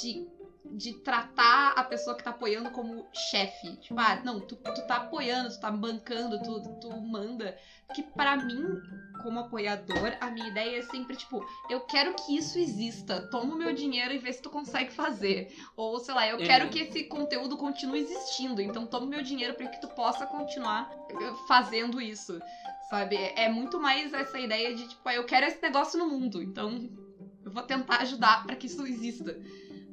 de 0.00 0.26
de 0.64 0.92
tratar 1.02 1.72
a 1.76 1.84
pessoa 1.84 2.16
que 2.16 2.22
tá 2.22 2.30
apoiando 2.30 2.70
como 2.70 3.04
chefe. 3.30 3.76
Tipo, 3.76 3.98
ah, 3.98 4.16
não, 4.24 4.40
tu, 4.40 4.56
tu 4.56 4.86
tá 4.86 4.96
apoiando, 4.96 5.50
tu 5.50 5.60
tá 5.60 5.70
bancando, 5.70 6.38
tu, 6.42 6.60
tu 6.80 6.90
manda. 7.00 7.54
Que 7.94 8.02
pra 8.02 8.36
mim, 8.36 8.62
como 9.22 9.38
apoiador, 9.40 10.16
a 10.20 10.30
minha 10.30 10.48
ideia 10.48 10.78
é 10.78 10.82
sempre, 10.82 11.16
tipo, 11.16 11.44
eu 11.68 11.80
quero 11.80 12.14
que 12.14 12.36
isso 12.36 12.58
exista. 12.58 13.20
Toma 13.30 13.54
o 13.54 13.58
meu 13.58 13.72
dinheiro 13.72 14.12
e 14.14 14.18
vê 14.18 14.32
se 14.32 14.40
tu 14.40 14.48
consegue 14.50 14.90
fazer. 14.92 15.46
Ou, 15.76 16.00
sei 16.00 16.14
lá, 16.14 16.26
eu 16.26 16.38
Uhum. 16.38 16.44
quero 16.44 16.68
que 16.68 16.78
esse 16.80 17.04
conteúdo 17.04 17.56
continue 17.56 18.00
existindo. 18.00 18.60
Então 18.60 18.86
toma 18.86 19.06
o 19.06 19.08
meu 19.08 19.22
dinheiro 19.22 19.54
pra 19.54 19.68
que 19.68 19.80
tu 19.80 19.88
possa 19.88 20.26
continuar 20.26 20.88
eh, 21.10 21.32
fazendo 21.46 22.00
isso. 22.00 22.38
Sabe? 22.88 23.16
É 23.36 23.48
muito 23.48 23.78
mais 23.78 24.12
essa 24.12 24.38
ideia 24.38 24.74
de, 24.74 24.86
tipo, 24.88 25.08
ah, 25.08 25.14
eu 25.14 25.24
quero 25.24 25.46
esse 25.46 25.60
negócio 25.62 25.98
no 25.98 26.06
mundo. 26.06 26.42
Então 26.42 26.88
eu 27.44 27.50
vou 27.50 27.62
tentar 27.62 28.00
ajudar 28.02 28.42
pra 28.42 28.56
que 28.56 28.66
isso 28.66 28.84
exista. 28.86 29.36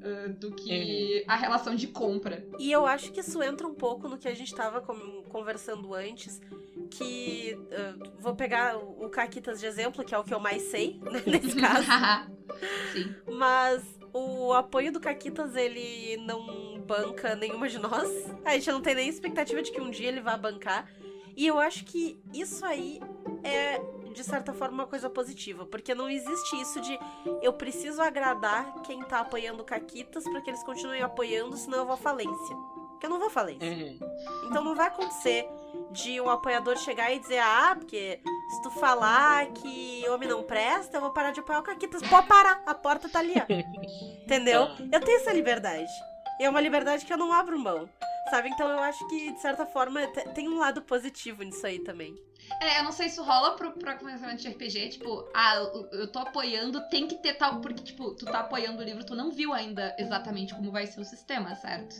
Ah, 0.03 0.27
do 0.29 0.51
que 0.51 1.23
a 1.27 1.35
relação 1.35 1.75
de 1.75 1.87
compra. 1.87 2.45
E 2.59 2.71
eu 2.71 2.85
acho 2.85 3.11
que 3.11 3.19
isso 3.19 3.41
entra 3.41 3.67
um 3.67 3.73
pouco 3.73 4.07
no 4.07 4.17
que 4.17 4.27
a 4.27 4.33
gente 4.35 4.53
tava 4.53 4.81
com- 4.81 5.23
conversando 5.29 5.93
antes, 5.93 6.41
que 6.89 7.57
ah, 7.71 7.95
vou 8.19 8.35
pegar 8.35 8.77
o 8.77 8.91
o 9.05 9.09
Caquitas 9.09 9.59
de 9.59 9.65
exemplo, 9.65 10.03
que 10.05 10.13
é 10.13 10.17
o 10.17 10.23
que 10.23 10.33
eu 10.33 10.39
mais 10.39 10.61
sei, 10.63 10.99
né, 11.01 11.21
nesse 11.25 11.55
caso. 11.55 11.87
Sim. 12.93 13.15
Mas 13.31 13.83
o 14.13 14.53
apoio 14.53 14.91
do 14.91 14.99
Caquitas, 14.99 15.55
ele 15.55 16.17
não 16.17 16.79
banca 16.81 17.35
nenhuma 17.35 17.67
de 17.67 17.79
nós. 17.79 18.09
A 18.45 18.51
gente 18.53 18.69
não 18.71 18.81
tem 18.81 18.93
nem 18.95 19.07
expectativa 19.09 19.61
de 19.61 19.71
que 19.71 19.81
um 19.81 19.89
dia 19.89 20.07
ele 20.09 20.21
vá 20.21 20.37
bancar. 20.37 20.87
E 21.35 21.47
eu 21.47 21.57
acho 21.57 21.85
que 21.85 22.19
isso 22.33 22.63
aí 22.65 22.99
é, 23.43 23.81
de 24.11 24.23
certa 24.23 24.53
forma, 24.53 24.83
uma 24.83 24.87
coisa 24.87 25.09
positiva. 25.09 25.65
Porque 25.65 25.95
não 25.95 26.09
existe 26.09 26.59
isso 26.61 26.79
de 26.81 26.97
eu 27.41 27.53
preciso 27.53 28.01
agradar 28.01 28.81
quem 28.83 29.01
tá 29.03 29.19
apoiando 29.19 29.61
o 29.61 29.65
Caquitas 29.65 30.23
pra 30.23 30.41
que 30.41 30.49
eles 30.49 30.63
continuem 30.63 31.01
apoiando, 31.01 31.55
senão 31.57 31.79
eu 31.79 31.85
vou 31.85 31.95
à 31.95 31.97
falência. 31.97 32.55
Porque 32.91 33.05
eu 33.05 33.09
não 33.09 33.17
vou 33.17 33.27
à 33.27 33.31
falência. 33.31 33.67
Uhum. 33.67 33.99
Então 34.47 34.63
não 34.63 34.75
vai 34.75 34.87
acontecer 34.87 35.47
de 35.91 36.21
um 36.21 36.29
apoiador 36.29 36.77
chegar 36.77 37.11
e 37.11 37.19
dizer, 37.19 37.39
ah, 37.39 37.75
porque 37.77 38.19
se 38.49 38.61
tu 38.61 38.69
falar 38.71 39.47
que 39.47 40.07
homem 40.09 40.29
não 40.29 40.43
presta, 40.43 40.97
eu 40.97 41.01
vou 41.01 41.11
parar 41.11 41.31
de 41.31 41.39
apoiar 41.39 41.59
o 41.59 41.63
Caquitas. 41.63 42.01
Pode 42.03 42.27
parar, 42.27 42.61
a 42.65 42.75
porta 42.75 43.09
tá 43.09 43.19
ali, 43.19 43.33
ó. 43.37 43.45
Entendeu? 44.23 44.63
Ah. 44.63 44.77
Eu 44.91 44.99
tenho 44.99 45.19
essa 45.19 45.33
liberdade. 45.33 45.91
E 46.39 46.43
é 46.43 46.49
uma 46.49 46.61
liberdade 46.61 47.05
que 47.05 47.13
eu 47.13 47.17
não 47.17 47.31
abro 47.31 47.57
mão. 47.57 47.89
Sabe? 48.29 48.49
Então 48.49 48.69
eu 48.69 48.79
acho 48.79 49.05
que, 49.09 49.31
de 49.33 49.41
certa 49.41 49.65
forma, 49.65 50.05
te- 50.07 50.29
tem 50.29 50.47
um 50.47 50.57
lado 50.59 50.81
positivo 50.81 51.43
nisso 51.43 51.65
aí 51.65 51.79
também. 51.79 52.15
É, 52.61 52.79
eu 52.79 52.83
não 52.83 52.91
sei 52.91 53.07
se 53.07 53.13
isso 53.15 53.23
rola 53.23 53.55
pro, 53.55 53.71
pro 53.71 53.97
começamento 53.97 54.41
de 54.41 54.47
RPG, 54.49 54.89
tipo, 54.89 55.29
ah, 55.33 55.55
eu, 55.55 55.85
eu 55.99 56.07
tô 56.11 56.19
apoiando, 56.19 56.81
tem 56.89 57.07
que 57.07 57.15
ter 57.15 57.33
tal. 57.35 57.61
Porque, 57.61 57.81
tipo, 57.83 58.13
tu 58.15 58.25
tá 58.25 58.39
apoiando 58.41 58.81
o 58.81 58.83
livro, 58.83 59.05
tu 59.05 59.15
não 59.15 59.31
viu 59.31 59.53
ainda 59.53 59.95
exatamente 59.97 60.53
como 60.53 60.71
vai 60.71 60.85
ser 60.87 60.99
o 61.01 61.05
sistema, 61.05 61.55
certo? 61.55 61.95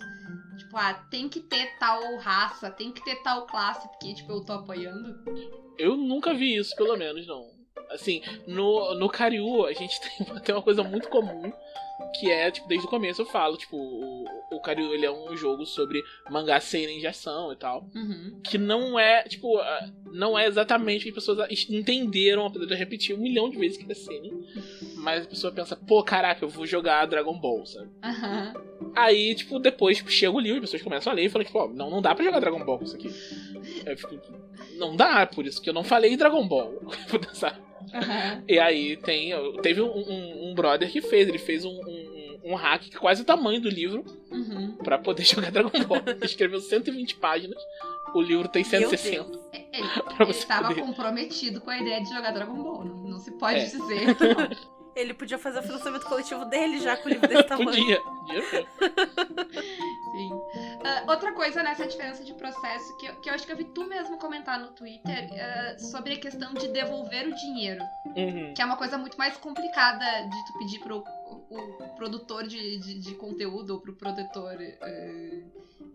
Tipo, 0.58 0.78
ah, 0.78 0.94
tem 1.10 1.28
que 1.30 1.40
ter 1.42 1.78
tal 1.80 2.18
raça, 2.18 2.70
tem 2.70 2.92
que 2.92 3.04
ter 3.04 3.16
tal 3.24 3.46
classe, 3.48 3.88
porque, 3.90 4.14
tipo, 4.14 4.32
eu 4.32 4.44
tô 4.44 4.54
apoiando. 4.54 5.16
Eu 5.78 5.96
nunca 5.96 6.34
vi 6.34 6.56
isso, 6.58 6.76
pelo 6.76 6.98
menos, 6.98 7.26
não. 7.28 7.50
Assim, 7.90 8.22
no, 8.48 8.94
no 8.96 9.10
Kariu, 9.10 9.66
a 9.66 9.74
gente 9.74 10.00
tem, 10.18 10.40
tem 10.42 10.56
uma 10.56 10.62
coisa 10.62 10.84
muito 10.84 11.08
comum, 11.10 11.52
que 12.20 12.30
é, 12.32 12.52
tipo, 12.52 12.68
desde 12.68 12.88
o 12.88 12.90
começo 12.90 13.22
eu 13.22 13.26
falo, 13.26 13.58
tipo, 13.58 13.78
o, 13.78 14.26
o 14.52 14.60
Kariu, 14.60 14.94
ele 14.94 15.06
é 15.06 15.12
um 15.12 15.36
jogo 15.36 15.66
sobre 15.66 16.04
mangá 16.30 16.60
seinen 16.60 17.00
de 17.00 17.08
ação 17.08 17.54
e 17.54 17.56
tal. 17.56 17.90
Uhum. 17.96 18.40
Que 18.44 18.58
não 18.58 19.00
é, 19.00 19.24
tipo, 19.24 19.58
não 20.12 20.38
é 20.38 20.46
exatamente 20.46 21.00
o 21.00 21.04
que 21.04 21.10
as 21.10 21.16
pessoas 21.26 21.48
entenderam, 21.70 22.46
apesar 22.46 22.66
de 22.66 22.74
eu 22.74 22.78
repetir 22.78 23.16
um 23.16 23.20
milhão 23.22 23.50
de 23.50 23.58
vezes 23.58 23.78
que 23.78 23.90
é 23.90 23.96
seinen. 23.96 24.44
Mas 24.98 25.26
a 25.26 25.30
pessoa 25.30 25.54
pensa, 25.54 25.76
pô, 25.76 26.04
caraca, 26.04 26.44
eu 26.44 26.50
vou 26.50 26.66
jogar 26.68 27.06
Dragon 27.06 27.38
Ball, 27.40 27.66
sabe? 27.66 27.90
Aham. 28.04 28.54
Aí, 28.96 29.34
tipo, 29.36 29.58
depois 29.58 29.98
tipo, 29.98 30.12
chega 30.12 30.36
o 30.36 30.40
livro, 30.40 30.58
as 30.58 30.66
pessoas 30.70 30.82
começam 30.84 31.14
a 31.14 31.16
ler 31.16 31.26
e 31.26 31.30
falam, 31.30 31.46
tipo, 31.46 31.58
ó, 31.58 31.68
não, 31.70 31.90
não 31.90 32.02
dá 32.02 32.14
pra 32.14 32.26
jogar 32.26 32.40
Dragon 32.42 32.64
Ball 32.66 32.78
com 32.78 32.84
isso 32.84 32.96
aqui. 32.96 33.08
Eu 33.86 33.98
fico, 33.98 34.20
não 34.78 34.96
dá, 34.98 35.26
por 35.26 35.46
isso 35.46 35.62
que 35.62 35.70
eu 35.70 35.74
não 35.74 35.84
falei 35.84 36.18
Dragon 36.18 36.46
Ball, 36.46 36.74
sabe? 37.34 37.58
Aham. 37.94 38.44
E 38.48 38.60
aí 38.60 38.96
tem. 38.98 39.32
Teve 39.62 39.82
um, 39.82 39.88
um- 39.90 40.50
um 40.52 40.54
brother 40.54 40.90
que 40.92 41.02
fez, 41.02 41.28
ele 41.28 41.40
fez 41.40 41.66
um, 41.66 41.72
um- 41.72 42.11
um 42.44 42.56
hack 42.56 42.84
que 42.90 42.96
é 42.96 43.00
quase 43.00 43.22
o 43.22 43.26
tamanho 43.26 43.62
do 43.62 43.70
livro 43.70 44.04
Uhum. 44.32 44.76
pra 44.84 44.98
poder 44.98 45.24
jogar 45.26 45.52
Dragon 45.52 45.84
Ball. 45.86 46.02
Ele 46.06 46.26
escreveu 46.26 46.60
120 46.60 47.16
páginas, 47.16 47.62
o 48.14 48.22
livro 48.22 48.48
tem 48.48 48.62
Meu 48.64 48.90
160. 48.90 49.24
Deus. 49.24 49.42
Ele, 49.74 49.88
Pra 49.88 50.26
ele 50.26 50.34
você 50.34 50.46
tava 50.46 50.68
poder. 50.70 50.82
comprometido 50.82 51.62
com 51.62 51.70
a 51.70 51.78
ideia 51.80 52.02
de 52.02 52.10
jogar 52.10 52.32
Dragon 52.32 52.62
Ball. 52.62 52.84
Não, 52.86 52.96
não 53.12 53.20
se 53.20 53.32
pode 53.32 53.60
É. 53.60 53.66
dizer 53.66 54.08
não. 54.20 54.72
Ele 54.94 55.14
podia 55.14 55.38
fazer 55.38 55.60
o 55.60 55.64
financiamento 55.64 56.06
coletivo 56.06 56.44
dele 56.44 56.78
já 56.82 56.98
com 56.98 57.08
o 57.08 57.10
livro 57.14 57.26
desse 57.26 57.44
tamanho. 57.44 57.70
Podia, 57.72 58.02
podia. 58.02 58.68
Sim. 60.12 60.42
Ah, 60.84 61.04
outra 61.08 61.32
coisa 61.32 61.64
nessa 61.64 61.88
diferença 61.88 62.24
de 62.26 62.34
processo 62.34 62.98
que 62.98 63.06
eu, 63.06 63.16
que 63.22 63.30
eu 63.30 63.34
acho 63.34 63.46
que 63.46 63.54
eu 63.54 63.58
vi 63.58 63.64
tu 63.66 63.86
mesmo 63.86 64.18
comentar 64.18 64.60
no 64.60 64.68
Twitter 64.72 65.30
ah, 65.40 65.80
sobre 65.80 66.16
a 66.16 66.20
questão 66.20 66.54
de 66.54 66.68
devolver 66.68 67.26
o 67.28 67.34
dinheiro. 67.36 67.82
Uhum. 68.18 68.54
Que 68.54 68.62
é 68.62 68.66
uma 68.66 68.76
coisa 68.76 68.98
muito 68.98 69.18
mais 69.18 69.38
complicada 69.38 70.04
de 70.28 70.46
tu 70.48 70.60
pedir 70.60 70.80
pro 70.80 71.04
o, 71.50 71.84
o 71.84 71.96
produtor 71.96 72.48
de, 72.48 72.78
de, 72.78 73.00
de 73.00 73.16
conteúdo 73.16 73.72
ou 73.72 73.82
pro 73.82 73.94
produtor 73.94 74.56
eh, 74.60 75.44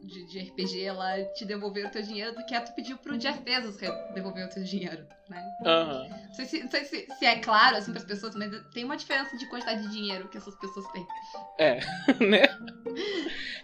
de, 0.02 0.24
de 0.26 0.38
RPG 0.38 0.90
lá 0.92 1.22
te 1.34 1.44
devolver 1.44 1.86
o 1.86 1.90
teu 1.90 2.02
dinheiro 2.02 2.34
do 2.34 2.44
que 2.44 2.54
é 2.54 2.60
tu 2.60 2.72
pedir 2.74 2.96
pro 2.96 3.18
Jeff 3.18 3.40
Bezos 3.40 3.76
devolver 4.14 4.46
o 4.46 4.48
teu 4.48 4.62
dinheiro, 4.64 5.06
né? 5.28 5.42
Aham. 5.64 6.08
Não 6.08 6.34
sei, 6.34 6.44
se, 6.46 6.62
não 6.62 6.70
sei 6.70 6.84
se, 6.84 7.06
se 7.18 7.26
é 7.26 7.36
claro 7.36 7.76
assim 7.76 7.92
pras 7.92 8.04
pessoas, 8.04 8.34
mas 8.34 8.50
tem 8.72 8.84
uma 8.84 8.96
diferença 8.96 9.36
de 9.36 9.46
quantidade 9.46 9.82
de 9.82 9.90
dinheiro 9.90 10.28
que 10.28 10.38
essas 10.38 10.54
pessoas 10.56 10.86
têm. 10.92 11.06
né? 12.28 12.42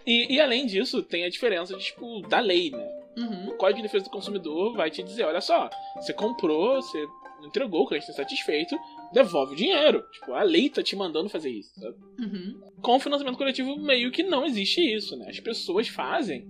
E, 0.05 0.35
e 0.35 0.41
além 0.41 0.65
disso, 0.65 1.01
tem 1.01 1.23
a 1.23 1.29
diferença 1.29 1.75
de, 1.75 1.83
tipo, 1.83 2.21
da 2.27 2.39
lei, 2.39 2.71
né? 2.71 3.03
Uhum. 3.17 3.49
O 3.49 3.57
Código 3.57 3.77
de 3.77 3.83
Defesa 3.83 4.05
do 4.05 4.09
Consumidor 4.09 4.75
vai 4.75 4.89
te 4.89 5.03
dizer, 5.03 5.23
olha 5.23 5.41
só, 5.41 5.69
você 5.95 6.13
comprou, 6.13 6.81
você 6.81 7.07
entregou, 7.43 7.83
o 7.83 7.87
cliente 7.87 8.09
está 8.09 8.23
satisfeito, 8.23 8.77
devolve 9.13 9.53
o 9.53 9.55
dinheiro. 9.55 10.03
Tipo, 10.11 10.33
a 10.33 10.43
lei 10.43 10.69
tá 10.69 10.81
te 10.83 10.95
mandando 10.95 11.29
fazer 11.29 11.49
isso, 11.49 11.71
sabe? 11.79 11.95
Uhum. 12.19 12.61
Com 12.81 12.95
o 12.95 12.99
financiamento 12.99 13.37
coletivo, 13.37 13.77
meio 13.77 14.11
que 14.11 14.23
não 14.23 14.45
existe 14.45 14.81
isso, 14.81 15.15
né? 15.15 15.29
As 15.29 15.39
pessoas 15.39 15.87
fazem 15.87 16.49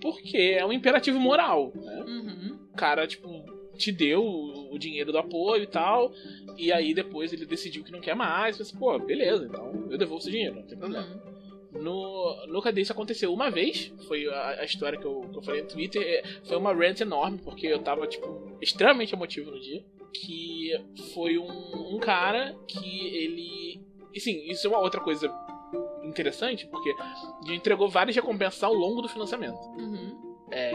porque 0.00 0.56
é 0.58 0.64
um 0.64 0.72
imperativo 0.72 1.18
moral, 1.18 1.72
né? 1.74 2.04
Uhum. 2.06 2.58
O 2.72 2.76
cara, 2.76 3.06
tipo, 3.06 3.28
te 3.76 3.92
deu 3.92 4.22
o 4.24 4.78
dinheiro 4.78 5.12
do 5.12 5.18
apoio 5.18 5.62
e 5.62 5.66
tal, 5.66 6.12
e 6.56 6.72
aí 6.72 6.94
depois 6.94 7.32
ele 7.32 7.46
decidiu 7.46 7.84
que 7.84 7.92
não 7.92 8.00
quer 8.00 8.14
mais, 8.14 8.56
você, 8.56 8.76
pô, 8.76 8.98
beleza, 8.98 9.46
então 9.46 9.88
eu 9.90 9.98
devolvo 9.98 10.22
seu 10.22 10.32
dinheiro, 10.32 10.56
não 10.56 10.62
tem 10.62 10.78
problema. 10.78 11.06
Uhum. 11.06 11.82
No, 11.82 12.46
no 12.48 12.62
Cadê 12.62 12.80
isso 12.80 12.92
aconteceu 12.92 13.32
uma 13.32 13.50
vez, 13.50 13.92
foi 14.08 14.26
a, 14.28 14.60
a 14.60 14.64
história 14.64 14.98
que 14.98 15.04
eu, 15.04 15.20
que 15.32 15.38
eu 15.38 15.42
falei 15.42 15.62
no 15.62 15.68
Twitter, 15.68 16.02
é, 16.02 16.22
foi 16.44 16.56
uma 16.56 16.74
rant 16.74 17.00
enorme, 17.00 17.38
porque 17.38 17.66
eu 17.66 17.78
tava, 17.78 18.06
tipo, 18.06 18.58
extremamente 18.60 19.14
emotivo 19.14 19.50
no 19.50 19.60
dia, 19.60 19.84
que 20.12 20.72
foi 21.14 21.38
um, 21.38 21.94
um 21.94 21.98
cara 21.98 22.56
que 22.66 23.06
ele... 23.16 23.80
E 24.12 24.20
sim, 24.20 24.50
isso 24.50 24.66
é 24.66 24.70
uma 24.70 24.80
outra 24.80 25.00
coisa 25.00 25.32
interessante, 26.02 26.66
porque 26.66 26.94
ele 27.44 27.56
entregou 27.56 27.88
várias 27.88 28.16
recompensas 28.16 28.62
ao 28.62 28.74
longo 28.74 29.02
do 29.02 29.08
financiamento. 29.08 29.60
Uhum. 29.78 30.18
É, 30.50 30.72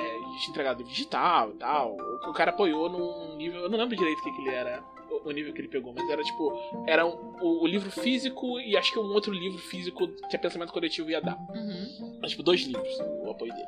entregado 0.49 0.83
digital 0.85 1.51
e 1.51 1.55
tal, 1.55 1.97
o, 1.97 2.29
o 2.29 2.33
cara 2.33 2.51
apoiou 2.51 2.89
num 2.89 3.35
nível, 3.35 3.61
eu 3.63 3.69
não 3.69 3.77
lembro 3.77 3.95
direito 3.97 4.19
o 4.19 4.23
que, 4.23 4.31
que 4.31 4.41
ele 4.43 4.55
era, 4.55 4.81
o, 5.09 5.27
o 5.27 5.31
nível 5.31 5.53
que 5.53 5.59
ele 5.59 5.67
pegou, 5.67 5.93
mas 5.93 6.09
era 6.09 6.21
tipo, 6.23 6.53
era 6.87 7.05
um- 7.05 7.35
o, 7.41 7.63
o 7.63 7.67
livro 7.67 7.91
físico 7.91 8.57
e 8.61 8.77
acho 8.77 8.93
que 8.93 8.99
um 8.99 9.11
outro 9.13 9.33
livro 9.33 9.57
físico 9.57 10.07
que 10.29 10.35
a 10.35 10.39
Pensamento 10.39 10.71
Coletivo 10.71 11.09
ia 11.09 11.19
dar. 11.19 11.37
Uhum. 11.53 12.19
Mas, 12.21 12.31
tipo, 12.31 12.43
dois 12.43 12.61
livros, 12.61 12.97
o 13.25 13.31
apoio 13.31 13.53
dele. 13.53 13.67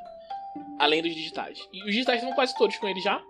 Além 0.79 1.01
dos 1.01 1.13
digitais. 1.13 1.59
E 1.73 1.79
os 1.81 1.91
digitais 1.91 2.19
estavam 2.19 2.35
quase 2.35 2.55
todos 2.57 2.77
com 2.77 2.87
ele 2.87 3.01
já. 3.01 3.21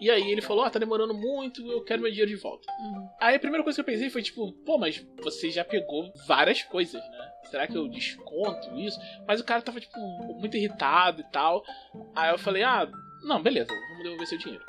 E 0.00 0.10
aí 0.10 0.30
ele 0.30 0.40
falou, 0.40 0.64
ah, 0.64 0.70
tá 0.70 0.78
demorando 0.78 1.12
muito, 1.12 1.60
eu 1.70 1.84
quero 1.84 2.00
meu 2.00 2.10
dinheiro 2.10 2.30
de 2.30 2.36
volta. 2.36 2.66
Uhum. 2.80 3.08
Aí 3.20 3.36
a 3.36 3.40
primeira 3.40 3.62
coisa 3.62 3.76
que 3.76 3.80
eu 3.80 3.92
pensei 3.92 4.08
foi, 4.08 4.22
tipo, 4.22 4.50
pô, 4.64 4.78
mas 4.78 5.04
você 5.22 5.50
já 5.50 5.62
pegou 5.62 6.10
várias 6.26 6.62
coisas, 6.62 7.02
né? 7.02 7.32
Será 7.50 7.66
que 7.66 7.76
eu 7.76 7.86
desconto 7.86 8.74
isso? 8.78 8.98
Mas 9.26 9.40
o 9.40 9.44
cara 9.44 9.60
tava, 9.60 9.80
tipo, 9.80 9.98
muito 10.38 10.56
irritado 10.56 11.20
e 11.20 11.24
tal. 11.24 11.62
Aí 12.16 12.30
eu 12.30 12.38
falei, 12.38 12.62
ah, 12.62 12.88
não, 13.22 13.42
beleza, 13.42 13.68
vamos 13.68 14.02
devolver 14.02 14.26
seu 14.26 14.38
dinheiro. 14.38 14.64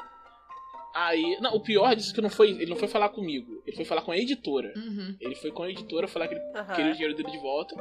Aí, 0.94 1.38
não, 1.40 1.56
o 1.56 1.60
pior 1.62 1.96
disso 1.96 2.12
é 2.12 2.16
que 2.16 2.22
não 2.22 2.30
foi, 2.30 2.50
ele 2.50 2.66
não 2.66 2.76
foi 2.76 2.88
falar 2.88 3.10
comigo, 3.10 3.64
ele 3.66 3.76
foi 3.76 3.86
falar 3.86 4.02
com 4.02 4.12
a 4.12 4.18
editora. 4.18 4.74
Uhum. 4.76 5.16
Ele 5.22 5.36
foi 5.36 5.52
com 5.52 5.64
a 5.64 5.70
editora 5.70 6.08
falar 6.08 6.28
que 6.28 6.36
ele 6.36 6.44
Aham. 6.54 6.74
queria 6.76 6.92
o 6.92 6.94
dinheiro 6.94 7.16
dele 7.16 7.32
de 7.32 7.38
volta. 7.38 7.76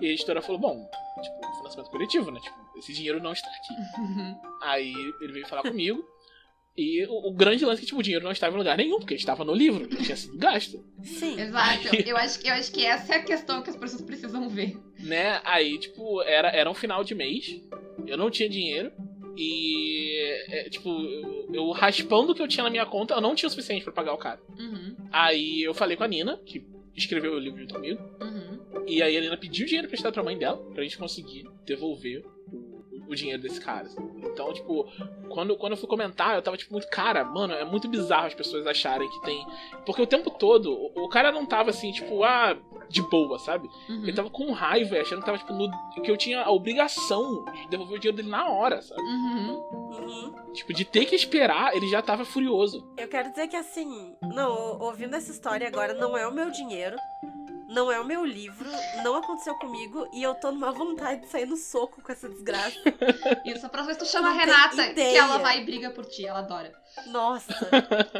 E 0.00 0.06
a 0.06 0.10
editora 0.10 0.42
falou: 0.42 0.60
Bom, 0.60 0.90
tipo, 1.22 1.56
financiamento 1.56 1.90
coletivo, 1.90 2.30
né? 2.30 2.38
Tipo, 2.40 2.56
esse 2.76 2.92
dinheiro 2.92 3.22
não 3.22 3.32
está 3.32 3.48
aqui. 3.48 4.00
Uhum. 4.00 4.36
Aí 4.62 4.92
ele 5.22 5.32
veio 5.32 5.48
falar 5.48 5.62
comigo. 5.62 6.04
E 6.76 7.04
o, 7.06 7.28
o 7.28 7.34
grande 7.34 7.64
lance 7.64 7.78
é 7.78 7.80
que, 7.80 7.86
tipo, 7.86 8.00
o 8.00 8.02
dinheiro 8.02 8.24
não 8.24 8.32
estava 8.32 8.54
em 8.54 8.58
lugar 8.58 8.76
nenhum, 8.76 8.98
porque 8.98 9.14
estava 9.14 9.44
no 9.44 9.54
livro, 9.54 9.84
ele 9.84 10.04
tinha 10.04 10.16
sido 10.16 10.38
gasto. 10.38 10.84
Sim. 11.02 11.38
Exato. 11.40 11.94
Eu 11.94 12.16
acho, 12.16 12.46
eu 12.46 12.54
acho 12.54 12.72
que 12.72 12.84
essa 12.84 13.14
é 13.14 13.16
a 13.16 13.22
questão 13.22 13.62
que 13.62 13.70
as 13.70 13.76
pessoas 13.76 14.02
precisam 14.02 14.48
ver. 14.48 14.76
Né? 14.98 15.40
Aí, 15.44 15.78
tipo, 15.78 16.22
era, 16.22 16.48
era 16.48 16.70
um 16.70 16.74
final 16.74 17.02
de 17.02 17.14
mês. 17.14 17.60
Eu 18.06 18.16
não 18.16 18.30
tinha 18.30 18.48
dinheiro. 18.48 18.92
E, 19.36 20.18
é, 20.48 20.68
tipo, 20.68 20.88
eu, 20.88 21.48
eu 21.52 21.70
raspando 21.70 22.32
o 22.32 22.34
que 22.34 22.42
eu 22.42 22.48
tinha 22.48 22.64
na 22.64 22.70
minha 22.70 22.86
conta, 22.86 23.14
eu 23.14 23.20
não 23.20 23.34
tinha 23.34 23.46
o 23.46 23.50
suficiente 23.50 23.84
pra 23.84 23.92
pagar 23.92 24.12
o 24.12 24.18
cara. 24.18 24.40
Uhum. 24.58 24.96
Aí 25.12 25.62
eu 25.62 25.72
falei 25.72 25.96
com 25.96 26.04
a 26.04 26.08
Nina, 26.08 26.38
que 26.44 26.64
escreveu 26.94 27.32
o 27.32 27.38
livro 27.38 27.58
junto 27.58 27.74
comigo. 27.74 28.00
Uhum. 28.20 28.84
E 28.86 29.02
aí 29.02 29.14
a 29.14 29.18
Helena 29.18 29.36
pediu 29.36 29.66
dinheiro 29.66 29.86
emprestado 29.86 30.12
pra 30.12 30.22
mãe 30.22 30.36
dela, 30.36 30.58
pra 30.74 30.82
gente 30.82 30.98
conseguir 30.98 31.48
devolver 31.64 32.24
o, 33.10 33.14
dinheiro 33.14 33.42
desse 33.42 33.60
cara. 33.60 33.86
assim. 33.86 33.98
Então, 34.22 34.52
tipo, 34.52 34.86
quando, 35.28 35.56
quando 35.56 35.72
eu 35.72 35.76
fui 35.76 35.88
comentar, 35.88 36.34
eu 36.34 36.42
tava 36.42 36.56
tipo 36.56 36.72
muito, 36.72 36.88
cara, 36.88 37.24
mano, 37.24 37.54
é 37.54 37.64
muito 37.64 37.88
bizarro 37.88 38.26
as 38.26 38.34
pessoas 38.34 38.66
acharem 38.66 39.08
que 39.08 39.22
tem. 39.22 39.46
Porque 39.84 40.02
o 40.02 40.06
tempo 40.06 40.30
todo, 40.30 40.72
o, 40.72 41.04
o 41.04 41.08
cara 41.08 41.32
não 41.32 41.46
tava 41.46 41.70
assim, 41.70 41.92
tipo, 41.92 42.22
ah, 42.24 42.56
de 42.88 43.02
boa, 43.02 43.38
sabe? 43.38 43.68
Uhum. 43.88 44.02
Ele 44.02 44.12
tava 44.12 44.30
com 44.30 44.52
raiva, 44.52 44.98
achando 44.98 45.20
que 45.20 45.26
tava, 45.26 45.38
tipo, 45.38 45.52
no, 45.52 45.70
que 46.02 46.10
eu 46.10 46.16
tinha 46.16 46.42
a 46.42 46.50
obrigação 46.50 47.44
de 47.44 47.68
devolver 47.68 47.96
o 47.96 48.00
dinheiro 48.00 48.16
dele 48.16 48.28
na 48.28 48.48
hora, 48.48 48.82
sabe? 48.82 49.00
Uhum. 49.00 49.54
Uhum. 49.90 50.52
Tipo, 50.52 50.72
de 50.72 50.84
ter 50.84 51.06
que 51.06 51.14
esperar, 51.14 51.74
ele 51.76 51.88
já 51.88 52.02
tava 52.02 52.24
furioso. 52.24 52.86
Eu 52.96 53.08
quero 53.08 53.30
dizer 53.30 53.48
que 53.48 53.56
assim, 53.56 54.16
não, 54.22 54.78
ouvindo 54.80 55.14
essa 55.14 55.30
história 55.30 55.66
agora, 55.66 55.94
não 55.94 56.16
é 56.16 56.26
o 56.26 56.32
meu 56.32 56.50
dinheiro, 56.50 56.96
não 57.70 57.90
é 57.90 58.00
o 58.00 58.04
meu 58.04 58.24
livro, 58.24 58.68
não 59.04 59.16
aconteceu 59.16 59.54
comigo 59.56 60.08
e 60.12 60.22
eu 60.22 60.34
tô 60.34 60.50
numa 60.50 60.72
vontade 60.72 61.22
de 61.22 61.28
sair 61.28 61.46
no 61.46 61.56
soco 61.56 62.02
com 62.02 62.12
essa 62.12 62.28
desgraça. 62.28 62.76
Isso, 63.44 63.64
a 63.64 63.68
próxima 63.68 63.94
vez 63.94 63.96
tu 63.98 64.06
chama 64.06 64.28
a 64.28 64.32
Não 64.32 64.38
Renata, 64.38 64.94
que 64.94 65.00
ela 65.16 65.38
vai 65.38 65.60
e 65.60 65.64
briga 65.64 65.90
por 65.90 66.04
ti, 66.06 66.26
ela 66.26 66.40
adora. 66.40 66.72
Nossa. 67.06 67.52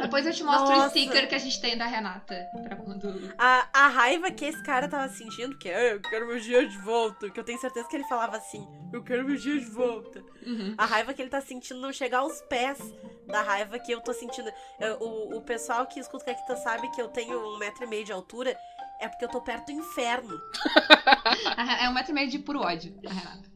Depois 0.01 0.25
eu 0.25 0.33
te 0.33 0.43
mostro 0.43 0.67
o 0.73 0.77
Nossa. 0.77 0.89
sticker 0.91 1.27
que 1.27 1.35
a 1.35 1.39
gente 1.39 1.59
tem 1.59 1.77
da 1.77 1.85
Renata. 1.85 2.47
Pra 2.63 2.75
quando. 2.77 3.33
A, 3.37 3.67
a 3.73 3.87
raiva 3.89 4.31
que 4.31 4.45
esse 4.45 4.63
cara 4.63 4.87
tava 4.87 5.09
sentindo, 5.09 5.57
que 5.57 5.69
é, 5.69 5.93
eu 5.93 6.01
quero 6.01 6.25
meu 6.25 6.39
dinheiro 6.39 6.69
de 6.69 6.77
volta, 6.77 7.29
que 7.29 7.37
eu 7.39 7.43
tenho 7.43 7.59
certeza 7.59 7.87
que 7.89 7.95
ele 7.97 8.07
falava 8.07 8.37
assim, 8.37 8.65
eu 8.93 9.03
quero 9.03 9.25
meu 9.25 9.35
dinheiro 9.35 9.59
de 9.65 9.71
volta. 9.71 10.23
Uhum. 10.45 10.73
A 10.77 10.85
raiva 10.85 11.13
que 11.13 11.21
ele 11.21 11.29
tá 11.29 11.41
sentindo 11.41 11.81
não 11.81 11.91
chegar 11.91 12.19
aos 12.19 12.39
pés 12.43 12.79
da 13.27 13.41
raiva 13.41 13.77
que 13.77 13.91
eu 13.91 13.99
tô 14.01 14.13
sentindo. 14.13 14.49
Eu- 14.79 14.97
o, 15.01 15.37
o 15.37 15.41
pessoal 15.41 15.85
que 15.85 15.99
escuta 15.99 16.23
o 16.23 16.25
Caquita 16.27 16.55
sabe 16.55 16.89
que 16.91 17.01
eu 17.01 17.09
tenho 17.09 17.37
um 17.53 17.57
metro 17.57 17.83
e 17.83 17.87
meio 17.87 18.05
de 18.05 18.13
altura, 18.13 18.57
é 19.01 19.09
porque 19.09 19.25
eu 19.25 19.29
tô 19.29 19.41
perto 19.41 19.65
do 19.65 19.71
inferno. 19.73 20.39
É 21.81 21.89
um 21.89 21.93
metro 21.93 22.11
e 22.11 22.13
meio 22.13 22.29
de 22.29 22.39
puro 22.39 22.61
ódio, 22.61 22.93
Renata. 23.03 23.50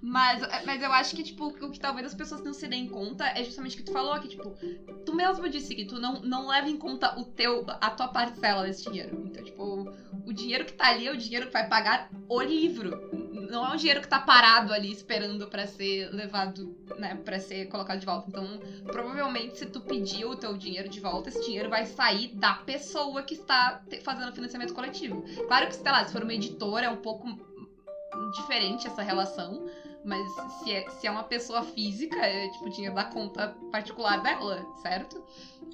Mas, 0.00 0.40
mas 0.64 0.82
eu 0.82 0.92
acho 0.92 1.14
que, 1.14 1.22
tipo, 1.22 1.46
o 1.46 1.70
que 1.70 1.78
talvez 1.78 2.06
as 2.06 2.14
pessoas 2.14 2.42
não 2.42 2.52
se 2.52 2.66
deem 2.66 2.88
conta 2.88 3.26
é 3.26 3.44
justamente 3.44 3.74
o 3.74 3.78
que 3.78 3.84
tu 3.84 3.92
falou, 3.92 4.18
que, 4.18 4.28
tipo, 4.28 4.56
tu 5.04 5.14
mesmo 5.14 5.48
disse 5.48 5.74
que 5.74 5.84
tu 5.84 6.00
não, 6.00 6.20
não 6.22 6.48
leva 6.48 6.68
em 6.68 6.76
conta 6.76 7.18
o 7.18 7.24
teu, 7.24 7.64
a 7.68 7.90
tua 7.90 8.08
parcela 8.08 8.62
desse 8.62 8.84
dinheiro. 8.84 9.22
Então, 9.26 9.44
tipo, 9.44 9.92
o 10.24 10.32
dinheiro 10.32 10.64
que 10.64 10.72
tá 10.72 10.88
ali 10.88 11.06
é 11.06 11.12
o 11.12 11.16
dinheiro 11.16 11.46
que 11.46 11.52
vai 11.52 11.68
pagar 11.68 12.08
o 12.28 12.40
livro. 12.40 13.10
Não 13.50 13.66
é 13.66 13.74
um 13.74 13.76
dinheiro 13.76 14.00
que 14.00 14.08
tá 14.08 14.18
parado 14.18 14.72
ali 14.72 14.92
esperando 14.92 15.46
pra 15.48 15.66
ser 15.66 16.08
levado, 16.10 16.74
né, 16.98 17.16
pra 17.16 17.40
ser 17.40 17.66
colocado 17.66 17.98
de 17.98 18.06
volta. 18.06 18.26
Então, 18.28 18.60
provavelmente, 18.84 19.58
se 19.58 19.66
tu 19.66 19.80
pedir 19.80 20.24
o 20.24 20.36
teu 20.36 20.56
dinheiro 20.56 20.88
de 20.88 21.00
volta, 21.00 21.28
esse 21.28 21.44
dinheiro 21.44 21.68
vai 21.68 21.84
sair 21.84 22.28
da 22.34 22.54
pessoa 22.54 23.22
que 23.22 23.34
está 23.34 23.80
fazendo 24.02 24.30
o 24.30 24.34
financiamento 24.34 24.72
coletivo. 24.72 25.22
Claro 25.46 25.66
que, 25.66 25.74
sei 25.74 25.90
lá, 25.90 26.04
se 26.04 26.12
for 26.12 26.22
uma 26.22 26.34
editora, 26.34 26.86
é 26.86 26.90
um 26.90 26.96
pouco 26.96 27.28
diferente 28.30 28.86
essa 28.86 29.02
relação. 29.02 29.68
Mas 30.02 30.26
se 30.62 30.72
é, 30.72 30.88
se 30.88 31.06
é 31.06 31.10
uma 31.10 31.24
pessoa 31.24 31.62
física, 31.62 32.16
é 32.16 32.48
tipo 32.48 32.70
dinheiro 32.70 32.94
da 32.94 33.04
conta 33.04 33.54
particular 33.70 34.22
dela, 34.22 34.64
certo? 34.80 35.22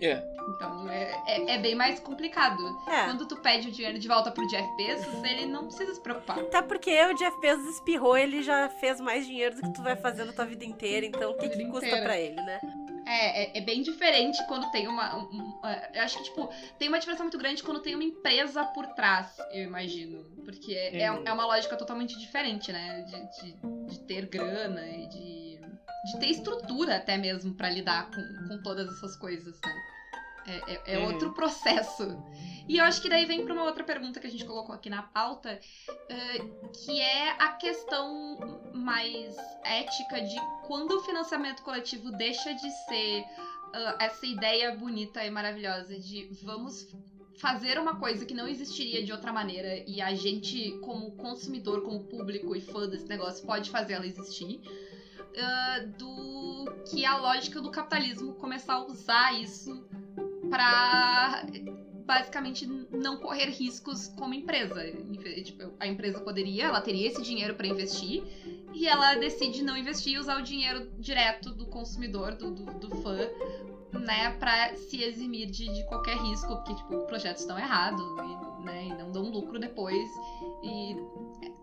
É. 0.00 0.22
Então 0.48 0.88
é, 0.90 1.22
é, 1.26 1.54
é 1.54 1.58
bem 1.58 1.74
mais 1.74 2.00
complicado. 2.00 2.62
É. 2.88 3.04
Quando 3.04 3.26
tu 3.26 3.36
pede 3.36 3.68
o 3.68 3.72
dinheiro 3.72 3.98
de 3.98 4.08
volta 4.08 4.30
pro 4.30 4.46
Jeff 4.48 4.68
Bezos, 4.76 5.22
ele 5.22 5.46
não 5.46 5.66
precisa 5.66 5.94
se 5.94 6.00
preocupar. 6.00 6.40
Até 6.40 6.60
porque 6.62 6.90
o 7.04 7.14
Jeff 7.14 7.40
Bezos 7.40 7.66
espirrou, 7.76 8.16
ele 8.16 8.42
já 8.42 8.68
fez 8.68 9.00
mais 9.00 9.26
dinheiro 9.26 9.54
do 9.56 9.62
que 9.62 9.74
tu 9.74 9.82
vai 9.82 9.96
fazer 9.96 10.24
na 10.24 10.32
tua 10.32 10.44
vida 10.44 10.64
inteira, 10.64 11.06
então 11.06 11.30
o 11.30 11.38
que, 11.38 11.48
que 11.48 11.64
custa 11.66 11.96
pra 12.02 12.18
ele, 12.18 12.36
né? 12.36 12.60
É, 13.06 13.44
é, 13.44 13.58
é 13.58 13.60
bem 13.60 13.82
diferente 13.82 14.44
quando 14.46 14.68
tem 14.72 14.88
uma. 14.88 15.16
um- 15.16 15.20
um- 15.22 15.66
é, 15.66 15.90
eu 15.94 16.02
acho 16.02 16.18
que, 16.18 16.24
tipo, 16.24 16.48
tem 16.78 16.88
uma 16.88 16.98
diferença 16.98 17.22
muito 17.22 17.38
grande 17.38 17.62
quando 17.62 17.80
tem 17.80 17.94
uma 17.94 18.02
empresa 18.04 18.64
por 18.64 18.86
trás, 18.88 19.28
eu 19.52 19.62
imagino. 19.62 20.24
Porque 20.44 20.72
é, 20.74 20.96
é, 21.02 21.04
é 21.24 21.32
uma 21.32 21.44
lógica 21.44 21.76
totalmente 21.76 22.18
diferente, 22.18 22.72
né? 22.72 23.02
De, 23.02 23.42
de, 23.42 23.56
de 23.92 23.98
ter 24.06 24.26
grana 24.26 24.88
e 24.88 25.06
de, 25.08 25.60
de 26.04 26.18
ter 26.18 26.26
estrutura 26.30 26.96
até 26.96 27.16
mesmo 27.16 27.54
pra 27.54 27.68
lidar 27.70 28.04
com, 28.10 28.48
com 28.48 28.62
todas 28.62 28.88
essas 28.88 29.16
coisas, 29.16 29.54
né? 29.64 29.72
É, 30.46 30.72
é- 30.74 30.82
é 30.94 30.98
Uhum. 30.98 31.06
outro 31.06 31.32
processo. 31.32 32.16
E 32.68 32.78
eu 32.78 32.84
acho 32.84 33.00
que 33.00 33.08
daí 33.08 33.24
vem 33.24 33.44
pra 33.44 33.52
uma 33.54 33.64
outra 33.64 33.82
pergunta 33.84 34.18
que 34.20 34.26
a 34.26 34.30
gente 34.30 34.44
colocou 34.44 34.74
aqui 34.74 34.88
na 34.90 35.02
pauta, 35.02 35.58
eh, 36.08 36.38
que 36.84 37.00
é 37.00 37.30
a 37.30 37.48
questão 37.50 38.36
mais 38.74 39.34
ética 39.64 40.20
de 40.20 40.36
quando 40.66 40.92
o 40.96 41.00
financiamento 41.00 41.62
coletivo 41.62 42.10
deixa 42.10 42.52
de 42.54 42.70
ser 42.88 43.24
ah, 43.74 43.96
essa 44.00 44.24
ideia 44.26 44.72
bonita 44.72 45.24
e 45.24 45.30
maravilhosa 45.30 45.98
de 45.98 46.28
vamos 46.42 46.86
fazer 47.36 47.78
uma 47.78 47.96
coisa 47.96 48.24
que 48.24 48.32
não 48.32 48.48
existiria 48.48 49.04
de 49.04 49.12
outra 49.12 49.30
maneira 49.32 49.82
e 49.86 50.00
a 50.00 50.14
gente, 50.14 50.72
como 50.80 51.10
consumidor, 51.12 51.82
como 51.82 52.00
público 52.04 52.56
e 52.56 52.60
fã 52.60 52.88
desse 52.88 53.06
negócio, 53.06 53.44
pode 53.46 53.68
fazer 53.70 53.94
ela 53.94 54.06
existir. 54.06 54.60
ah, 55.38 55.80
do 55.98 56.64
que 56.90 57.04
a 57.04 57.16
lógica 57.18 57.60
do 57.60 57.70
capitalismo 57.70 58.32
começar 58.34 58.74
a 58.74 58.86
usar 58.86 59.34
isso 59.34 59.86
pra 60.48 61.44
basicamente 62.06 62.64
não 62.90 63.16
correr 63.16 63.50
riscos 63.50 64.08
como 64.16 64.32
empresa. 64.32 64.80
Tipo, 65.44 65.72
a 65.78 65.86
empresa 65.86 66.20
poderia, 66.20 66.66
ela 66.66 66.80
teria 66.80 67.08
esse 67.08 67.20
dinheiro 67.20 67.54
pra 67.54 67.66
investir 67.66 68.22
e 68.72 68.86
ela 68.86 69.14
decide 69.16 69.62
não 69.62 69.76
investir 69.76 70.14
e 70.14 70.18
usar 70.18 70.38
o 70.38 70.42
dinheiro 70.42 70.88
direto 70.98 71.50
do 71.50 71.66
consumidor, 71.66 72.34
do, 72.34 72.50
do, 72.50 72.64
do 72.78 72.96
fã, 73.02 73.18
né, 73.92 74.30
pra 74.38 74.74
se 74.76 75.02
eximir 75.02 75.46
de, 75.46 75.72
de 75.72 75.84
qualquer 75.86 76.16
risco, 76.16 76.54
porque, 76.56 76.74
tipo, 76.74 77.06
projetos 77.06 77.42
estão 77.42 77.58
errados 77.58 78.00
e, 78.02 78.64
né, 78.64 78.84
e 78.84 78.88
não 78.94 79.10
dão 79.10 79.22
lucro 79.24 79.58
depois. 79.58 80.08
E 80.62 80.96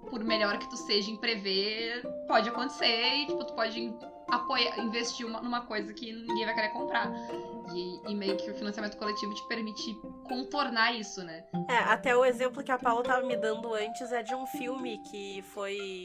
por 0.10 0.24
melhor 0.24 0.58
que 0.58 0.70
tu 0.70 0.76
seja 0.76 1.10
em 1.10 1.16
prever, 1.16 2.04
pode 2.28 2.50
acontecer 2.50 3.16
e, 3.16 3.28
tipo, 3.28 3.44
tu 3.46 3.54
pode 3.54 3.94
apoiar, 4.36 4.80
investir 4.80 5.26
uma- 5.26 5.42
numa 5.42 5.62
coisa 5.62 5.94
que 5.94 6.12
ninguém 6.12 6.46
vai 6.46 6.54
querer 6.54 6.70
comprar. 6.70 7.12
E, 7.74 8.12
e 8.12 8.16
meio 8.16 8.36
que 8.38 8.52
o 8.52 8.56
financiamento 8.56 8.98
coletivo 8.98 9.34
te 9.34 9.48
permite 9.48 9.96
contornar 10.28 10.94
isso, 10.94 11.24
né? 11.24 11.44
É, 11.70 11.78
até 11.78 12.16
o 12.16 12.26
exemplo 12.26 12.64
que 12.64 12.72
a 12.72 12.78
Paula 12.78 13.04
tava 13.04 13.26
me 13.26 13.36
dando 13.38 13.74
antes 13.74 14.12
é 14.12 14.22
de 14.22 14.36
um 14.36 14.46
filme 14.46 14.98
que 15.10 15.42
foi. 15.54 16.04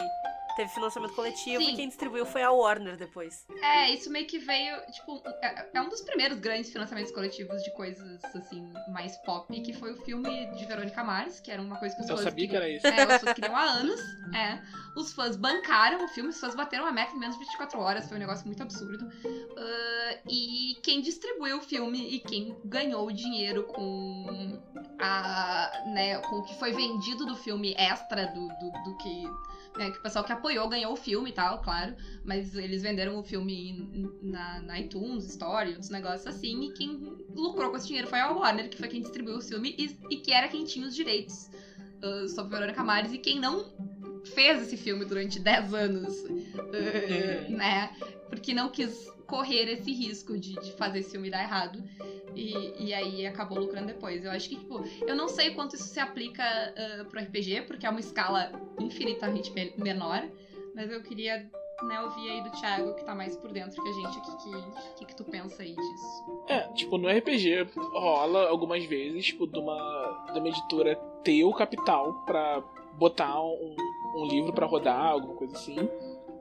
Teve 0.59 0.71
financiamento 0.73 1.15
coletivo 1.15 1.63
Sim. 1.63 1.73
e 1.73 1.77
quem 1.77 1.87
distribuiu 1.87 2.27
foi 2.27 2.43
a 2.43 2.51
Warner 2.51 2.97
depois. 2.97 3.47
É, 3.63 3.91
isso 3.95 4.11
meio 4.11 4.27
que 4.27 4.41
veio, 4.41 4.77
tipo, 4.91 5.23
é, 5.41 5.69
é 5.73 5.81
um 5.81 5.89
dos 5.89 6.01
primeiros 6.01 6.41
grandes 6.41 6.73
financiamentos 6.73 7.13
coletivos 7.13 7.63
de 7.63 7.71
coisas, 7.75 8.21
assim, 8.35 8.69
mais 8.89 9.17
pop, 9.19 9.49
que 9.63 9.73
foi 9.73 9.93
o 9.93 9.97
filme 9.99 10.47
de 10.57 10.67
Verônica 10.67 11.05
Mars, 11.05 11.39
que 11.39 11.53
era 11.53 11.63
uma 11.63 11.77
coisa 11.77 11.95
que 11.95 12.03
os 12.03 12.09
Eu 12.09 12.17
fãs 12.17 12.25
sabia 12.25 12.49
que 12.49 12.53
queriam- 12.59 12.65
era 12.65 12.77
isso. 12.77 12.87
É, 12.89 13.17
os 13.17 13.23
fãs 13.23 13.33
queriam 13.35 13.55
há 13.57 13.63
anos. 13.63 14.01
É. 14.35 14.61
Os 14.97 15.13
fãs 15.13 15.37
bancaram 15.37 16.05
o 16.05 16.09
filme, 16.09 16.31
os 16.31 16.41
fãs 16.41 16.57
bateram 16.57 16.87
a 16.87 16.91
meta 16.91 17.15
em 17.15 17.21
menos 17.21 17.39
de 17.39 17.45
24 17.45 17.79
horas, 17.79 18.09
foi 18.09 18.17
um 18.17 18.21
negócio 18.21 18.45
muito 18.45 18.61
absurdo. 18.61 19.09
Ah, 19.57 20.19
e 20.29 20.77
quem 20.83 21.01
distribuiu 21.01 21.59
o 21.59 21.61
filme 21.61 22.17
e 22.17 22.19
quem 22.19 22.57
ganhou 22.65 23.07
o 23.07 23.13
dinheiro 23.13 23.63
com 23.63 24.61
a. 24.99 25.71
né, 25.95 26.19
com 26.19 26.37
o 26.37 26.43
que 26.43 26.59
foi 26.59 26.73
vendido 26.73 27.25
do 27.27 27.37
filme 27.37 27.75
extra 27.79 28.27
do, 28.27 28.49
do, 28.49 28.73
do 28.85 28.97
que. 28.99 29.23
Né, 29.79 29.91
que 29.91 29.99
o 29.99 30.03
pessoal 30.03 30.25
que 30.25 30.33
apoiou 30.33 30.69
ganhou 30.69 30.93
o 30.93 30.97
filme 30.97 31.31
e 31.31 31.33
tal, 31.33 31.63
claro. 31.63 31.95
Mas 32.25 32.55
eles 32.55 32.83
venderam 32.83 33.19
o 33.19 33.23
filme 33.23 34.11
na, 34.21 34.61
na 34.61 34.81
iTunes, 34.81 35.29
Story, 35.31 35.71
outros 35.71 35.91
negócios 35.91 36.27
assim. 36.27 36.65
E 36.65 36.73
quem 36.73 36.99
lucrou 37.35 37.71
com 37.71 37.77
esse 37.77 37.87
dinheiro 37.87 38.09
foi 38.09 38.19
a 38.19 38.31
Warner, 38.31 38.69
que 38.69 38.77
foi 38.77 38.89
quem 38.89 39.01
distribuiu 39.01 39.39
o 39.39 39.43
filme 39.43 39.75
e, 39.79 39.97
e 40.11 40.17
que 40.19 40.33
era 40.33 40.49
quem 40.49 40.65
tinha 40.65 40.87
os 40.87 40.95
direitos 40.95 41.49
uh, 42.03 42.29
sobre 42.29 42.57
Verônica 42.57 42.83
Mars. 42.85 43.13
E 43.13 43.19
quem 43.19 43.39
não 43.39 43.65
fez 44.35 44.63
esse 44.63 44.77
filme 44.77 45.05
durante 45.05 45.39
10 45.39 45.73
anos, 45.73 46.15
uh, 46.19 47.51
né? 47.51 47.91
Porque 48.29 48.53
não 48.53 48.69
quis 48.69 49.09
correr 49.29 49.71
esse 49.71 49.93
risco 49.93 50.37
de, 50.37 50.55
de 50.55 50.73
fazer 50.73 51.01
esse 51.01 51.13
filme 51.13 51.31
dar 51.31 51.43
errado. 51.43 51.85
E, 52.35 52.87
e 52.89 52.95
aí 52.95 53.27
acabou 53.27 53.59
lucrando 53.59 53.87
depois. 53.87 54.25
Eu 54.25 54.31
acho 54.31 54.49
que, 54.49 54.57
tipo, 54.57 54.83
eu 55.07 55.15
não 55.15 55.29
sei 55.29 55.51
quanto 55.51 55.77
isso 55.77 55.85
se 55.85 56.01
aplica 56.01 56.43
uh, 56.43 57.05
pro 57.05 57.21
RPG, 57.21 57.63
porque 57.67 57.87
é 57.87 57.91
uma 57.91 58.01
escala 58.01 58.51
infinitamente 58.81 59.53
me- 59.53 59.73
menor. 59.77 60.29
Mas 60.75 60.91
eu 60.91 61.03
queria 61.03 61.51
né, 61.83 62.01
ouvir 62.01 62.29
aí 62.29 62.43
do 62.43 62.51
Thiago, 62.53 62.95
que 62.95 63.05
tá 63.05 63.15
mais 63.15 63.37
por 63.37 63.53
dentro 63.53 63.83
que 63.83 63.89
a 63.89 63.93
gente, 63.93 64.19
o 64.19 64.23
que, 64.23 64.97
que, 64.97 65.05
que, 65.07 65.17
tu 65.17 65.25
pensa 65.25 65.63
aí 65.63 65.75
disso? 65.75 66.45
É, 66.49 66.61
tipo, 66.73 66.99
no 66.99 67.09
RPG 67.09 67.69
rola 67.93 68.49
algumas 68.49 68.85
vezes, 68.85 69.27
tipo, 69.27 69.47
de 69.47 69.59
uma, 69.59 70.31
de 70.33 70.39
uma 70.39 70.49
editora 70.49 70.97
ter 71.23 71.45
o 71.45 71.53
capital 71.53 72.15
pra 72.25 72.63
botar 72.95 73.41
um, 73.41 73.77
um 74.17 74.27
livro 74.27 74.53
pra 74.53 74.67
rodar, 74.67 75.07
alguma 75.07 75.35
coisa 75.35 75.57
assim, 75.57 75.77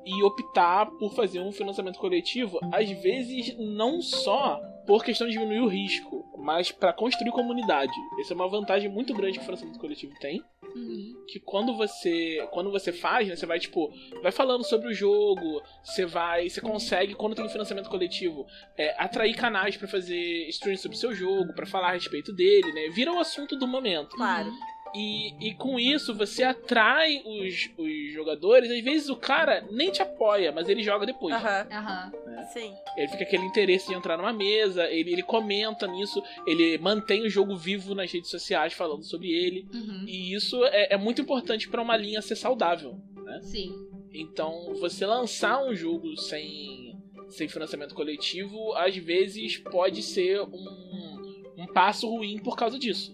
e 0.07 0.23
optar 0.23 0.85
por 0.85 1.13
fazer 1.13 1.39
um 1.39 1.51
financiamento 1.51 1.99
coletivo, 1.99 2.59
às 2.71 2.89
vezes 2.89 3.55
não 3.57 4.01
só 4.01 4.59
por 4.85 5.03
questão 5.03 5.27
de 5.27 5.33
diminuir 5.33 5.59
o 5.59 5.67
risco, 5.67 6.25
mas 6.37 6.71
pra 6.71 6.93
construir 6.93 7.31
comunidade. 7.31 7.91
Essa 8.21 8.33
é 8.33 8.35
uma 8.35 8.47
vantagem 8.47 8.89
muito 8.89 9.13
grande 9.13 9.33
que 9.37 9.41
o 9.41 9.45
financiamento 9.45 9.79
coletivo 9.79 10.13
tem 10.19 10.41
Uhum. 10.75 11.25
que 11.27 11.39
quando 11.39 11.75
você 11.75 12.47
quando 12.51 12.71
você 12.71 12.91
faz, 12.93 13.27
né, 13.27 13.35
você 13.35 13.45
vai 13.45 13.59
tipo, 13.59 13.91
vai 14.21 14.31
falando 14.31 14.63
sobre 14.63 14.87
o 14.87 14.93
jogo, 14.93 15.61
você 15.83 16.05
vai, 16.05 16.49
você 16.49 16.61
consegue 16.61 17.15
quando 17.15 17.35
tem 17.35 17.49
financiamento 17.49 17.89
coletivo, 17.89 18.45
é, 18.77 18.95
atrair 18.97 19.35
canais 19.35 19.75
pra 19.75 19.87
fazer 19.87 20.47
stream 20.49 20.77
sobre 20.77 20.95
o 20.95 20.99
seu 20.99 21.13
jogo, 21.13 21.53
pra 21.53 21.65
falar 21.65 21.89
a 21.89 21.93
respeito 21.93 22.31
dele, 22.33 22.71
né? 22.71 22.89
Vira 22.89 23.11
o 23.11 23.19
assunto 23.19 23.57
do 23.57 23.67
momento. 23.67 24.15
Claro. 24.15 24.51
E, 24.97 25.35
e 25.39 25.53
com 25.53 25.79
isso 25.79 26.15
você 26.15 26.43
atrai 26.43 27.21
os, 27.23 27.69
os 27.77 28.11
jogadores, 28.11 28.71
às 28.71 28.83
vezes 28.83 29.09
o 29.09 29.15
cara 29.15 29.63
nem 29.69 29.91
te 29.91 30.01
apoia, 30.01 30.51
mas 30.51 30.67
ele 30.67 30.81
joga 30.81 31.05
depois. 31.05 31.35
Aham. 31.35 31.67
Aham. 31.71 32.11
Sim. 32.51 32.73
Ele 32.95 33.07
fica 33.09 33.23
aquele 33.23 33.45
interesse 33.45 33.87
de 33.87 33.93
entrar 33.93 34.17
numa 34.17 34.33
mesa, 34.33 34.89
ele, 34.89 35.11
ele 35.11 35.21
comenta 35.21 35.85
nisso, 35.85 36.23
ele 36.47 36.79
mantém 36.79 37.21
o 37.21 37.29
jogo 37.29 37.55
vivo 37.55 37.93
nas 37.93 38.11
redes 38.11 38.31
sociais 38.31 38.73
falando 38.73 39.03
sobre 39.03 39.29
ele. 39.29 39.67
Uhum. 39.71 40.05
E 40.07 40.33
isso 40.33 40.63
é, 40.65 40.93
é 40.93 40.97
muito 40.97 41.21
importante 41.21 41.69
pra 41.69 41.81
uma 41.81 41.95
linha 41.95 42.21
ser 42.21 42.35
saudável. 42.35 42.99
Sim. 43.41 43.71
Então, 44.11 44.73
você 44.79 45.05
lançar 45.05 45.63
um 45.63 45.75
jogo 45.75 46.17
sem, 46.17 46.97
sem 47.29 47.47
financiamento 47.47 47.93
coletivo, 47.93 48.73
às 48.73 48.95
vezes 48.97 49.57
pode 49.57 50.01
ser 50.01 50.41
um, 50.41 51.43
um 51.55 51.67
passo 51.67 52.09
ruim 52.09 52.39
por 52.39 52.55
causa 52.55 52.79
disso. 52.79 53.13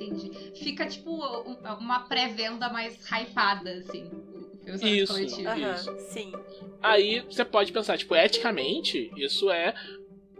Entendi. 0.00 0.30
Fica 0.54 0.86
tipo 0.86 1.10
um- 1.10 1.56
uma 1.78 2.00
pré-venda 2.00 2.68
mais 2.68 2.98
hypada, 3.10 3.70
assim. 3.78 4.10
Isso. 4.82 5.12
coletivo. 5.12 5.48
Aham. 5.48 5.74
Isso. 5.74 5.96
Sim. 6.10 6.32
Aí 6.82 7.20
você 7.20 7.44
pode 7.44 7.72
pensar, 7.72 7.96
tipo, 7.96 8.14
eticamente, 8.14 9.10
isso 9.16 9.50
é, 9.50 9.74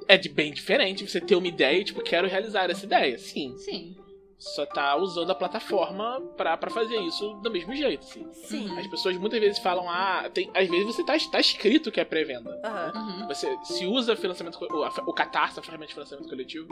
é 0.08 0.16
de 0.16 0.28
bem 0.28 0.52
diferente. 0.52 1.08
Você 1.08 1.20
ter 1.20 1.36
uma 1.36 1.46
ideia 1.46 1.78
e, 1.80 1.84
tipo, 1.84 2.02
quero 2.02 2.28
realizar 2.28 2.70
essa 2.70 2.84
ideia. 2.84 3.18
Sim. 3.18 3.54
Sim. 3.56 3.96
Só 4.38 4.66
tá 4.66 4.94
usando 4.96 5.30
a 5.30 5.34
plataforma 5.34 6.20
pra, 6.36 6.56
pra 6.58 6.70
fazer 6.70 6.96
isso 7.00 7.34
do 7.42 7.50
mesmo 7.50 7.74
jeito, 7.74 8.02
assim. 8.06 8.30
Sim. 8.32 8.68
Uhum. 8.68 8.78
As 8.78 8.86
pessoas 8.86 9.16
muitas 9.16 9.40
vezes 9.40 9.58
falam, 9.58 9.88
ah, 9.88 10.28
tem, 10.32 10.50
às 10.54 10.68
vezes 10.68 10.84
você 10.86 11.02
tá, 11.04 11.14
tá 11.32 11.40
escrito 11.40 11.90
que 11.90 12.00
é 12.00 12.04
pré-venda. 12.04 12.50
Uhum. 12.94 13.26
Você 13.28 13.56
se 13.64 13.86
usa 13.86 14.14
financiamento, 14.14 14.58
o, 14.62 14.84
a- 14.84 14.92
o 15.06 15.12
Catarse, 15.14 15.58
a 15.58 15.62
ferramenta 15.62 15.88
de 15.88 15.94
financiamento 15.94 16.28
coletivo, 16.28 16.68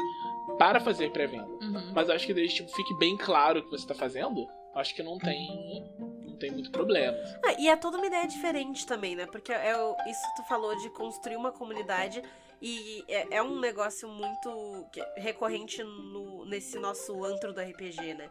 para 0.59 0.79
fazer 0.79 1.11
pré-venda. 1.11 1.49
Uhum. 1.63 1.93
Mas 1.95 2.09
eu 2.09 2.15
acho 2.15 2.27
que 2.27 2.35
desde 2.35 2.57
tipo, 2.57 2.71
fique 2.71 2.95
bem 2.99 3.17
claro 3.17 3.61
o 3.61 3.63
que 3.65 3.71
você 3.71 3.87
tá 3.87 3.95
fazendo, 3.95 4.47
acho 4.75 4.95
que 4.95 5.03
não 5.03 5.19
tem, 5.19 5.91
não 5.99 6.37
tem 6.37 6.51
muito 6.51 6.71
problema. 6.71 7.17
Ah, 7.47 7.55
e 7.59 7.69
é 7.69 7.77
toda 7.77 7.97
uma 7.97 8.07
ideia 8.07 8.27
diferente 8.29 8.87
também, 8.87 9.17
né? 9.17 9.25
Porque 9.25 9.53
é 9.53 9.75
o- 9.75 9.97
isso 10.07 10.21
que 10.37 10.43
tu 10.43 10.49
falou 10.49 10.77
de 10.77 10.91
construir 10.91 11.37
uma 11.37 11.51
comunidade 11.51 12.23
e 12.67 13.05
é, 13.09 13.37
é 13.37 13.43
um 13.43 13.61
negócio 13.61 14.09
muito 14.09 14.87
que- 14.91 15.05
recorrente 15.17 15.83
no, 15.83 16.45
nesse 16.47 16.79
nosso 16.79 17.23
antro 17.25 17.53
do 17.53 17.61
RPG, 17.61 18.15
né? 18.15 18.31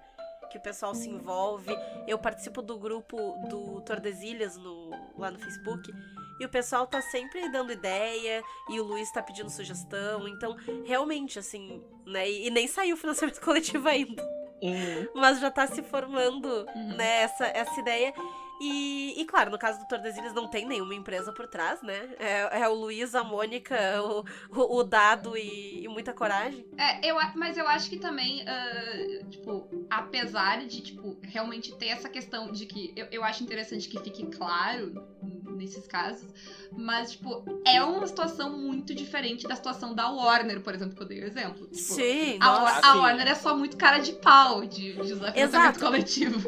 Que 0.52 0.58
o 0.58 0.62
pessoal 0.62 0.94
se 0.94 1.10
envolve. 1.10 1.72
Eu 2.08 2.18
participo 2.20 2.62
do 2.62 2.78
grupo 2.78 3.18
do 3.50 3.82
Tordesilhas 3.82 4.58
no, 4.58 4.90
lá 5.18 5.32
no 5.32 5.40
Facebook. 5.40 5.92
E 6.40 6.46
o 6.46 6.50
pessoal 6.50 6.86
tá 6.88 7.02
sempre 7.02 7.48
dando 7.50 7.72
ideia, 7.72 8.44
e 8.70 8.80
o 8.80 8.84
Luiz 8.84 9.12
tá 9.12 9.22
pedindo 9.22 9.50
sugestão. 9.50 10.28
Então, 10.28 10.56
realmente, 10.86 11.38
assim, 11.40 11.84
né? 12.06 12.30
E, 12.30 12.48
e 12.48 12.50
nem 12.50 12.68
saiu 12.68 12.96
o 12.96 12.98
financiamento 13.00 13.40
coletivo 13.42 13.88
ainda 13.88 14.24
Uhum. 14.62 15.08
mas 15.16 15.40
já 15.42 15.52
tá 15.52 15.68
se 15.68 15.82
formando, 15.84 16.48
Uhum. 16.74 16.96
né, 16.96 17.24
essa, 17.24 17.46
essa 17.48 17.80
ideia. 17.82 18.14
E, 18.60 19.20
e, 19.20 19.26
claro, 19.26 19.52
no 19.52 19.58
caso 19.58 19.80
do 19.80 19.88
Tordesilhas 19.88 20.34
não 20.34 20.48
tem 20.48 20.66
nenhuma 20.66 20.94
empresa 20.94 21.34
por 21.34 21.48
trás, 21.48 21.82
né? 21.82 22.16
É, 22.20 22.62
é 22.62 22.70
o 22.70 22.74
Luiz, 22.74 23.16
a 23.16 23.24
Mônica, 23.24 23.76
o, 24.02 24.80
o, 24.80 24.84
Dado 24.84 25.36
e, 25.38 25.84
e 25.84 25.88
muita 25.88 26.14
coragem. 26.14 26.66
É, 26.78 27.06
eu, 27.10 27.18
mas 27.36 27.58
eu 27.58 27.68
acho 27.68 27.90
que 27.90 27.98
também, 27.98 28.46
ah, 28.48 29.26
tipo, 29.30 29.68
apesar 29.90 30.66
de, 30.66 30.82
tipo, 30.82 31.18
realmente 31.24 31.76
ter 31.76 31.88
essa 31.88 32.10
questão 32.10 32.52
de 32.52 32.66
que 32.66 32.94
eu, 32.96 33.08
eu 33.12 33.24
acho 33.24 33.44
interessante 33.44 33.90
que 33.90 34.00
fique 34.00 34.26
claro 34.28 34.94
nesses 35.56 35.88
casos, 35.88 36.28
mas, 36.72 37.12
tipo, 37.12 37.44
é 37.66 37.82
uma 37.84 38.06
situação 38.08 38.58
muito 38.58 38.94
diferente 38.94 39.48
da 39.48 39.56
situação 39.56 39.94
da 39.94 40.10
Warner, 40.10 40.62
por 40.62 40.74
exemplo, 40.74 40.96
que 40.96 41.04
eu 41.04 41.08
dei 41.08 41.22
o 41.22 41.26
exemplo. 41.26 41.68
Tipo, 41.68 41.76
Sim, 41.76 42.38
a, 42.40 42.46
nossa. 42.46 42.80
A 42.80 42.94
Sim. 42.94 43.00
Warner 43.00 43.28
é 43.28 43.36
só 43.36 43.56
muito 43.56 43.78
cara 43.78 44.00
de 44.00 44.14
pau 44.14 44.66
de, 44.66 44.94
de 44.94 45.40
Exato. 45.40 45.80
coletivo. 45.80 46.40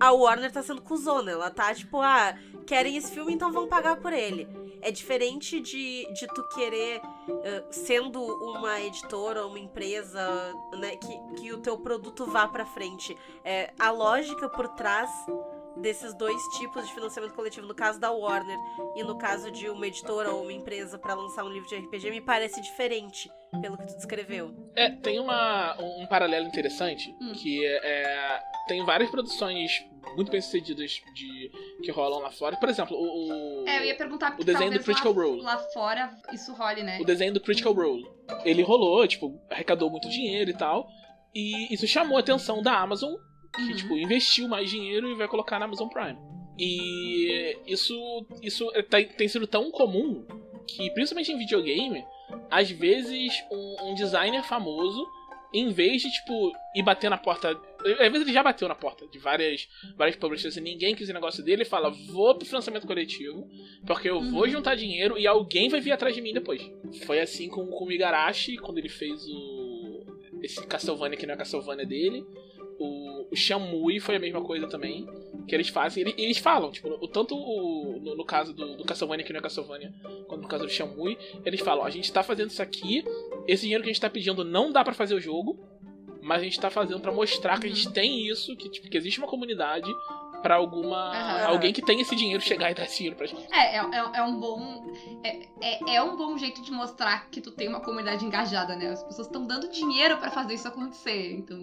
a 0.00 0.12
Warner 0.12 0.50
tá 0.50 0.62
sendo 0.62 0.80
cuzona. 0.80 1.30
Ela 1.30 1.50
tá 1.50 1.74
tipo, 1.74 2.00
ah, 2.00 2.34
querem 2.66 2.96
esse 2.96 3.12
filme, 3.12 3.32
então 3.32 3.52
vão 3.52 3.68
pagar 3.68 3.96
por 3.96 4.12
ele. 4.12 4.48
É 4.82 4.90
diferente 4.90 5.60
de, 5.60 6.10
de 6.14 6.26
tu 6.28 6.42
querer, 6.54 7.00
uh, 7.00 7.66
sendo 7.70 8.22
uma 8.22 8.80
editora 8.80 9.42
ou 9.42 9.50
uma 9.50 9.58
empresa, 9.58 10.20
né, 10.78 10.96
que, 10.96 11.40
que 11.40 11.52
o 11.52 11.58
teu 11.58 11.76
produto 11.76 12.24
vá 12.26 12.48
pra 12.48 12.64
frente. 12.64 13.16
É, 13.44 13.72
a 13.78 13.90
lógica 13.90 14.48
por 14.48 14.68
trás 14.68 15.10
desses 15.76 16.14
dois 16.14 16.40
tipos 16.58 16.86
de 16.86 16.92
financiamento 16.94 17.32
coletivo, 17.34 17.66
no 17.66 17.74
caso 17.74 17.98
da 18.00 18.10
Warner 18.10 18.58
e 18.96 19.02
no 19.02 19.16
caso 19.16 19.50
de 19.50 19.68
uma 19.68 19.86
editora 19.86 20.30
ou 20.30 20.42
uma 20.42 20.52
empresa 20.52 20.98
para 20.98 21.14
lançar 21.14 21.44
um 21.44 21.48
livro 21.48 21.68
de 21.68 21.76
RPG, 21.76 22.10
me 22.10 22.20
parece 22.20 22.60
diferente, 22.60 23.30
pelo 23.60 23.76
que 23.78 23.86
tu 23.86 23.96
descreveu. 23.96 24.54
É, 24.74 24.90
tem 24.90 25.18
uma, 25.20 25.76
um 25.80 26.06
paralelo 26.06 26.46
interessante, 26.46 27.14
Hum. 27.20 27.32
que 27.32 27.64
é, 27.66 28.40
tem 28.68 28.84
várias 28.84 29.10
produções 29.10 29.84
muito 30.16 30.30
bem 30.32 30.40
sucedidas 30.40 31.00
de, 31.14 31.50
que 31.82 31.90
rolam 31.90 32.20
lá 32.20 32.30
fora. 32.30 32.56
Por 32.56 32.68
exemplo, 32.68 32.96
o, 32.96 33.62
o, 33.62 33.68
É, 33.68 33.78
eu 33.78 33.84
ia 33.84 33.96
perguntar 33.96 34.34
o 34.38 34.44
desenho 34.44 34.72
do 34.72 34.80
Critical 34.80 35.12
lá, 35.12 35.22
Role. 35.24 35.40
lá 35.42 35.58
fora 35.72 36.10
isso 36.32 36.52
role, 36.54 36.82
né? 36.82 36.98
o 37.00 37.04
desenho 37.04 37.32
do 37.32 37.40
Critical 37.40 37.72
Role. 37.72 38.04
Ele 38.44 38.62
rolou, 38.62 39.06
tipo, 39.06 39.40
arrecadou 39.50 39.90
muito 39.90 40.08
dinheiro 40.08 40.50
e 40.50 40.54
tal. 40.54 40.88
E 41.34 41.72
isso 41.72 41.86
chamou 41.86 42.16
a 42.16 42.20
atenção 42.20 42.60
da 42.62 42.76
Amazon, 42.80 43.14
que, 43.54 43.62
Uhum. 43.62 43.76
tipo, 43.76 43.96
investiu 43.96 44.48
mais 44.48 44.70
dinheiro 44.70 45.10
e 45.10 45.14
vai 45.14 45.26
colocar 45.28 45.58
na 45.58 45.64
Amazon 45.66 45.88
Prime. 45.88 46.16
E 46.58 47.56
isso, 47.66 47.94
isso 48.42 48.70
é- 48.74 48.82
tem, 48.82 49.06
tem 49.08 49.28
sido 49.28 49.46
tão 49.46 49.70
comum 49.70 50.24
que, 50.66 50.90
principalmente 50.90 51.32
em 51.32 51.38
videogame, 51.38 52.04
às 52.50 52.70
vezes 52.70 53.32
um, 53.50 53.90
um 53.90 53.94
designer 53.94 54.42
famoso, 54.44 55.06
em 55.52 55.70
vez 55.70 56.00
de, 56.02 56.12
tipo, 56.12 56.52
ir 56.76 56.82
bater 56.82 57.10
na 57.10 57.18
porta. 57.18 57.58
Às 57.80 57.96
vezes 58.12 58.20
ele 58.22 58.32
já 58.32 58.42
bateu 58.42 58.68
na 58.68 58.74
porta 58.74 59.04
de 59.08 59.18
várias, 59.18 59.66
várias 59.96 60.14
publishers 60.16 60.56
e 60.56 60.60
ninguém 60.60 60.94
quis 60.94 61.08
o 61.08 61.12
negócio 61.12 61.42
dele, 61.42 61.62
ele 61.62 61.68
fala: 61.68 61.90
vou 61.90 62.34
pro 62.36 62.46
financiamento 62.46 62.86
coletivo, 62.86 63.48
porque 63.84 64.08
eu 64.08 64.20
vou 64.20 64.42
Uhum. 64.42 64.48
juntar 64.48 64.76
dinheiro 64.76 65.18
e 65.18 65.26
alguém 65.26 65.68
vai 65.68 65.80
vir 65.80 65.90
atrás 65.90 66.14
de 66.14 66.20
mim 66.22 66.32
depois. 66.32 66.62
Foi 67.04 67.18
assim 67.20 67.48
com, 67.48 67.66
com 67.66 67.86
o 67.86 67.90
Igarashi, 67.92 68.58
quando 68.58 68.78
ele 68.78 68.88
fez 68.88 69.26
o. 69.28 70.04
Esse 70.42 70.64
Castlevania 70.66 71.16
que 71.18 71.26
não 71.26 71.34
é 71.34 71.36
Castlevania 71.36 71.84
dele. 71.86 72.24
O, 72.78 73.09
o 73.30 73.36
Shamui 73.36 74.00
foi 74.00 74.16
a 74.16 74.18
mesma 74.18 74.40
coisa 74.40 74.66
também. 74.66 75.06
Que 75.46 75.54
eles 75.54 75.68
fazem. 75.68 76.02
Eles, 76.02 76.14
eles 76.16 76.38
falam, 76.38 76.70
tipo, 76.70 76.88
o, 76.88 77.08
tanto 77.08 77.34
o, 77.34 77.98
no, 78.00 78.16
no 78.16 78.24
caso 78.24 78.52
do, 78.52 78.76
do 78.76 78.84
Castlevania 78.84 79.24
que 79.24 79.32
não 79.32 79.40
é 79.40 79.42
Castlevania, 79.42 79.92
quanto 80.28 80.42
no 80.42 80.48
caso 80.48 80.64
do 80.64 80.70
Shamui, 80.70 81.18
eles 81.44 81.60
falam: 81.60 81.84
a 81.84 81.90
gente 81.90 82.12
tá 82.12 82.22
fazendo 82.22 82.50
isso 82.50 82.62
aqui, 82.62 83.04
esse 83.48 83.62
dinheiro 83.62 83.82
que 83.82 83.90
a 83.90 83.92
gente 83.92 84.00
tá 84.00 84.10
pedindo 84.10 84.44
não 84.44 84.70
dá 84.70 84.84
pra 84.84 84.94
fazer 84.94 85.14
o 85.14 85.20
jogo, 85.20 85.58
mas 86.22 86.40
a 86.40 86.44
gente 86.44 86.60
tá 86.60 86.70
fazendo 86.70 87.00
pra 87.00 87.12
mostrar 87.12 87.58
que 87.58 87.66
a 87.66 87.70
gente 87.70 87.90
tem 87.90 88.26
isso, 88.26 88.56
que, 88.56 88.68
tipo, 88.68 88.88
que 88.88 88.96
existe 88.96 89.18
uma 89.18 89.28
comunidade 89.28 89.90
pra 90.42 90.56
alguma. 90.56 91.10
Aham. 91.10 91.46
alguém 91.48 91.72
que 91.72 91.82
tem 91.82 92.00
esse 92.00 92.14
dinheiro 92.16 92.42
chegar 92.42 92.70
e 92.70 92.74
dar 92.74 92.84
esse 92.84 92.96
dinheiro 92.98 93.16
pra 93.16 93.26
gente. 93.26 93.46
É, 93.52 93.76
é, 93.76 93.78
é, 93.78 94.18
é 94.18 94.22
um 94.22 94.38
bom. 94.38 94.92
É, 95.24 95.48
é, 95.60 95.96
é 95.96 96.02
um 96.02 96.16
bom 96.16 96.36
jeito 96.36 96.62
de 96.62 96.70
mostrar 96.70 97.28
que 97.30 97.40
tu 97.40 97.50
tem 97.50 97.68
uma 97.68 97.80
comunidade 97.80 98.24
engajada, 98.24 98.76
né? 98.76 98.88
As 98.88 99.02
pessoas 99.02 99.26
estão 99.26 99.46
dando 99.46 99.68
dinheiro 99.68 100.18
pra 100.18 100.30
fazer 100.30 100.54
isso 100.54 100.68
acontecer. 100.68 101.32
Então. 101.32 101.58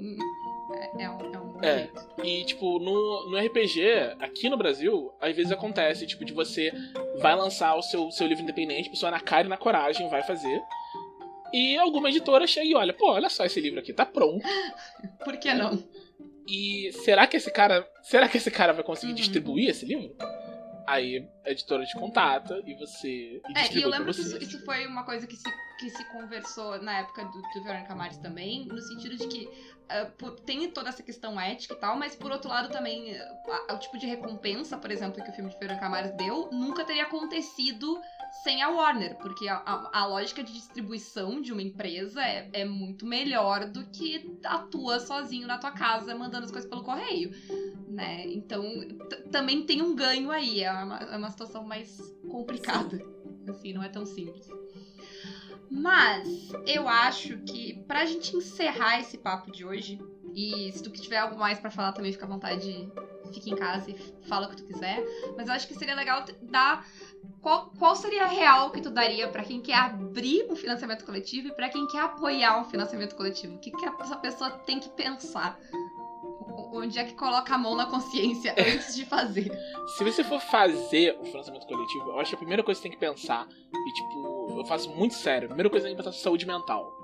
É, 0.78 1.04
é 1.04 1.10
um, 1.10 1.20
é 1.34 1.40
um 1.40 1.48
bom 1.54 1.60
É. 1.64 1.78
jeito. 1.80 2.08
E, 2.24 2.46
tipo, 2.46 2.80
no, 2.80 3.30
no 3.30 3.38
RPG, 3.38 4.16
aqui 4.20 4.50
no 4.50 4.58
Brasil, 4.58 5.12
às 5.20 5.36
vezes 5.36 5.52
acontece, 5.52 6.06
tipo, 6.06 6.24
de 6.24 6.34
você 6.34 6.72
vai 7.20 7.36
lançar 7.36 7.76
o 7.76 7.82
seu, 7.82 8.10
seu 8.12 8.28
livro 8.28 8.44
independente, 8.44 8.88
a 8.88 8.92
pessoa 8.92 9.12
na 9.12 9.20
cara 9.20 9.48
e 9.48 9.50
na 9.50 9.58
coragem 9.58 10.08
vai 10.10 10.22
fazer. 10.24 10.62
E 11.54 11.78
alguma 11.78 12.10
editora 12.10 12.46
chega 12.46 12.68
e 12.68 12.76
olha, 12.76 12.94
pô, 12.94 13.12
olha 13.12 13.30
só 13.30 13.46
esse 13.46 13.60
livro 13.62 13.80
aqui, 13.80 13.94
tá 13.94 14.06
pronto. 14.06 14.44
Por 15.24 15.38
que 15.38 15.54
não? 15.54 15.82
E 16.48 16.92
será 17.04 17.26
que 17.28 17.36
esse 17.38 17.52
cara. 17.52 17.86
Será 18.04 18.28
que 18.30 18.38
esse 18.38 18.50
cara 18.52 18.72
vai 18.74 18.84
conseguir 18.84 19.12
Uhum. 19.12 19.16
distribuir 19.18 19.70
esse 19.70 19.86
livro? 19.86 20.16
Aí 20.88 21.30
a 21.46 21.52
editora 21.52 21.86
te 21.86 21.94
contata 21.96 22.62
e 22.66 22.74
você. 22.74 23.42
E 23.50 23.58
É, 23.58 23.74
e 23.74 23.82
eu 23.82 23.90
lembro 23.90 24.14
que 24.14 24.22
isso, 24.22 24.38
isso 24.38 24.64
foi 24.64 24.88
uma 24.88 25.04
coisa 25.04 25.28
que 25.28 25.36
se, 25.36 25.44
que 25.78 25.90
se 25.90 26.04
conversou 26.06 26.82
na 26.82 27.00
época 27.00 27.26
do, 27.26 27.42
do 27.42 27.64
Verônica 27.64 27.94
também, 28.22 28.66
no 28.66 28.82
sentido 28.82 29.18
de 29.18 29.28
que 29.28 29.50
ah, 29.90 30.06
por- 30.18 30.40
tem 30.42 30.70
toda 30.72 30.88
essa 30.90 31.04
questão 31.04 31.40
ética 31.40 31.74
e 31.74 31.78
tal, 31.78 31.98
mas 31.98 32.16
por 32.16 32.32
outro 32.32 32.50
lado 32.50 32.70
também 32.72 33.16
ah, 33.20 33.74
o 33.74 33.80
tipo 33.80 33.98
de 33.98 34.06
recompensa, 34.08 34.78
por 34.78 34.90
exemplo, 34.90 35.22
que 35.22 35.30
o 35.30 35.34
filme 35.34 35.50
de 35.50 35.58
Verônica 35.60 35.90
Mars 35.90 36.12
deu, 36.16 36.50
nunca 36.54 36.86
teria 36.86 37.04
acontecido 37.04 38.00
sem 38.32 38.62
a 38.62 38.70
Warner, 38.70 39.16
porque 39.18 39.48
a, 39.48 39.58
a- 39.66 39.90
a 39.92 40.06
lógica 40.06 40.44
de 40.44 40.54
distribuição 40.54 41.42
de 41.42 41.52
uma 41.52 41.62
empresa 41.62 42.22
é, 42.24 42.48
é 42.54 42.66
muito 42.66 43.06
melhor 43.06 43.66
do 43.66 43.86
que 43.86 44.26
atua 44.44 45.00
sozinho 45.00 45.48
na 45.48 45.58
tua 45.58 45.72
casa 45.72 46.16
mandando 46.16 46.46
as 46.46 46.52
coisas 46.52 46.70
pelo 46.70 46.84
correio, 46.84 47.32
né? 47.88 48.26
Então 48.28 48.64
também 49.32 49.62
tem 49.64 49.82
um 49.82 49.96
ganho 49.96 50.32
aí, 50.32 50.62
é 50.62 50.72
uma, 50.72 50.98
é 50.98 51.18
uma 51.18 51.30
situação 51.30 51.64
mais 51.64 51.98
complicada, 52.30 53.00
assim, 53.50 53.74
não 53.74 53.84
é 53.84 53.90
tão 53.90 54.06
simples. 54.06 54.48
Mas 55.70 56.28
eu 56.66 56.88
acho 56.88 57.38
que 57.40 57.74
pra 57.88 58.06
gente 58.06 58.36
encerrar 58.36 59.00
esse 59.00 59.18
papo 59.18 59.52
de 59.52 59.66
hoje, 59.66 60.00
e 60.34 60.72
se 60.72 60.82
tu 60.82 60.90
tiver 60.92 61.18
algo 61.18 61.38
mais 61.38 61.60
pra 61.60 61.70
falar 61.70 61.92
também, 61.92 62.12
fica 62.12 62.26
à 62.26 62.30
vontade, 62.30 62.88
fica 63.34 63.50
em 63.50 63.56
casa 63.56 63.90
e 63.92 63.96
fala 64.28 64.48
o 64.48 64.50
que 64.50 64.58
tu 64.58 64.66
quiser. 64.66 65.04
Mas 65.36 65.48
eu 65.48 65.54
acho 65.54 65.68
que 65.68 65.74
seria 65.76 65.96
legal 65.96 66.24
dar 66.42 66.86
qual, 67.42 67.72
qual 67.78 67.96
seria 67.96 68.24
a 68.24 68.28
real 68.28 68.72
que 68.72 68.82
tu 68.82 68.90
daria 68.90 69.28
pra 69.28 69.44
quem 69.44 69.62
quer 69.62 69.76
abrir 69.76 70.46
um 70.50 70.56
financiamento 70.56 71.06
coletivo 71.06 71.48
e 71.50 71.52
pra 71.52 71.70
quem 71.70 71.86
quer 71.88 72.00
apoiar 72.02 72.60
um 72.60 72.66
financiamento 72.66 73.16
coletivo? 73.16 73.56
O 73.56 73.60
que, 73.60 73.72
que 73.72 73.86
essa 73.86 74.16
pessoa 74.18 74.50
tem 74.52 74.80
que 74.80 74.90
pensar? 74.90 75.58
O- 76.50 76.80
Onde 76.80 77.00
é 77.00 77.04
que 77.06 77.14
coloca 77.14 77.54
a 77.54 77.58
mão 77.58 77.76
na 77.76 77.86
consciência 77.86 78.54
antes 78.58 78.96
de 78.96 79.06
fazer? 79.06 79.50
Se 79.98 80.04
você 80.04 80.24
for 80.24 80.40
fazer 80.42 81.18
um 81.20 81.26
financiamento 81.26 81.66
coletivo, 81.66 82.10
eu 82.10 82.20
acho 82.20 82.30
que 82.32 82.36
a 82.36 82.40
primeira 82.40 82.64
coisa 82.64 82.80
que 82.82 82.88
você 82.88 82.90
tem 82.90 83.00
que 83.00 83.06
pensar, 83.06 83.48
e 83.74 83.94
tipo, 83.94 84.56
eu 84.60 84.66
faço 84.66 84.90
muito 84.90 85.14
sério, 85.16 85.46
a 85.46 85.50
primeira 85.50 85.70
coisa 85.70 85.86
que 85.86 85.92
você 85.92 85.96
tem 85.96 86.04
que 86.04 86.10
pensar 86.10 86.20
é 86.20 86.24
saúde 86.24 86.46
mental. 86.46 86.97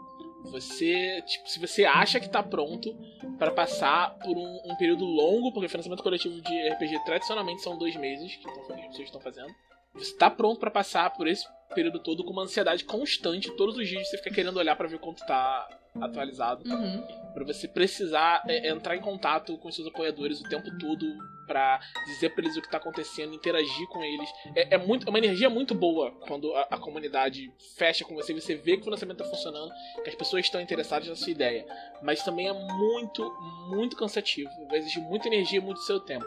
Você, 0.51 1.21
tipo, 1.25 1.49
se 1.49 1.59
você 1.59 1.85
acha 1.85 2.19
que 2.19 2.29
tá 2.29 2.43
pronto 2.43 2.95
pra 3.39 3.49
passar 3.51 4.11
por 4.19 4.37
um, 4.37 4.61
um 4.65 4.75
período 4.75 5.05
longo, 5.05 5.51
porque 5.51 5.67
financiamento 5.67 6.03
coletivo 6.03 6.39
de 6.41 6.69
RPG 6.69 7.03
tradicionalmente 7.05 7.61
são 7.61 7.77
dois 7.77 7.95
meses 7.95 8.35
que, 8.35 8.43
tão- 8.43 8.75
que 8.75 8.87
pessoas 8.87 9.05
estão 9.07 9.21
fazendo. 9.21 9.49
Você 9.95 10.15
tá 10.17 10.29
pronto 10.29 10.59
pra 10.59 10.71
passar 10.71 11.11
por 11.11 11.27
esse 11.27 11.45
período 11.73 11.99
todo 11.99 12.23
com 12.23 12.31
uma 12.31 12.43
ansiedade 12.43 12.83
constante, 12.83 13.51
todos 13.55 13.77
os 13.77 13.87
dias 13.87 14.07
você 14.09 14.17
fica 14.17 14.33
querendo 14.33 14.57
olhar 14.57 14.75
pra 14.75 14.87
ver 14.87 14.99
quanto 14.99 15.25
tá 15.25 15.67
atualizado. 16.01 16.67
Uhum. 16.67 17.03
Pra 17.33 17.43
você 17.45 17.67
precisar 17.67 18.43
é, 18.47 18.69
entrar 18.69 18.95
em 18.95 19.01
contato 19.01 19.57
com 19.57 19.71
seus 19.71 19.87
apoiadores 19.87 20.39
o 20.41 20.49
tempo 20.49 20.75
todo 20.79 21.05
pra 21.45 21.79
dizer 22.05 22.29
pra 22.29 22.43
eles 22.43 22.57
o 22.57 22.61
que 22.61 22.69
tá 22.69 22.77
acontecendo, 22.77 23.33
interagir 23.33 23.87
com 23.87 24.03
eles. 24.03 24.29
É, 24.55 24.75
é 24.75 24.77
muito, 24.77 25.07
é 25.07 25.09
uma 25.09 25.19
energia 25.19 25.49
muito 25.49 25.73
boa 25.73 26.11
quando 26.27 26.53
a, 26.55 26.61
a 26.71 26.77
comunidade 26.77 27.51
fecha 27.75 28.03
com 28.03 28.15
você 28.15 28.33
você 28.33 28.55
vê 28.55 28.73
que 28.73 28.81
o 28.81 28.85
financiamento 28.85 29.17
tá 29.17 29.25
funcionando, 29.25 29.71
que 30.03 30.09
as 30.09 30.15
pessoas 30.15 30.45
estão 30.45 30.61
interessadas 30.61 31.07
na 31.07 31.15
sua 31.15 31.31
ideia. 31.31 31.65
Mas 32.01 32.23
também 32.23 32.47
é 32.47 32.53
muito, 32.53 33.29
muito 33.69 33.95
cansativo. 33.95 34.49
Vai 34.67 34.79
exigir 34.79 35.01
muita 35.01 35.27
energia 35.27 35.59
e 35.59 35.61
muito 35.61 35.81
seu 35.81 35.99
tempo. 35.99 36.25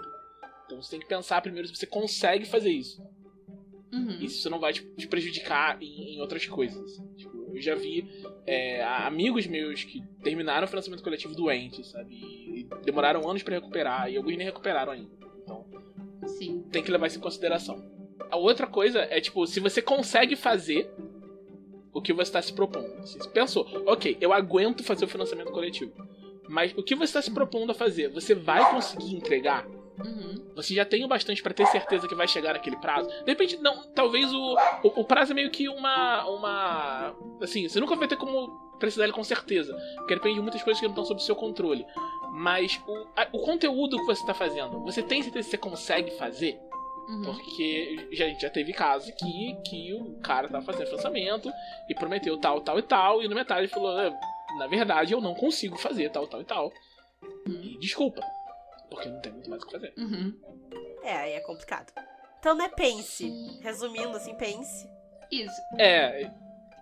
Então 0.64 0.82
você 0.82 0.90
tem 0.90 1.00
que 1.00 1.06
pensar 1.06 1.40
primeiro 1.40 1.68
se 1.68 1.76
você 1.76 1.86
consegue 1.86 2.44
fazer 2.44 2.70
isso. 2.70 3.00
Uhum. 3.92 4.18
E 4.20 4.28
se 4.28 4.38
isso 4.38 4.50
não 4.50 4.58
vai 4.58 4.72
tipo, 4.72 4.94
te 4.96 5.06
prejudicar 5.06 5.80
em, 5.80 6.16
em 6.16 6.20
outras 6.20 6.46
coisas. 6.46 7.00
Tipo, 7.16 7.35
eu 7.52 7.60
já 7.60 7.74
vi 7.74 8.08
é, 8.46 8.82
amigos 8.84 9.46
meus 9.46 9.84
que 9.84 10.02
terminaram 10.22 10.66
o 10.66 10.68
financiamento 10.68 11.02
coletivo 11.02 11.34
doentes, 11.34 11.88
sabe? 11.88 12.14
E 12.14 12.68
demoraram 12.84 13.28
anos 13.28 13.42
pra 13.42 13.54
recuperar, 13.54 14.10
e 14.10 14.16
alguns 14.16 14.36
nem 14.36 14.46
recuperaram 14.46 14.92
ainda. 14.92 15.10
Então, 15.42 15.64
Sim. 16.26 16.62
tem 16.70 16.82
que 16.82 16.90
levar 16.90 17.06
isso 17.06 17.18
em 17.18 17.22
consideração. 17.22 17.84
A 18.30 18.36
outra 18.36 18.66
coisa 18.66 19.00
é, 19.10 19.20
tipo, 19.20 19.46
se 19.46 19.60
você 19.60 19.80
consegue 19.80 20.34
fazer 20.34 20.90
o 21.96 22.02
que 22.02 22.12
você 22.12 22.28
está 22.28 22.42
se 22.42 22.52
propondo. 22.52 22.94
Você 23.00 23.26
pensou, 23.30 23.66
ok, 23.86 24.18
eu 24.20 24.30
aguento 24.30 24.84
fazer 24.84 25.06
o 25.06 25.08
financiamento 25.08 25.50
coletivo. 25.50 25.92
Mas 26.46 26.72
o 26.76 26.82
que 26.82 26.94
você 26.94 27.04
está 27.04 27.22
se 27.22 27.30
propondo 27.30 27.70
a 27.70 27.74
fazer, 27.74 28.08
você 28.08 28.34
vai 28.34 28.70
conseguir 28.70 29.14
entregar? 29.14 29.66
Uhum. 29.98 30.52
Você 30.54 30.74
já 30.74 30.84
tem 30.84 31.04
o 31.04 31.08
bastante 31.08 31.42
pra 31.42 31.54
ter 31.54 31.66
certeza 31.66 32.06
que 32.06 32.14
vai 32.14 32.28
chegar 32.28 32.52
naquele 32.52 32.76
prazo. 32.76 33.08
De 33.08 33.24
repente, 33.30 33.56
não, 33.58 33.82
talvez 33.92 34.32
o, 34.32 34.56
o, 34.82 35.00
o 35.00 35.04
prazo 35.04 35.32
é 35.32 35.34
meio 35.34 35.50
que 35.50 35.68
uma. 35.68 36.26
uma. 36.28 37.16
Assim, 37.42 37.68
você 37.68 37.80
nunca 37.80 37.96
vai 37.96 38.06
ter 38.08 38.16
como 38.16 38.48
precisar 38.78 39.02
dele 39.04 39.12
com 39.14 39.24
certeza. 39.24 39.74
Porque 39.96 40.14
depende 40.14 40.34
de 40.36 40.40
muitas 40.42 40.62
coisas 40.62 40.78
que 40.80 40.86
não 40.86 40.92
estão 40.92 41.04
sob 41.04 41.22
seu 41.22 41.34
controle. 41.34 41.84
Mas 42.32 42.78
o, 42.86 43.06
a- 43.16 43.28
o 43.32 43.38
conteúdo 43.40 43.96
que 43.98 44.04
você 44.04 44.20
está 44.20 44.34
fazendo, 44.34 44.80
você 44.82 45.02
tem 45.02 45.22
certeza 45.22 45.44
que 45.46 45.50
você 45.52 45.58
consegue 45.58 46.10
fazer? 46.18 46.58
Uhum. 47.08 47.22
Porque 47.22 48.08
já, 48.12 48.28
já 48.40 48.50
teve 48.50 48.72
caso 48.72 49.10
que, 49.16 49.56
que 49.64 49.94
o 49.94 50.18
cara 50.20 50.48
tava 50.48 50.64
fazendo 50.64 50.90
lançamento 50.90 51.50
e 51.88 51.94
prometeu 51.94 52.36
tal, 52.38 52.60
tal 52.60 52.78
e 52.78 52.82
tal, 52.82 53.22
e 53.22 53.28
no 53.28 53.34
metade 53.34 53.68
falou: 53.68 53.98
"É, 53.98 54.12
na 54.58 54.66
verdade 54.66 55.12
eu 55.14 55.20
não 55.20 55.32
consigo 55.34 55.78
fazer 55.78 56.10
tal, 56.10 56.26
tal 56.26 56.40
e 56.40 56.44
tal. 56.44 56.72
E 57.46 57.78
desculpa, 57.78 58.20
porque 58.90 59.08
não 59.08 59.20
tem 59.20 59.32
muito 59.32 59.50
mais 59.50 59.62
o 59.62 59.66
que 59.66 59.72
fazer. 59.72 59.92
Uhum. 59.96 60.34
É, 61.02 61.16
aí 61.16 61.32
é 61.32 61.40
complicado. 61.40 61.92
Então, 62.38 62.54
né, 62.54 62.68
pense. 62.68 63.30
Resumindo, 63.60 64.16
assim, 64.16 64.34
pense. 64.34 64.88
Isso. 65.30 65.60
É. 65.78 66.30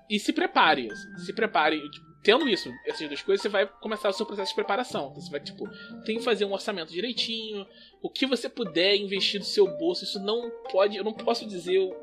E 0.09 0.19
se 0.19 0.33
prepare, 0.33 0.91
assim, 0.91 1.17
se 1.25 1.33
prepare. 1.33 1.81
tipo, 1.91 2.15
tendo 2.23 2.49
isso, 2.49 2.71
essas 2.87 3.07
duas 3.07 3.23
coisas, 3.23 3.43
você 3.43 3.49
vai 3.49 3.67
começar 3.67 4.09
o 4.09 4.13
seu 4.13 4.27
processo 4.27 4.51
de 4.51 4.55
preparação. 4.55 5.13
Você 5.15 5.31
vai, 5.31 5.41
tipo, 5.41 5.69
tem 6.05 6.19
que 6.19 6.25
fazer 6.25 6.45
um 6.45 6.53
orçamento 6.53 6.93
direitinho. 6.93 7.67
O 8.03 8.11
que 8.11 8.27
você 8.27 8.49
puder 8.49 8.97
investir 8.97 9.41
do 9.41 9.47
seu 9.47 9.67
bolso, 9.79 10.05
isso 10.05 10.19
não 10.21 10.51
pode. 10.71 10.97
Eu 10.97 11.05
não 11.05 11.13
posso 11.13 11.47
dizer 11.47 11.79
o 11.79 11.95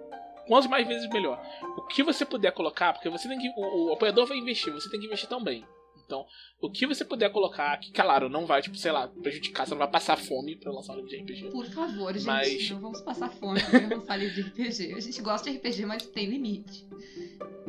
quanto 0.48 0.70
mais 0.70 0.88
vezes 0.88 1.10
melhor. 1.10 1.42
O 1.78 1.88
que 1.88 2.04
você 2.04 2.26
puder 2.26 2.52
colocar, 2.52 2.94
porque 2.94 3.10
você 3.10 3.28
tem 3.28 3.40
que. 3.40 3.50
O, 3.58 3.90
o 3.90 3.94
apoiador 3.94 4.26
vai 4.26 4.38
investir, 4.38 4.72
você 4.72 4.90
tem 4.90 5.00
que 5.00 5.06
investir 5.08 5.28
também. 5.28 5.66
Então, 6.12 6.26
o 6.60 6.70
que 6.70 6.86
você 6.86 7.06
puder 7.06 7.32
colocar, 7.32 7.78
que 7.78 7.90
claro, 7.90 8.28
não 8.28 8.46
vai, 8.46 8.62
tipo, 8.62 8.76
sei 8.76 8.92
lá, 8.92 9.08
prejudicar, 9.08 9.66
você 9.66 9.72
não 9.72 9.80
vai 9.80 9.90
passar 9.90 10.18
fome 10.18 10.58
pra 10.58 10.70
lançar 10.70 10.92
um 10.92 10.98
livro 10.98 11.10
de 11.10 11.16
RPG. 11.18 11.50
Por 11.50 11.66
favor, 11.68 12.14
gente, 12.14 12.26
Mas- 12.26 12.70
não 12.70 12.82
vamos 12.82 13.00
passar 13.00 13.30
fome 13.30 13.62
pra 13.64 13.96
lançar 13.96 14.18
livro 14.18 14.36
de 14.36 14.42
RPG. 14.42 14.94
A 14.94 15.00
gente 15.00 15.22
gosta 15.22 15.50
de 15.50 15.56
RPG, 15.58 15.86
mas 15.86 16.06
tem 16.08 16.26
limite. 16.26 16.86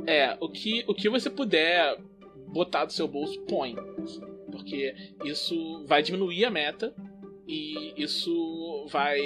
É, 0.09 0.37
o 0.41 0.49
que, 0.49 0.85
o 0.89 0.95
que 0.95 1.09
você 1.09 1.31
puder 1.31 1.97
botar 2.49 2.85
do 2.85 2.93
seu 2.93 3.07
bolso, 3.07 3.41
põe. 3.43 3.77
Porque 4.51 4.93
isso 5.25 5.85
vai 5.87 6.03
diminuir 6.03 6.45
a 6.45 6.51
meta 6.51 6.93
e 7.53 8.03
isso 8.03 8.87
vai. 8.89 9.21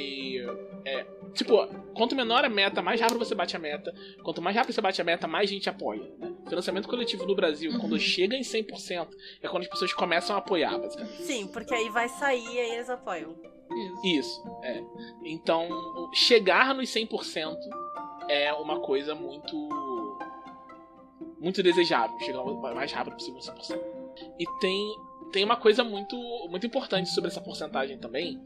É, 0.84 1.06
tipo, 1.34 1.66
quanto 1.94 2.16
menor 2.16 2.44
a 2.44 2.48
meta, 2.48 2.82
mais 2.82 3.00
rápido 3.00 3.18
você 3.18 3.34
bate 3.34 3.54
a 3.54 3.58
meta. 3.58 3.94
Quanto 4.24 4.42
mais 4.42 4.56
rápido 4.56 4.74
você 4.74 4.80
bate 4.80 5.00
a 5.00 5.04
meta, 5.04 5.28
mais 5.28 5.48
gente 5.48 5.68
apoia. 5.68 6.02
Né? 6.18 6.34
Financiamento 6.48 6.88
coletivo 6.88 7.24
no 7.24 7.34
Brasil, 7.36 7.70
Uhum. 7.70 7.78
quando 7.78 7.98
chega 7.98 8.36
em 8.36 8.42
100%, 8.42 9.08
é 9.42 9.48
quando 9.48 9.62
as 9.62 9.68
pessoas 9.68 9.92
começam 9.92 10.34
a 10.34 10.40
apoiar, 10.40 10.76
basicamente. 10.78 11.22
Sim, 11.22 11.46
porque 11.48 11.72
aí 11.74 11.88
vai 11.88 12.08
sair 12.08 12.44
e 12.44 12.58
aí 12.58 12.70
eles 12.74 12.90
apoiam. 12.90 13.36
Isso. 14.04 14.06
Isso, 14.06 14.42
é. 14.62 14.82
Então, 15.24 15.68
chegar 16.14 16.74
nos 16.74 16.88
100% 16.88 17.56
é 18.28 18.52
uma 18.54 18.80
coisa 18.80 19.14
muito. 19.14 19.56
muito 21.40 21.62
desejável. 21.62 22.18
Chegar 22.20 22.42
o 22.42 22.60
mais 22.60 22.90
rápido 22.92 23.14
possível 23.14 23.36
nos 23.36 23.46
100%. 23.46 23.80
E 24.38 24.44
tem, 24.60 24.96
tem 25.32 25.44
uma 25.44 25.56
coisa 25.56 25.84
muito, 25.84 26.16
muito 26.48 26.66
importante 26.66 27.10
sobre 27.10 27.30
essa 27.30 27.40
porcentagem 27.40 27.98
também, 27.98 28.42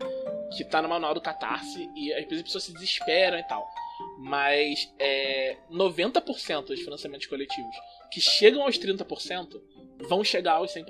que 0.56 0.64
tá 0.64 0.82
no 0.82 0.88
manual 0.88 1.14
do 1.14 1.20
Catarse, 1.20 1.88
e 1.94 2.12
às 2.12 2.24
vezes 2.24 2.38
as 2.38 2.42
pessoas 2.42 2.64
se 2.64 2.72
desesperam 2.72 3.38
e 3.38 3.44
tal. 3.44 3.66
Mas 4.18 4.92
é, 4.98 5.56
90% 5.70 6.66
dos 6.66 6.80
financiamentos 6.80 7.26
coletivos 7.26 7.74
que 8.10 8.20
chegam 8.20 8.62
aos 8.62 8.78
30% 8.78 9.60
vão 10.08 10.24
chegar 10.24 10.54
aos 10.54 10.74
100%. 10.74 10.86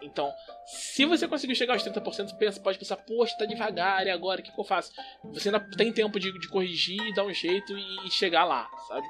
Então, 0.00 0.32
se 0.64 1.04
você 1.04 1.26
conseguir 1.26 1.54
chegar 1.56 1.74
aos 1.74 1.82
30%, 1.82 2.02
você 2.02 2.36
pensa, 2.36 2.60
pode 2.60 2.78
pensar, 2.78 2.96
poxa, 2.96 3.36
tá 3.36 3.44
devagar, 3.44 4.06
e 4.06 4.10
agora, 4.10 4.40
o 4.40 4.44
que, 4.44 4.52
que 4.52 4.60
eu 4.60 4.64
faço? 4.64 4.92
Você 5.24 5.48
ainda 5.48 5.60
tem 5.76 5.92
tempo 5.92 6.20
de, 6.20 6.32
de 6.38 6.48
corrigir, 6.48 7.14
dar 7.14 7.24
um 7.24 7.32
jeito 7.32 7.76
e, 7.76 8.06
e 8.06 8.10
chegar 8.10 8.44
lá, 8.44 8.68
sabe? 8.86 9.06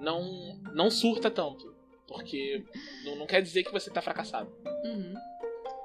Não, 0.00 0.58
não 0.72 0.90
surta 0.90 1.30
tanto, 1.30 1.74
porque 2.08 2.64
não, 3.04 3.16
não 3.16 3.26
quer 3.26 3.42
dizer 3.42 3.64
que 3.64 3.72
você 3.72 3.90
tá 3.90 4.00
fracassado. 4.00 4.50
Uhum. 4.84 5.14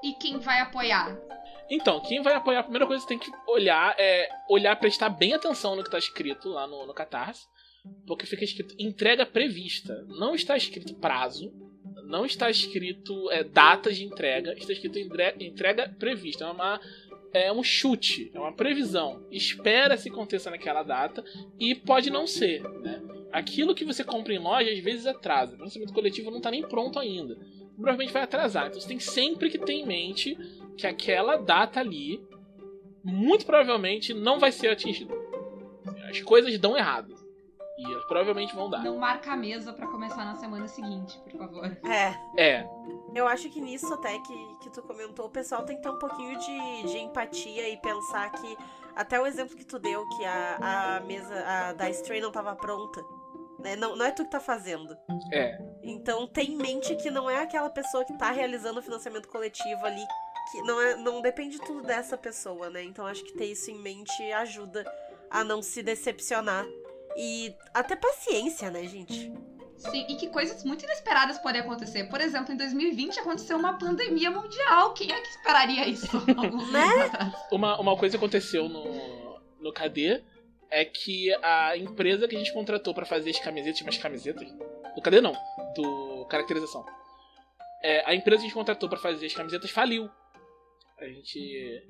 E 0.06 0.14
quem 0.14 0.38
vai 0.38 0.60
apoiar? 0.60 1.18
Então, 1.68 2.00
quem 2.00 2.22
vai 2.22 2.36
apoiar, 2.36 2.60
a 2.60 2.64
primeira 2.64 2.86
coisa 2.86 3.04
que 3.04 3.12
você 3.12 3.18
tem 3.18 3.32
que 3.32 3.52
olhar 3.52 3.96
é 3.98 4.30
olhar, 4.48 4.76
prestar 4.76 5.10
bem 5.10 5.34
atenção 5.34 5.76
no 5.76 5.84
que 5.84 5.90
tá 5.90 5.98
escrito 5.98 6.50
lá 6.50 6.68
no, 6.68 6.86
no 6.86 6.94
Catarse, 6.94 7.48
porque 8.06 8.28
fica 8.28 8.44
escrito 8.44 8.76
entrega 8.78 9.26
prevista. 9.26 10.06
Não 10.08 10.36
está 10.36 10.56
escrito 10.56 10.94
prazo, 10.94 11.52
não 12.04 12.24
está 12.24 12.52
escrito 12.52 13.32
é, 13.32 13.44
de 13.44 14.06
entrega, 14.06 14.54
está 14.54 14.74
escrito 14.74 15.00
entre- 15.00 15.44
entrega 15.44 15.90
prevista. 15.98 16.46
É, 16.46 16.52
uma, 16.52 16.80
é 17.34 17.52
um 17.52 17.64
chute, 17.64 18.30
é 18.32 18.40
uma 18.40 18.54
previsão. 18.54 19.26
Espera 19.32 19.98
se 19.98 20.10
aconteça 20.10 20.52
naquela 20.52 20.84
data 20.84 21.24
e 21.60 21.74
pode 21.74 22.12
não 22.12 22.28
ser. 22.28 22.62
Né? 22.62 23.02
Aquilo 23.32 23.74
que 23.74 23.84
você 23.84 24.04
compra 24.04 24.36
em 24.36 24.40
loja 24.40 24.70
às 24.70 24.80
vezes 24.80 25.08
atrasa. 25.08 25.54
O 25.54 25.58
financiamento 25.58 25.94
coletivo 25.94 26.30
não 26.30 26.38
está 26.38 26.52
nem 26.52 26.62
pronto 26.62 27.00
ainda. 27.00 27.36
Provavelmente 27.76 28.14
vai 28.14 28.24
atrasar. 28.24 28.68
Então 28.68 28.80
você 28.80 28.88
tem 28.88 29.00
sempre 29.00 29.50
que 29.50 29.58
ter 29.60 29.74
em 29.74 29.86
mente 29.86 30.36
que 30.78 30.88
aquela 30.88 31.38
data 31.38 31.80
ali 31.80 32.26
muito 33.04 33.46
provavelmente 33.46 34.14
não 34.14 34.40
vai 34.40 34.52
ser 34.52 34.70
atingida. 34.70 35.14
As 36.10 36.20
coisas 36.22 36.58
dão 36.58 36.78
errado. 36.78 37.14
E 37.78 37.84
elas 37.84 38.06
provavelmente 38.06 38.56
vão 38.56 38.70
dar. 38.70 38.82
Não 38.82 38.98
marca 38.98 39.34
a 39.34 39.36
mesa 39.36 39.74
pra 39.74 39.86
começar 39.88 40.24
na 40.24 40.36
semana 40.36 40.66
seguinte, 40.66 41.20
por 41.20 41.38
favor. 41.38 41.78
É. 41.84 42.16
É, 42.42 42.70
Eu 43.14 43.28
acho 43.28 43.50
que 43.50 43.60
nisso 43.60 43.94
até 43.94 44.18
que, 44.20 44.56
que 44.62 44.70
tu 44.70 44.82
comentou, 44.82 45.26
o 45.26 45.30
pessoal 45.30 45.64
tem 45.66 45.76
que 45.76 45.84
ter 45.84 45.90
um 45.90 46.00
pouquinho 46.00 46.40
de, 46.40 46.84
de 46.90 46.98
empatia 47.00 47.68
e 47.68 47.76
pensar 47.78 48.32
que 48.32 48.58
até 48.96 49.20
o 49.20 49.28
exemplo 49.28 49.58
que 49.58 49.66
tu 49.66 49.78
deu, 49.78 50.08
que 50.08 50.24
a, 50.24 50.96
a 50.96 51.00
mesa 51.02 51.36
a 51.46 51.74
da 51.74 51.90
Stray 51.90 52.22
não 52.22 52.32
tava 52.32 52.56
pronta. 52.56 53.04
Né? 53.60 53.76
Não, 53.76 53.94
não 53.98 54.06
é 54.06 54.12
tu 54.12 54.24
que 54.24 54.32
tá 54.32 54.40
fazendo. 54.40 54.96
é. 55.34 55.58
Então 55.86 56.26
tem 56.26 56.54
em 56.54 56.58
mente 56.58 56.96
que 56.96 57.12
não 57.12 57.30
é 57.30 57.44
aquela 57.44 57.70
pessoa 57.70 58.04
que 58.04 58.18
tá 58.18 58.32
realizando 58.32 58.80
o 58.80 58.84
financiamento 58.84 59.28
coletivo 59.28 59.86
ali, 59.86 60.04
que 60.52 60.62
não, 60.64 60.82
é, 60.82 60.96
não 60.96 61.22
depende 61.22 61.60
tudo 61.60 61.84
dessa 61.84 62.18
pessoa, 62.18 62.72
né? 62.72 62.84
Então 62.84 63.06
acho 63.06 63.24
que 63.24 63.34
ter 63.34 63.46
isso 63.46 63.70
em 63.70 63.78
mente 63.78 64.24
ajuda 64.34 64.84
a 65.30 65.44
não 65.44 65.62
se 65.62 65.84
decepcionar. 65.84 66.66
E 67.16 67.56
até 67.72 67.96
paciência, 67.96 68.72
né, 68.72 68.84
gente? 68.88 69.32
Sim, 69.78 70.06
e 70.10 70.16
que 70.16 70.28
coisas 70.30 70.64
muito 70.64 70.84
inesperadas 70.86 71.38
podem 71.38 71.62
acontecer. 71.62 72.06
Por 72.06 72.20
exemplo, 72.20 72.52
em 72.52 72.58
2020 72.58 73.20
aconteceu 73.20 73.56
uma 73.56 73.78
pandemia 73.78 74.32
mundial. 74.32 74.94
Quem 74.94 75.12
é 75.12 75.22
que 75.22 75.28
esperaria 75.28 75.88
isso? 75.88 76.18
Alguns 76.36 76.72
Né? 76.74 77.04
atrás? 77.04 77.34
Uma, 77.52 77.80
uma 77.80 77.96
coisa 77.96 78.18
que 78.18 78.24
aconteceu 78.24 78.68
no, 78.68 79.40
no 79.60 79.72
KD 79.72 80.24
é 80.72 80.84
que 80.84 81.32
a 81.44 81.78
empresa 81.78 82.28
que 82.28 82.36
a 82.36 82.40
gente 82.40 82.54
contratou 82.54 82.94
pra 82.94 83.06
fazer 83.06 83.30
as 83.30 83.40
camisetas, 83.40 83.82
umas 83.82 83.98
camisetas. 83.98 84.52
Do 84.96 85.02
KD 85.02 85.22
não, 85.22 85.34
do 85.76 86.26
caracterização. 86.30 86.86
É, 87.84 88.04
a 88.10 88.16
empresa 88.16 88.38
que 88.42 88.46
a 88.46 88.48
gente 88.48 88.54
contratou 88.56 88.90
pra 88.90 88.98
fazer 88.98 89.26
as 89.26 89.34
camisetas 89.34 89.70
faliu. 89.72 90.10
A 91.00 91.06
gente 91.06 91.86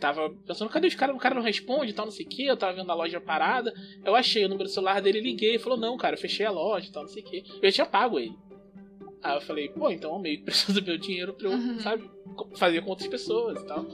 tava 0.00 0.30
pensando, 0.46 0.70
cadê 0.70 0.88
os 0.88 0.94
caras? 0.94 1.14
O 1.14 1.18
cara 1.18 1.34
não 1.34 1.42
responde 1.42 1.90
e 1.90 1.94
tal, 1.94 2.06
não 2.06 2.12
sei 2.12 2.24
o 2.26 2.28
que. 2.28 2.46
Eu 2.46 2.56
tava 2.56 2.72
vendo 2.72 2.90
a 2.90 2.94
loja 2.94 3.20
parada. 3.20 3.72
Eu 4.04 4.14
achei 4.16 4.44
o 4.44 4.48
número 4.48 4.64
do 4.68 4.72
celular 4.72 5.00
dele, 5.02 5.20
liguei. 5.20 5.58
Falou, 5.58 5.78
não, 5.78 5.96
cara, 5.96 6.16
eu 6.16 6.20
fechei 6.20 6.44
a 6.46 6.50
loja 6.50 6.88
e 6.88 6.92
tal, 6.92 7.02
não 7.02 7.10
sei 7.10 7.22
o 7.22 7.26
que. 7.26 7.44
Eu 7.62 7.70
já 7.70 7.72
tinha 7.72 7.86
pago 7.86 8.18
ele. 8.18 8.34
Aí 9.22 9.36
eu 9.36 9.40
falei, 9.42 9.68
pô, 9.68 9.90
então 9.90 10.12
eu 10.14 10.18
meio 10.18 10.38
que 10.38 10.44
preciso 10.46 10.80
do 10.80 10.86
meu 10.86 10.98
dinheiro 10.98 11.34
pra 11.34 11.46
eu, 11.48 11.52
Uhum. 11.52 11.78
sabe, 11.78 12.10
fazer 12.56 12.80
com 12.82 12.90
outras 12.90 13.08
pessoas 13.08 13.60
e 13.60 13.66
tal. 13.66 13.84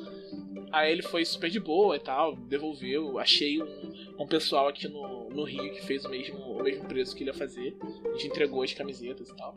Aí 0.73 0.93
ele 0.93 1.03
foi 1.03 1.25
super 1.25 1.51
de 1.51 1.59
boa 1.61 1.97
e 1.97 2.01
tal, 2.01 2.37
devolveu. 2.37 3.19
Achei 3.19 3.61
um, 3.63 4.08
um 4.19 4.27
pessoal 4.27 4.69
aqui 4.69 4.89
no, 4.89 5.29
no 5.31 5.45
Rio 5.45 5.73
que 5.73 5.83
fez 5.87 6.05
o 6.05 6.09
mesmo, 6.09 6.39
o 6.39 6.63
mesmo 6.63 6.85
preço 6.87 7.15
que 7.15 7.23
ele 7.23 7.31
ia 7.31 7.35
fazer. 7.35 7.77
A 8.05 8.13
gente 8.13 8.27
entregou 8.29 8.63
as 8.63 8.73
camisetas 8.73 9.29
e 9.29 9.37
tal. 9.37 9.55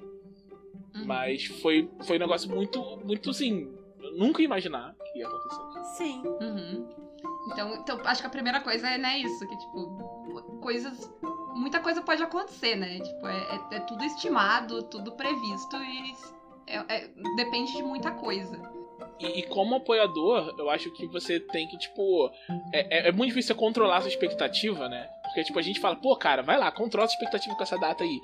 Uhum. 0.96 1.06
Mas 1.06 1.46
foi, 1.46 1.90
foi 2.04 2.18
um 2.18 2.20
negócio 2.20 2.50
muito, 2.50 2.98
muito 3.04 3.30
assim. 3.32 3.74
Eu 4.00 4.18
nunca 4.18 4.42
ia 4.42 4.46
imaginar 4.46 4.96
que 5.12 5.20
ia 5.20 5.28
acontecer. 5.28 5.84
Sim. 5.98 6.22
Uhum. 6.26 6.90
Então, 7.52 7.76
então, 7.76 8.00
acho 8.06 8.22
que 8.22 8.28
a 8.28 8.30
primeira 8.30 8.62
coisa 8.62 8.88
é 8.88 8.98
né, 8.98 9.18
isso, 9.20 9.48
que, 9.48 9.58
tipo, 9.58 10.60
coisas. 10.62 11.12
Muita 11.56 11.80
coisa 11.80 12.02
pode 12.02 12.22
acontecer, 12.22 12.76
né? 12.76 13.00
Tipo, 13.00 13.28
é, 13.28 13.38
é- 13.72 13.76
é 13.78 13.80
tudo 13.82 14.04
estimado, 14.04 14.84
tudo 14.84 15.12
previsto 15.14 15.76
e 15.78 16.16
é- 16.68 16.86
é- 16.88 17.08
depende 17.36 17.74
de 17.74 17.84
muita 17.84 18.12
coisa. 18.12 18.58
E, 19.22 19.40
e 19.40 19.44
como 19.44 19.76
apoiador, 19.76 20.54
eu 20.58 20.70
acho 20.70 20.92
que 20.92 21.06
você 21.08 21.40
tem 21.40 21.68
que, 21.68 21.78
tipo. 21.78 22.32
É, 22.74 22.80
é- 23.06 23.08
é 23.10 23.12
muito 23.12 23.30
difícil 23.30 23.54
você 23.56 23.60
controlar 23.60 23.98
a 23.98 24.02
sua 24.02 24.10
expectativa, 24.10 24.90
né? 24.90 25.08
Porque, 25.24 25.44
tipo, 25.44 25.58
a 25.60 25.62
gente 25.62 25.80
fala, 25.80 25.96
pô, 25.96 26.16
cara, 26.16 26.42
vai 26.42 26.58
lá, 26.58 26.72
controla 26.72 27.06
a 27.06 27.08
sua 27.08 27.16
expectativa 27.16 27.56
com 27.56 27.64
essa 27.64 27.78
data 27.78 28.04
aí. 28.04 28.20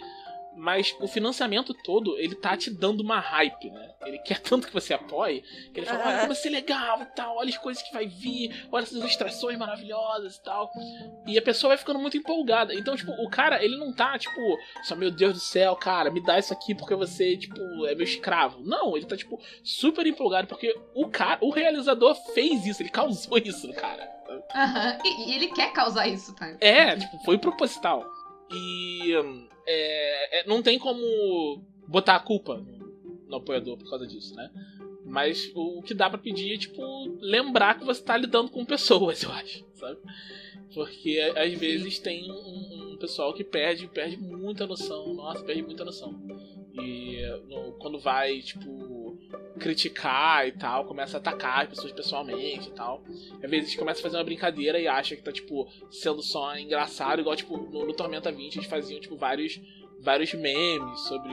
Mas 0.58 0.96
o 1.00 1.08
financiamento 1.08 1.72
todo, 1.72 2.18
ele 2.18 2.34
tá 2.34 2.58
te 2.58 2.72
dando 2.72 3.02
uma 3.02 3.20
hype, 3.20 3.70
né? 3.70 3.92
Ele 4.06 4.18
quer 4.18 4.40
tanto 4.40 4.68
que 4.68 4.74
você 4.74 4.94
apoie, 4.94 5.44
que 5.72 5.80
ele 5.80 5.86
fala, 5.86 6.00
olha 6.00 6.16
como 6.16 6.28
vai 6.28 6.36
ser 6.36 6.50
legal 6.50 7.02
e 7.02 7.06
tal, 7.06 7.38
olha 7.38 7.50
as 7.50 7.58
coisas 7.58 7.84
que 7.84 7.94
vai 7.94 8.08
vir, 8.08 8.68
olha 8.72 8.84
essas 8.84 8.98
ilustrações 8.98 9.58
maravilhosas 9.58 10.36
e 10.36 10.44
tal. 10.44 10.72
E 11.28 11.38
a 11.38 11.42
pessoa 11.42 11.70
vai 11.70 11.78
ficando 11.78 12.00
muito 12.00 12.18
empolgada. 12.18 12.74
Então, 12.74 12.96
tipo, 12.96 13.12
o 13.12 13.30
cara, 13.30 13.64
ele 13.64 13.78
não 13.78 13.94
tá, 13.94 14.18
tipo, 14.18 14.42
só, 14.84 14.96
meu 14.96 15.12
Deus 15.12 15.34
do 15.34 15.40
céu, 15.40 15.76
cara, 15.76 16.10
me 16.10 16.24
dá 16.24 16.40
isso 16.40 16.52
aqui 16.52 16.74
porque 16.74 16.96
você, 16.96 17.38
tipo, 17.38 17.60
é 17.86 17.94
meu 17.94 18.04
escravo. 18.04 18.60
Não, 18.62 18.98
ele 18.98 19.06
tá, 19.06 19.16
tipo, 19.16 19.40
super 19.64 20.06
empolgado 20.08 20.48
porque 20.48 20.76
o 20.96 21.08
cara, 21.08 21.38
o 21.42 21.52
realizador 21.52 22.16
fez 22.34 22.66
isso, 22.66 22.82
ele 22.82 22.90
causou 22.90 23.38
isso 23.38 23.68
cara. 23.74 24.10
Aham. 24.56 24.98
E, 25.04 25.30
e 25.30 25.36
ele 25.36 25.48
quer 25.50 25.72
causar 25.72 26.08
isso, 26.08 26.36
tá? 26.36 26.56
É, 26.60 26.96
tipo, 26.96 27.18
foi 27.24 27.38
proposital. 27.38 28.06
E 28.52 29.18
hum, 29.18 29.48
é, 29.68 30.40
é, 30.40 30.48
não 30.48 30.64
tem 30.64 30.80
como 30.80 31.62
botar 31.88 32.16
a 32.16 32.20
culpa 32.20 32.58
no, 32.58 33.28
no 33.28 33.36
apoiador 33.36 33.78
por 33.78 33.90
causa 33.90 34.08
disso, 34.08 34.34
né? 34.36 34.50
Mas 35.06 35.52
o 35.56 35.82
que 35.84 35.94
dá 35.94 36.10
pra 36.10 36.18
pedir 36.18 36.54
é, 36.54 36.58
tipo, 36.58 36.82
lembrar 37.22 37.78
que 37.78 37.86
você 37.86 38.02
tá 38.02 38.18
lidando 38.18 38.50
com 38.52 38.66
pessoas, 38.66 39.22
eu 39.24 39.32
acho, 39.32 39.66
sabe? 39.76 39.98
Porque 40.74 41.20
às 41.36 41.54
vezes 41.54 42.00
tem 42.00 42.30
um, 42.32 42.94
um 42.94 42.98
pessoal 42.98 43.34
que 43.34 43.44
perde, 43.44 43.88
perde 43.88 44.18
muita 44.18 44.68
noção, 44.68 45.14
nossa, 45.14 45.44
perde 45.44 45.62
muita 45.64 45.86
noção. 45.86 46.14
E 46.74 47.22
no- 47.48 47.74
quando 47.80 48.00
vai, 48.00 48.40
tipo, 48.42 48.70
criticar 49.60 50.48
e 50.48 50.52
tal, 50.52 50.86
começa 50.86 51.18
a 51.18 51.20
atacar 51.20 51.64
as 51.64 51.70
pessoas 51.70 51.92
pessoalmente 51.92 52.70
e 52.70 52.72
tal. 52.72 53.04
Às 53.44 53.50
vezes 53.50 53.76
começa 53.76 54.00
a 54.00 54.04
fazer 54.04 54.18
uma 54.18 54.24
brincadeira 54.24 54.80
e 54.80 54.88
acha 54.88 55.16
que 55.16 55.22
tá, 55.22 55.32
tipo, 55.32 55.68
sendo 55.90 56.22
só 56.22 56.58
engraçado, 56.58 57.20
igual, 57.20 57.36
tipo, 57.36 57.58
no, 57.58 57.86
no 57.86 57.94
Tormenta 57.94 58.32
20 58.32 58.58
eles 58.58 58.70
faziam, 58.70 59.00
tipo, 59.00 59.16
vários 59.16 59.60
vários 60.00 60.34
memes 60.34 61.00
sobre 61.02 61.32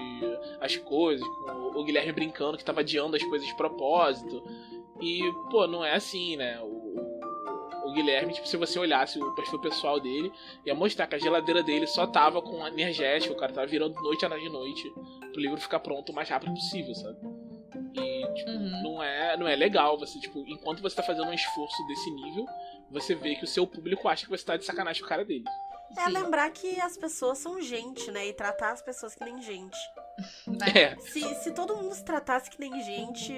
as 0.60 0.76
coisas, 0.76 1.26
com 1.26 1.78
o 1.78 1.84
Guilherme 1.84 2.12
brincando 2.12 2.56
que 2.56 2.64
tava 2.64 2.80
adiando 2.80 3.16
as 3.16 3.22
coisas 3.22 3.46
de 3.46 3.54
propósito. 3.56 4.42
E, 5.00 5.20
pô, 5.50 5.66
não 5.66 5.84
é 5.84 5.94
assim, 5.94 6.36
né? 6.36 6.58
O, 6.60 7.88
o, 7.88 7.92
Guilherme, 7.92 8.32
tipo, 8.32 8.48
se 8.48 8.56
você 8.56 8.78
olhasse 8.78 9.22
o 9.22 9.34
perfil 9.34 9.60
pessoal 9.60 10.00
dele, 10.00 10.32
ia 10.64 10.74
mostrar 10.74 11.06
que 11.06 11.14
a 11.14 11.18
geladeira 11.18 11.62
dele 11.62 11.86
só 11.86 12.06
tava 12.06 12.40
com 12.40 12.66
energético, 12.66 13.34
o 13.34 13.36
cara 13.36 13.52
tava 13.52 13.66
virando 13.66 14.00
noite 14.00 14.26
de 14.26 14.48
noite 14.48 14.92
pro 15.32 15.40
livro 15.40 15.60
ficar 15.60 15.80
pronto 15.80 16.10
o 16.10 16.14
mais 16.14 16.28
rápido 16.28 16.54
possível, 16.54 16.94
sabe? 16.94 17.18
Tipo, 18.34 18.50
Uhum. 18.50 18.82
não 18.82 19.02
é, 19.02 19.36
não 19.36 19.46
é 19.48 19.54
legal 19.56 19.98
você, 19.98 20.18
tipo, 20.18 20.44
enquanto 20.46 20.82
você 20.82 20.96
tá 20.96 21.02
fazendo 21.02 21.28
um 21.28 21.32
esforço 21.32 21.86
desse 21.86 22.10
nível, 22.10 22.46
você 22.90 23.14
vê 23.14 23.34
que 23.36 23.44
o 23.44 23.48
seu 23.48 23.66
público 23.66 24.08
acha 24.08 24.24
que 24.24 24.30
você 24.30 24.44
tá 24.44 24.56
de 24.56 24.64
sacanagem 24.64 25.00
com 25.00 25.06
a 25.06 25.08
cara 25.10 25.24
dele. 25.24 25.44
É 25.96 26.04
Sim, 26.06 26.10
lembrar 26.10 26.50
que 26.50 26.80
as 26.80 26.96
pessoas 26.96 27.38
são 27.38 27.60
gente, 27.62 28.10
né? 28.10 28.26
E 28.26 28.32
tratar 28.32 28.72
as 28.72 28.82
pessoas 28.82 29.14
que 29.14 29.24
nem 29.24 29.40
gente. 29.40 29.76
né? 30.46 30.66
É. 30.74 30.96
Se, 31.00 31.20
se 31.36 31.52
todo 31.52 31.76
mundo 31.76 31.94
se 31.94 32.04
tratasse 32.04 32.50
que 32.50 32.58
nem 32.58 32.80
gente, 32.82 33.32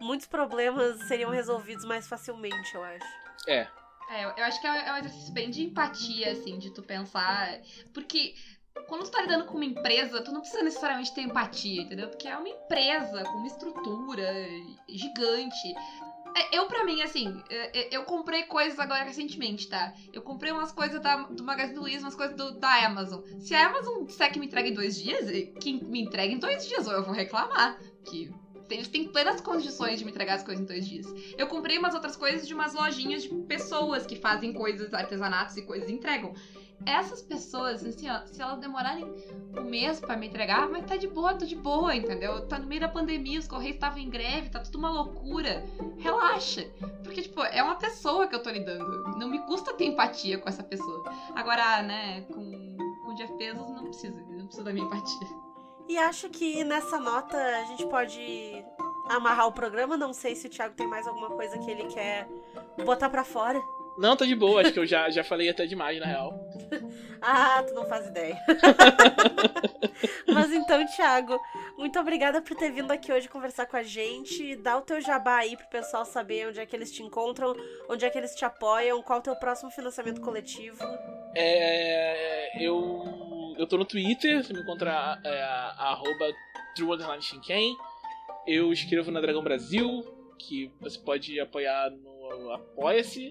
muitos 0.00 0.26
problemas 0.26 1.00
seriam 1.08 1.30
resolvidos 1.30 1.84
mais 1.84 2.06
facilmente, 2.06 2.74
eu 2.74 2.82
acho. 2.84 3.06
É. 3.48 3.68
É, 4.10 4.24
eu 4.24 4.30
eu 4.30 4.44
acho 4.44 4.60
que 4.60 4.66
é 4.66 4.88
é 4.88 4.92
um 4.92 4.96
exercício 4.96 5.32
bem 5.34 5.50
de 5.50 5.62
empatia, 5.64 6.32
assim, 6.32 6.58
de 6.58 6.72
tu 6.72 6.82
pensar. 6.82 7.60
Porque 7.92 8.34
quando 8.86 9.04
tu 9.04 9.10
tá 9.10 9.20
lidando 9.20 9.44
com 9.44 9.54
uma 9.54 9.64
empresa, 9.64 10.20
tu 10.20 10.30
não 10.32 10.40
precisa 10.40 10.62
necessariamente 10.62 11.12
ter 11.12 11.22
empatia, 11.22 11.82
entendeu? 11.82 12.08
Porque 12.08 12.28
é 12.28 12.36
uma 12.36 12.48
empresa 12.48 13.22
com 13.24 13.38
uma 13.38 13.46
estrutura 13.46 14.30
gigante. 14.88 15.74
É, 16.36 16.56
Eu, 16.58 16.66
pra 16.66 16.84
mim, 16.84 17.02
assim, 17.02 17.26
é, 17.50 17.80
é, 17.80 17.88
eu 17.90 18.02
comprei 18.02 18.42
coisas 18.44 18.78
agora 18.78 19.02
recentemente, 19.02 19.66
tá? 19.68 19.90
Eu 20.12 20.22
comprei 20.22 20.52
umas 20.52 20.70
coisas 20.70 21.00
da- 21.00 21.16
do 21.24 21.42
Magazine 21.42 21.78
Luiza, 21.78 22.04
umas 22.04 22.14
coisas 22.14 22.36
do- 22.36 22.52
da 22.52 22.84
Amazon. 22.84 23.20
Se 23.40 23.54
a 23.54 23.66
Amazon 23.66 24.04
disser 24.04 24.30
que 24.30 24.38
me 24.38 24.46
entrega 24.46 24.68
em 24.68 24.72
dois 24.72 24.96
dias, 24.96 25.24
que 25.60 25.72
me 25.72 26.00
entrega 26.00 26.32
em 26.32 26.38
dois 26.38 26.66
dias, 26.66 26.86
ou 26.86 26.92
eu 26.92 27.02
vou 27.02 27.14
reclamar. 27.14 27.74
Que 28.08 28.28
eles 28.70 28.88
têm 28.88 29.04
plenas 29.04 29.40
condições 29.40 29.98
de 29.98 30.04
me 30.04 30.10
entregar 30.10 30.34
as 30.34 30.42
coisas 30.42 30.62
em 30.62 30.66
dois 30.66 30.86
dias. 30.86 31.06
Eu 31.36 31.46
comprei 31.46 31.78
umas 31.78 31.94
outras 31.94 32.14
coisas 32.16 32.46
de 32.46 32.52
umas 32.54 32.74
lojinhas 32.74 33.22
de 33.22 33.28
pessoas 33.46 34.06
que 34.06 34.14
fazem 34.14 34.52
coisas, 34.52 34.92
artesanatos 34.92 35.56
e 35.56 35.62
coisas 35.62 35.88
e 35.88 35.92
entregam. 35.92 36.32
Essas 36.86 37.20
pessoas, 37.20 37.84
assim, 37.84 38.08
ó, 38.08 38.24
se 38.26 38.40
elas 38.40 38.58
demorarem 38.58 39.04
um 39.56 39.62
mês 39.62 40.00
pra 40.00 40.16
me 40.16 40.28
entregar, 40.28 40.68
mas 40.68 40.86
tá 40.86 40.96
de 40.96 41.06
boa, 41.06 41.34
tô 41.34 41.44
de 41.44 41.56
boa, 41.56 41.94
entendeu? 41.94 42.46
Tá 42.46 42.58
no 42.58 42.66
meio 42.66 42.80
da 42.80 42.88
pandemia, 42.88 43.38
os 43.38 43.48
correios 43.48 43.74
estavam 43.74 43.98
em 43.98 44.08
greve, 44.08 44.48
tá 44.48 44.60
tudo 44.60 44.78
uma 44.78 44.90
loucura. 44.90 45.64
Relaxa. 45.98 46.64
Porque, 47.02 47.22
tipo, 47.22 47.42
é 47.42 47.62
uma 47.62 47.74
pessoa 47.74 48.26
que 48.26 48.34
eu 48.34 48.42
tô 48.42 48.50
lidando. 48.50 49.18
Não 49.18 49.28
me 49.28 49.40
custa 49.40 49.74
ter 49.74 49.86
empatia 49.86 50.38
com 50.38 50.48
essa 50.48 50.62
pessoa. 50.62 51.12
Agora, 51.34 51.82
né, 51.82 52.22
com, 52.22 52.76
com 53.04 53.10
o 53.10 53.14
Jeff 53.14 53.32
Bezos 53.34 53.68
não 53.70 53.84
precisa, 53.84 54.16
não 54.30 54.46
precisa 54.46 54.64
da 54.64 54.72
minha 54.72 54.86
empatia. 54.86 55.28
E 55.88 55.96
acho 55.96 56.28
que 56.28 56.62
nessa 56.64 56.98
nota 56.98 57.36
a 57.36 57.64
gente 57.64 57.86
pode 57.86 58.64
amarrar 59.08 59.46
o 59.46 59.52
programa. 59.52 59.96
Não 59.96 60.12
sei 60.12 60.34
se 60.34 60.46
o 60.46 60.50
Thiago 60.50 60.74
tem 60.74 60.86
mais 60.86 61.06
alguma 61.06 61.30
coisa 61.30 61.58
que 61.58 61.70
ele 61.70 61.86
quer 61.86 62.28
botar 62.84 63.08
pra 63.08 63.24
fora. 63.24 63.60
Não, 63.98 64.16
tá 64.16 64.24
de 64.24 64.34
boa, 64.34 64.60
acho 64.60 64.72
que 64.72 64.78
eu 64.78 64.86
já, 64.86 65.10
já 65.10 65.24
falei 65.24 65.48
até 65.48 65.66
demais, 65.66 65.98
na 66.00 66.06
real. 66.06 66.48
Ah, 67.20 67.64
tu 67.66 67.74
não 67.74 67.84
faz 67.84 68.06
ideia. 68.06 68.38
Mas 70.32 70.52
então, 70.52 70.86
Thiago, 70.86 71.36
muito 71.76 71.98
obrigada 71.98 72.40
por 72.40 72.56
ter 72.56 72.70
vindo 72.70 72.92
aqui 72.92 73.12
hoje 73.12 73.28
conversar 73.28 73.66
com 73.66 73.76
a 73.76 73.82
gente. 73.82 74.54
Dá 74.54 74.76
o 74.76 74.82
teu 74.82 75.00
jabá 75.00 75.38
aí 75.38 75.56
pro 75.56 75.66
pessoal 75.66 76.04
saber 76.04 76.46
onde 76.46 76.60
é 76.60 76.64
que 76.66 76.76
eles 76.76 76.92
te 76.92 77.02
encontram, 77.02 77.56
onde 77.88 78.04
é 78.04 78.10
que 78.10 78.16
eles 78.16 78.36
te 78.36 78.44
apoiam, 78.44 79.02
qual 79.02 79.18
o 79.18 79.22
teu 79.22 79.34
próximo 79.34 79.68
financiamento 79.68 80.20
coletivo. 80.20 80.78
É, 81.34 82.64
eu, 82.64 83.02
eu 83.58 83.66
tô 83.66 83.76
no 83.76 83.84
Twitter, 83.84 84.44
você 84.44 84.52
me 84.52 84.60
encontra 84.60 85.20
é, 85.24 85.42
arroba. 85.76 86.32
Eu 88.46 88.72
escrevo 88.72 89.10
na 89.10 89.20
Dragão 89.20 89.42
Brasil, 89.42 90.04
que 90.38 90.72
você 90.80 90.96
pode 91.00 91.40
apoiar 91.40 91.90
no 91.90 92.52
Apoia-se. 92.52 93.28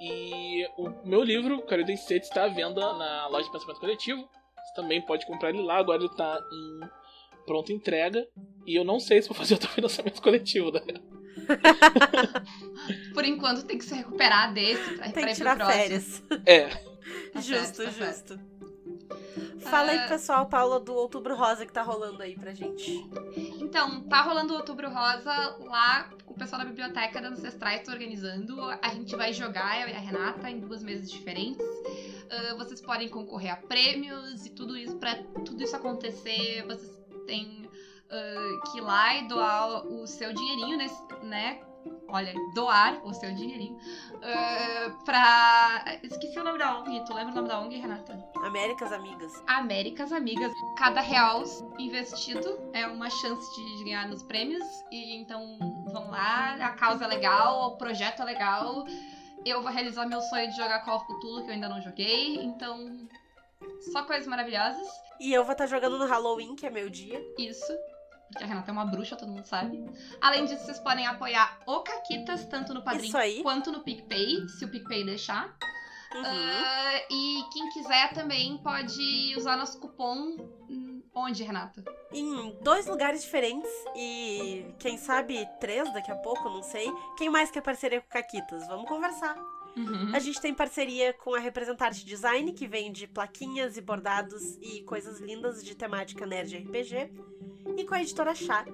E 0.00 0.66
o 0.78 0.88
meu 1.04 1.22
livro, 1.22 1.60
Carolina 1.62 1.96
Sete, 1.98 2.24
está 2.24 2.44
à 2.44 2.48
venda 2.48 2.80
na 2.94 3.26
loja 3.28 3.44
de 3.46 3.52
pensamento 3.52 3.80
coletivo. 3.80 4.20
Você 4.22 4.74
também 4.74 5.00
pode 5.02 5.26
comprar 5.26 5.50
ele 5.50 5.62
lá, 5.62 5.76
agora 5.78 6.02
ele 6.02 6.14
tá 6.16 6.40
em 6.52 6.80
pronta 7.46 7.72
entrega. 7.72 8.26
E 8.66 8.74
eu 8.76 8.84
não 8.84 8.98
sei 9.00 9.20
se 9.20 9.28
vou 9.28 9.36
fazer 9.36 9.54
outro 9.54 9.68
financiamento 9.74 10.22
coletivo, 10.22 10.70
né? 10.72 10.80
Por 13.14 13.24
enquanto 13.24 13.64
tem 13.64 13.78
que 13.78 13.84
se 13.84 13.94
recuperar 13.94 14.52
desse 14.54 14.94
pra, 14.94 15.04
Tem 15.10 15.12
pra 15.12 15.22
que 15.22 15.26
ir 15.26 15.26
pro 15.26 15.34
tirar 15.34 15.56
próximo. 15.56 15.76
férias. 15.82 16.22
É, 16.46 16.68
Tá 17.32 17.40
justo, 17.40 17.76
certo, 17.82 17.98
tá 17.98 18.06
justo. 18.06 18.40
Fala 19.60 19.90
aí 19.92 19.98
Ah. 19.98 20.08
pessoal, 20.08 20.46
Paula, 20.46 20.80
do 20.80 20.94
Outubro 20.94 21.36
Rosa 21.36 21.64
que 21.66 21.72
tá 21.72 21.82
rolando 21.82 22.22
aí 22.22 22.36
pra 22.36 22.52
gente. 22.52 22.92
Então, 23.60 24.02
tá 24.08 24.22
rolando 24.22 24.52
o 24.52 24.56
Outubro 24.56 24.88
Rosa 24.88 25.32
lá, 25.60 26.10
o 26.26 26.34
pessoal 26.34 26.62
da 26.62 26.68
Biblioteca 26.68 27.20
das 27.20 27.32
Ancestrais 27.32 27.82
tá 27.82 27.92
organizando. 27.92 28.60
A 28.82 28.88
gente 28.88 29.14
vai 29.14 29.32
jogar, 29.32 29.80
eu 29.82 29.88
e 29.88 29.92
a 29.92 29.98
Renata, 29.98 30.50
em 30.50 30.58
duas 30.58 30.82
mesas 30.82 31.10
diferentes. 31.10 31.66
Ah, 32.30 32.54
vocês 32.56 32.80
podem 32.80 33.08
concorrer 33.08 33.52
a 33.52 33.56
prêmios 33.56 34.46
e 34.46 34.50
tudo 34.50 34.76
isso, 34.76 34.96
pra 34.96 35.16
tudo 35.44 35.62
isso 35.62 35.74
acontecer, 35.76 36.64
vocês 36.66 36.90
têm 37.26 37.68
ah, 38.10 38.60
que 38.70 38.78
ir 38.78 38.80
lá 38.80 39.16
e 39.16 39.28
doar 39.28 39.86
o 39.86 40.06
seu 40.06 40.32
dinheirinho, 40.32 40.76
nesse, 40.78 41.00
né? 41.22 41.60
Olha, 42.08 42.34
doar 42.54 43.00
o 43.04 43.14
seu 43.14 43.32
dinheirinho 43.32 43.78
ah, 44.22 44.92
pra. 45.04 45.98
Esqueci 46.02 46.38
o 46.38 46.44
nome 46.44 46.58
da 46.58 46.78
ONG. 46.78 47.04
Tu 47.04 47.14
lembra 47.14 47.32
o 47.32 47.36
nome 47.36 47.48
da 47.48 47.60
ONG, 47.60 47.76
Renata? 47.76 48.22
Américas 48.36 48.92
Amigas. 48.92 49.32
Américas 49.46 50.12
Amigas. 50.12 50.52
Cada 50.76 51.00
real 51.00 51.42
investido 51.78 52.58
é 52.72 52.86
uma 52.86 53.08
chance 53.08 53.46
de 53.54 53.84
ganhar 53.84 54.08
nos 54.08 54.22
prêmios. 54.22 54.64
E 54.90 55.16
então 55.16 55.58
vão 55.92 56.10
lá, 56.10 56.54
a 56.54 56.70
causa 56.70 57.04
é 57.04 57.08
legal, 57.08 57.68
o 57.68 57.76
projeto 57.76 58.22
é 58.22 58.24
legal. 58.24 58.84
Eu 59.44 59.62
vou 59.62 59.70
realizar 59.70 60.06
meu 60.06 60.20
sonho 60.20 60.50
de 60.50 60.56
jogar 60.56 60.84
Call 60.84 60.96
of 60.96 61.06
Cthulhu, 61.06 61.42
que 61.42 61.48
eu 61.48 61.54
ainda 61.54 61.68
não 61.68 61.80
joguei. 61.80 62.36
Então, 62.36 63.08
só 63.92 64.02
coisas 64.02 64.26
maravilhosas. 64.26 64.86
E 65.18 65.32
eu 65.32 65.44
vou 65.44 65.52
estar 65.52 65.66
jogando 65.66 65.98
no 65.98 66.06
Halloween, 66.06 66.54
que 66.54 66.66
é 66.66 66.70
meu 66.70 66.90
dia. 66.90 67.24
Isso. 67.38 67.72
Porque 68.30 68.44
a 68.44 68.46
Renata 68.46 68.70
é 68.70 68.72
uma 68.72 68.84
bruxa, 68.84 69.16
todo 69.16 69.28
mundo 69.30 69.44
sabe. 69.44 69.84
Além 70.20 70.44
disso, 70.44 70.64
vocês 70.64 70.78
podem 70.78 71.06
apoiar 71.06 71.58
o 71.66 71.80
Caquitas, 71.80 72.44
tanto 72.46 72.72
no 72.72 72.82
Padrim 72.82 73.10
quanto 73.42 73.72
no 73.72 73.80
PicPay, 73.80 74.48
se 74.48 74.64
o 74.64 74.68
PicPay 74.70 75.04
deixar. 75.04 75.56
Uhum. 76.14 76.22
Ah, 76.24 77.00
e 77.10 77.44
quem 77.52 77.68
quiser 77.70 78.12
também 78.12 78.58
pode 78.58 79.34
usar 79.36 79.56
nosso 79.56 79.78
cupom. 79.80 80.36
hum, 80.68 81.02
Onde, 81.12 81.42
Renata? 81.42 81.84
em 82.12 82.56
dois 82.62 82.86
lugares 82.86 83.22
diferentes 83.22 83.70
e 83.96 84.64
quem 84.78 84.96
sabe 84.96 85.46
três 85.60 85.92
daqui 85.92 86.10
a 86.10 86.16
pouco, 86.16 86.48
não 86.48 86.62
sei. 86.62 86.86
Quem 87.16 87.28
mais 87.28 87.50
quer 87.50 87.62
parceria 87.62 88.00
com 88.00 88.08
Caquitas? 88.08 88.66
Vamos 88.68 88.88
conversar. 88.88 89.36
Uhum. 89.76 90.14
A 90.14 90.18
gente 90.18 90.40
tem 90.40 90.52
parceria 90.52 91.12
com 91.12 91.34
a 91.34 91.38
Representarte 91.38 92.04
Design, 92.04 92.52
que 92.52 92.66
vende 92.66 93.06
plaquinhas 93.06 93.76
e 93.76 93.80
bordados 93.80 94.58
e 94.60 94.82
coisas 94.82 95.20
lindas 95.20 95.64
de 95.64 95.74
temática 95.74 96.26
nerd 96.26 96.56
RPG, 96.56 97.10
e 97.76 97.84
com 97.84 97.94
a 97.94 98.02
editora 98.02 98.34
Chá, 98.34 98.66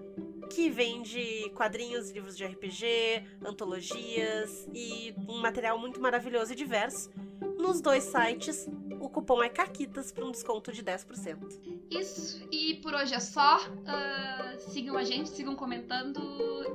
que 0.50 0.70
vende 0.70 1.50
quadrinhos, 1.54 2.10
livros 2.10 2.36
de 2.36 2.44
RPG, 2.44 3.24
antologias 3.44 4.68
e 4.72 5.14
um 5.28 5.40
material 5.40 5.78
muito 5.78 6.00
maravilhoso 6.00 6.52
e 6.52 6.56
diverso. 6.56 7.10
Nos 7.58 7.80
dois 7.80 8.04
sites, 8.04 8.68
o 9.00 9.08
cupom 9.08 9.42
é 9.42 9.48
CAQUITAS 9.48 10.12
para 10.12 10.24
um 10.24 10.30
desconto 10.30 10.72
de 10.72 10.82
10%. 10.82 11.76
Isso. 11.90 12.46
E 12.50 12.74
por 12.76 12.94
hoje 12.94 13.14
é 13.14 13.20
só. 13.20 13.58
Ah, 13.86 14.56
sigam 14.58 14.96
a 14.96 15.04
gente, 15.04 15.28
sigam 15.30 15.54
comentando 15.54 16.20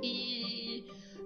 e. 0.01 0.70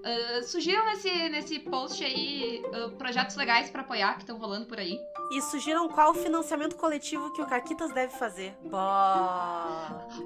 ah, 0.06 0.44
sugiram 0.44 0.86
nesse, 0.86 1.30
nesse 1.30 1.60
post 1.60 2.04
aí 2.04 2.64
ah, 2.74 2.90
projetos 2.96 3.36
legais 3.36 3.72
pra 3.72 3.82
apoiar 3.82 4.14
que 4.14 4.22
estão 4.22 4.38
rolando 4.38 4.68
por 4.68 4.80
aí. 4.80 5.00
E 5.32 5.42
sugiram 5.42 5.90
qual 5.90 6.14
financiamento 6.14 6.76
coletivo 6.76 7.34
que 7.34 7.42
o 7.42 7.48
Caquitas 7.48 7.92
deve 7.92 8.14
fazer. 8.16 8.56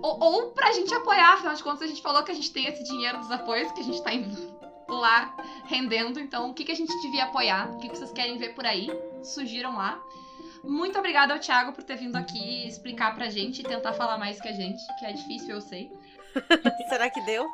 Ou, 0.02 0.20
ou 0.20 0.52
pra 0.52 0.74
gente 0.74 0.94
apoiar, 0.94 1.36
afinal 1.36 1.56
de 1.56 1.64
contas, 1.64 1.84
a 1.84 1.88
gente 1.88 2.02
falou 2.02 2.22
que 2.24 2.32
a 2.32 2.36
gente 2.36 2.52
tem 2.52 2.66
esse 2.66 2.84
dinheiro 2.84 3.20
dos 3.20 3.32
apoios, 3.32 3.72
que 3.72 3.80
a 3.80 3.84
gente 3.84 4.04
tá 4.04 4.12
lá 4.94 5.34
rendendo. 5.66 6.20
Então, 6.20 6.50
o 6.50 6.54
que, 6.54 6.66
que 6.66 6.74
a 6.74 6.76
gente 6.76 6.94
devia 7.02 7.24
apoiar? 7.24 7.72
O 7.72 7.78
que, 7.78 7.88
que 7.88 7.98
vocês 7.98 8.12
querem 8.12 8.38
ver 8.38 8.54
por 8.56 8.66
aí? 8.66 8.90
Sugiram 9.24 9.78
lá. 9.78 9.98
Muito 10.62 11.00
obrigada 11.00 11.34
ao 11.34 11.40
Thiago 11.40 11.72
por 11.72 11.84
ter 11.86 11.96
vindo 11.96 12.18
aqui 12.18 12.68
explicar 12.68 13.16
pra 13.16 13.30
gente 13.30 13.62
e 13.62 13.64
tentar 13.64 13.94
falar 13.94 14.18
mais 14.18 14.42
que 14.42 14.48
a 14.50 14.52
gente, 14.52 14.82
que 15.00 15.06
é 15.06 15.14
difícil, 15.14 15.52
eu 15.52 15.62
sei. 15.62 15.90
Será 16.90 17.10
que 17.10 17.22
deu? 17.22 17.48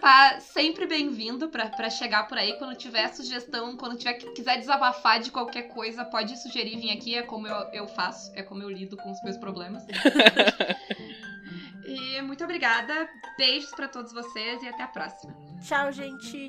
Tá 0.00 0.40
sempre 0.40 0.86
bem-vindo 0.86 1.48
pra 1.48 1.90
chegar 1.90 2.28
por 2.28 2.38
aí. 2.38 2.58
Quando 2.58 2.76
tiver 2.76 3.08
sugestão, 3.08 3.76
quando 3.76 3.96
tiver 3.96 4.14
quiser 4.14 4.58
desabafar 4.58 5.20
de 5.20 5.30
qualquer 5.30 5.68
coisa, 5.68 6.04
pode 6.04 6.36
sugerir 6.38 6.76
vir 6.76 6.90
aqui. 6.90 7.14
É 7.14 7.22
como 7.22 7.46
eu, 7.46 7.56
eu 7.72 7.88
faço, 7.88 8.32
é 8.34 8.42
como 8.42 8.62
eu 8.62 8.70
lido 8.70 8.96
com 8.96 9.10
os 9.10 9.22
meus 9.22 9.36
problemas. 9.36 9.84
e 11.86 12.20
muito 12.22 12.44
obrigada. 12.44 13.08
Beijos 13.36 13.70
pra 13.70 13.88
todos 13.88 14.12
vocês 14.12 14.62
e 14.62 14.68
até 14.68 14.82
a 14.82 14.88
próxima. 14.88 15.34
Tchau, 15.62 15.92
gente. 15.92 16.48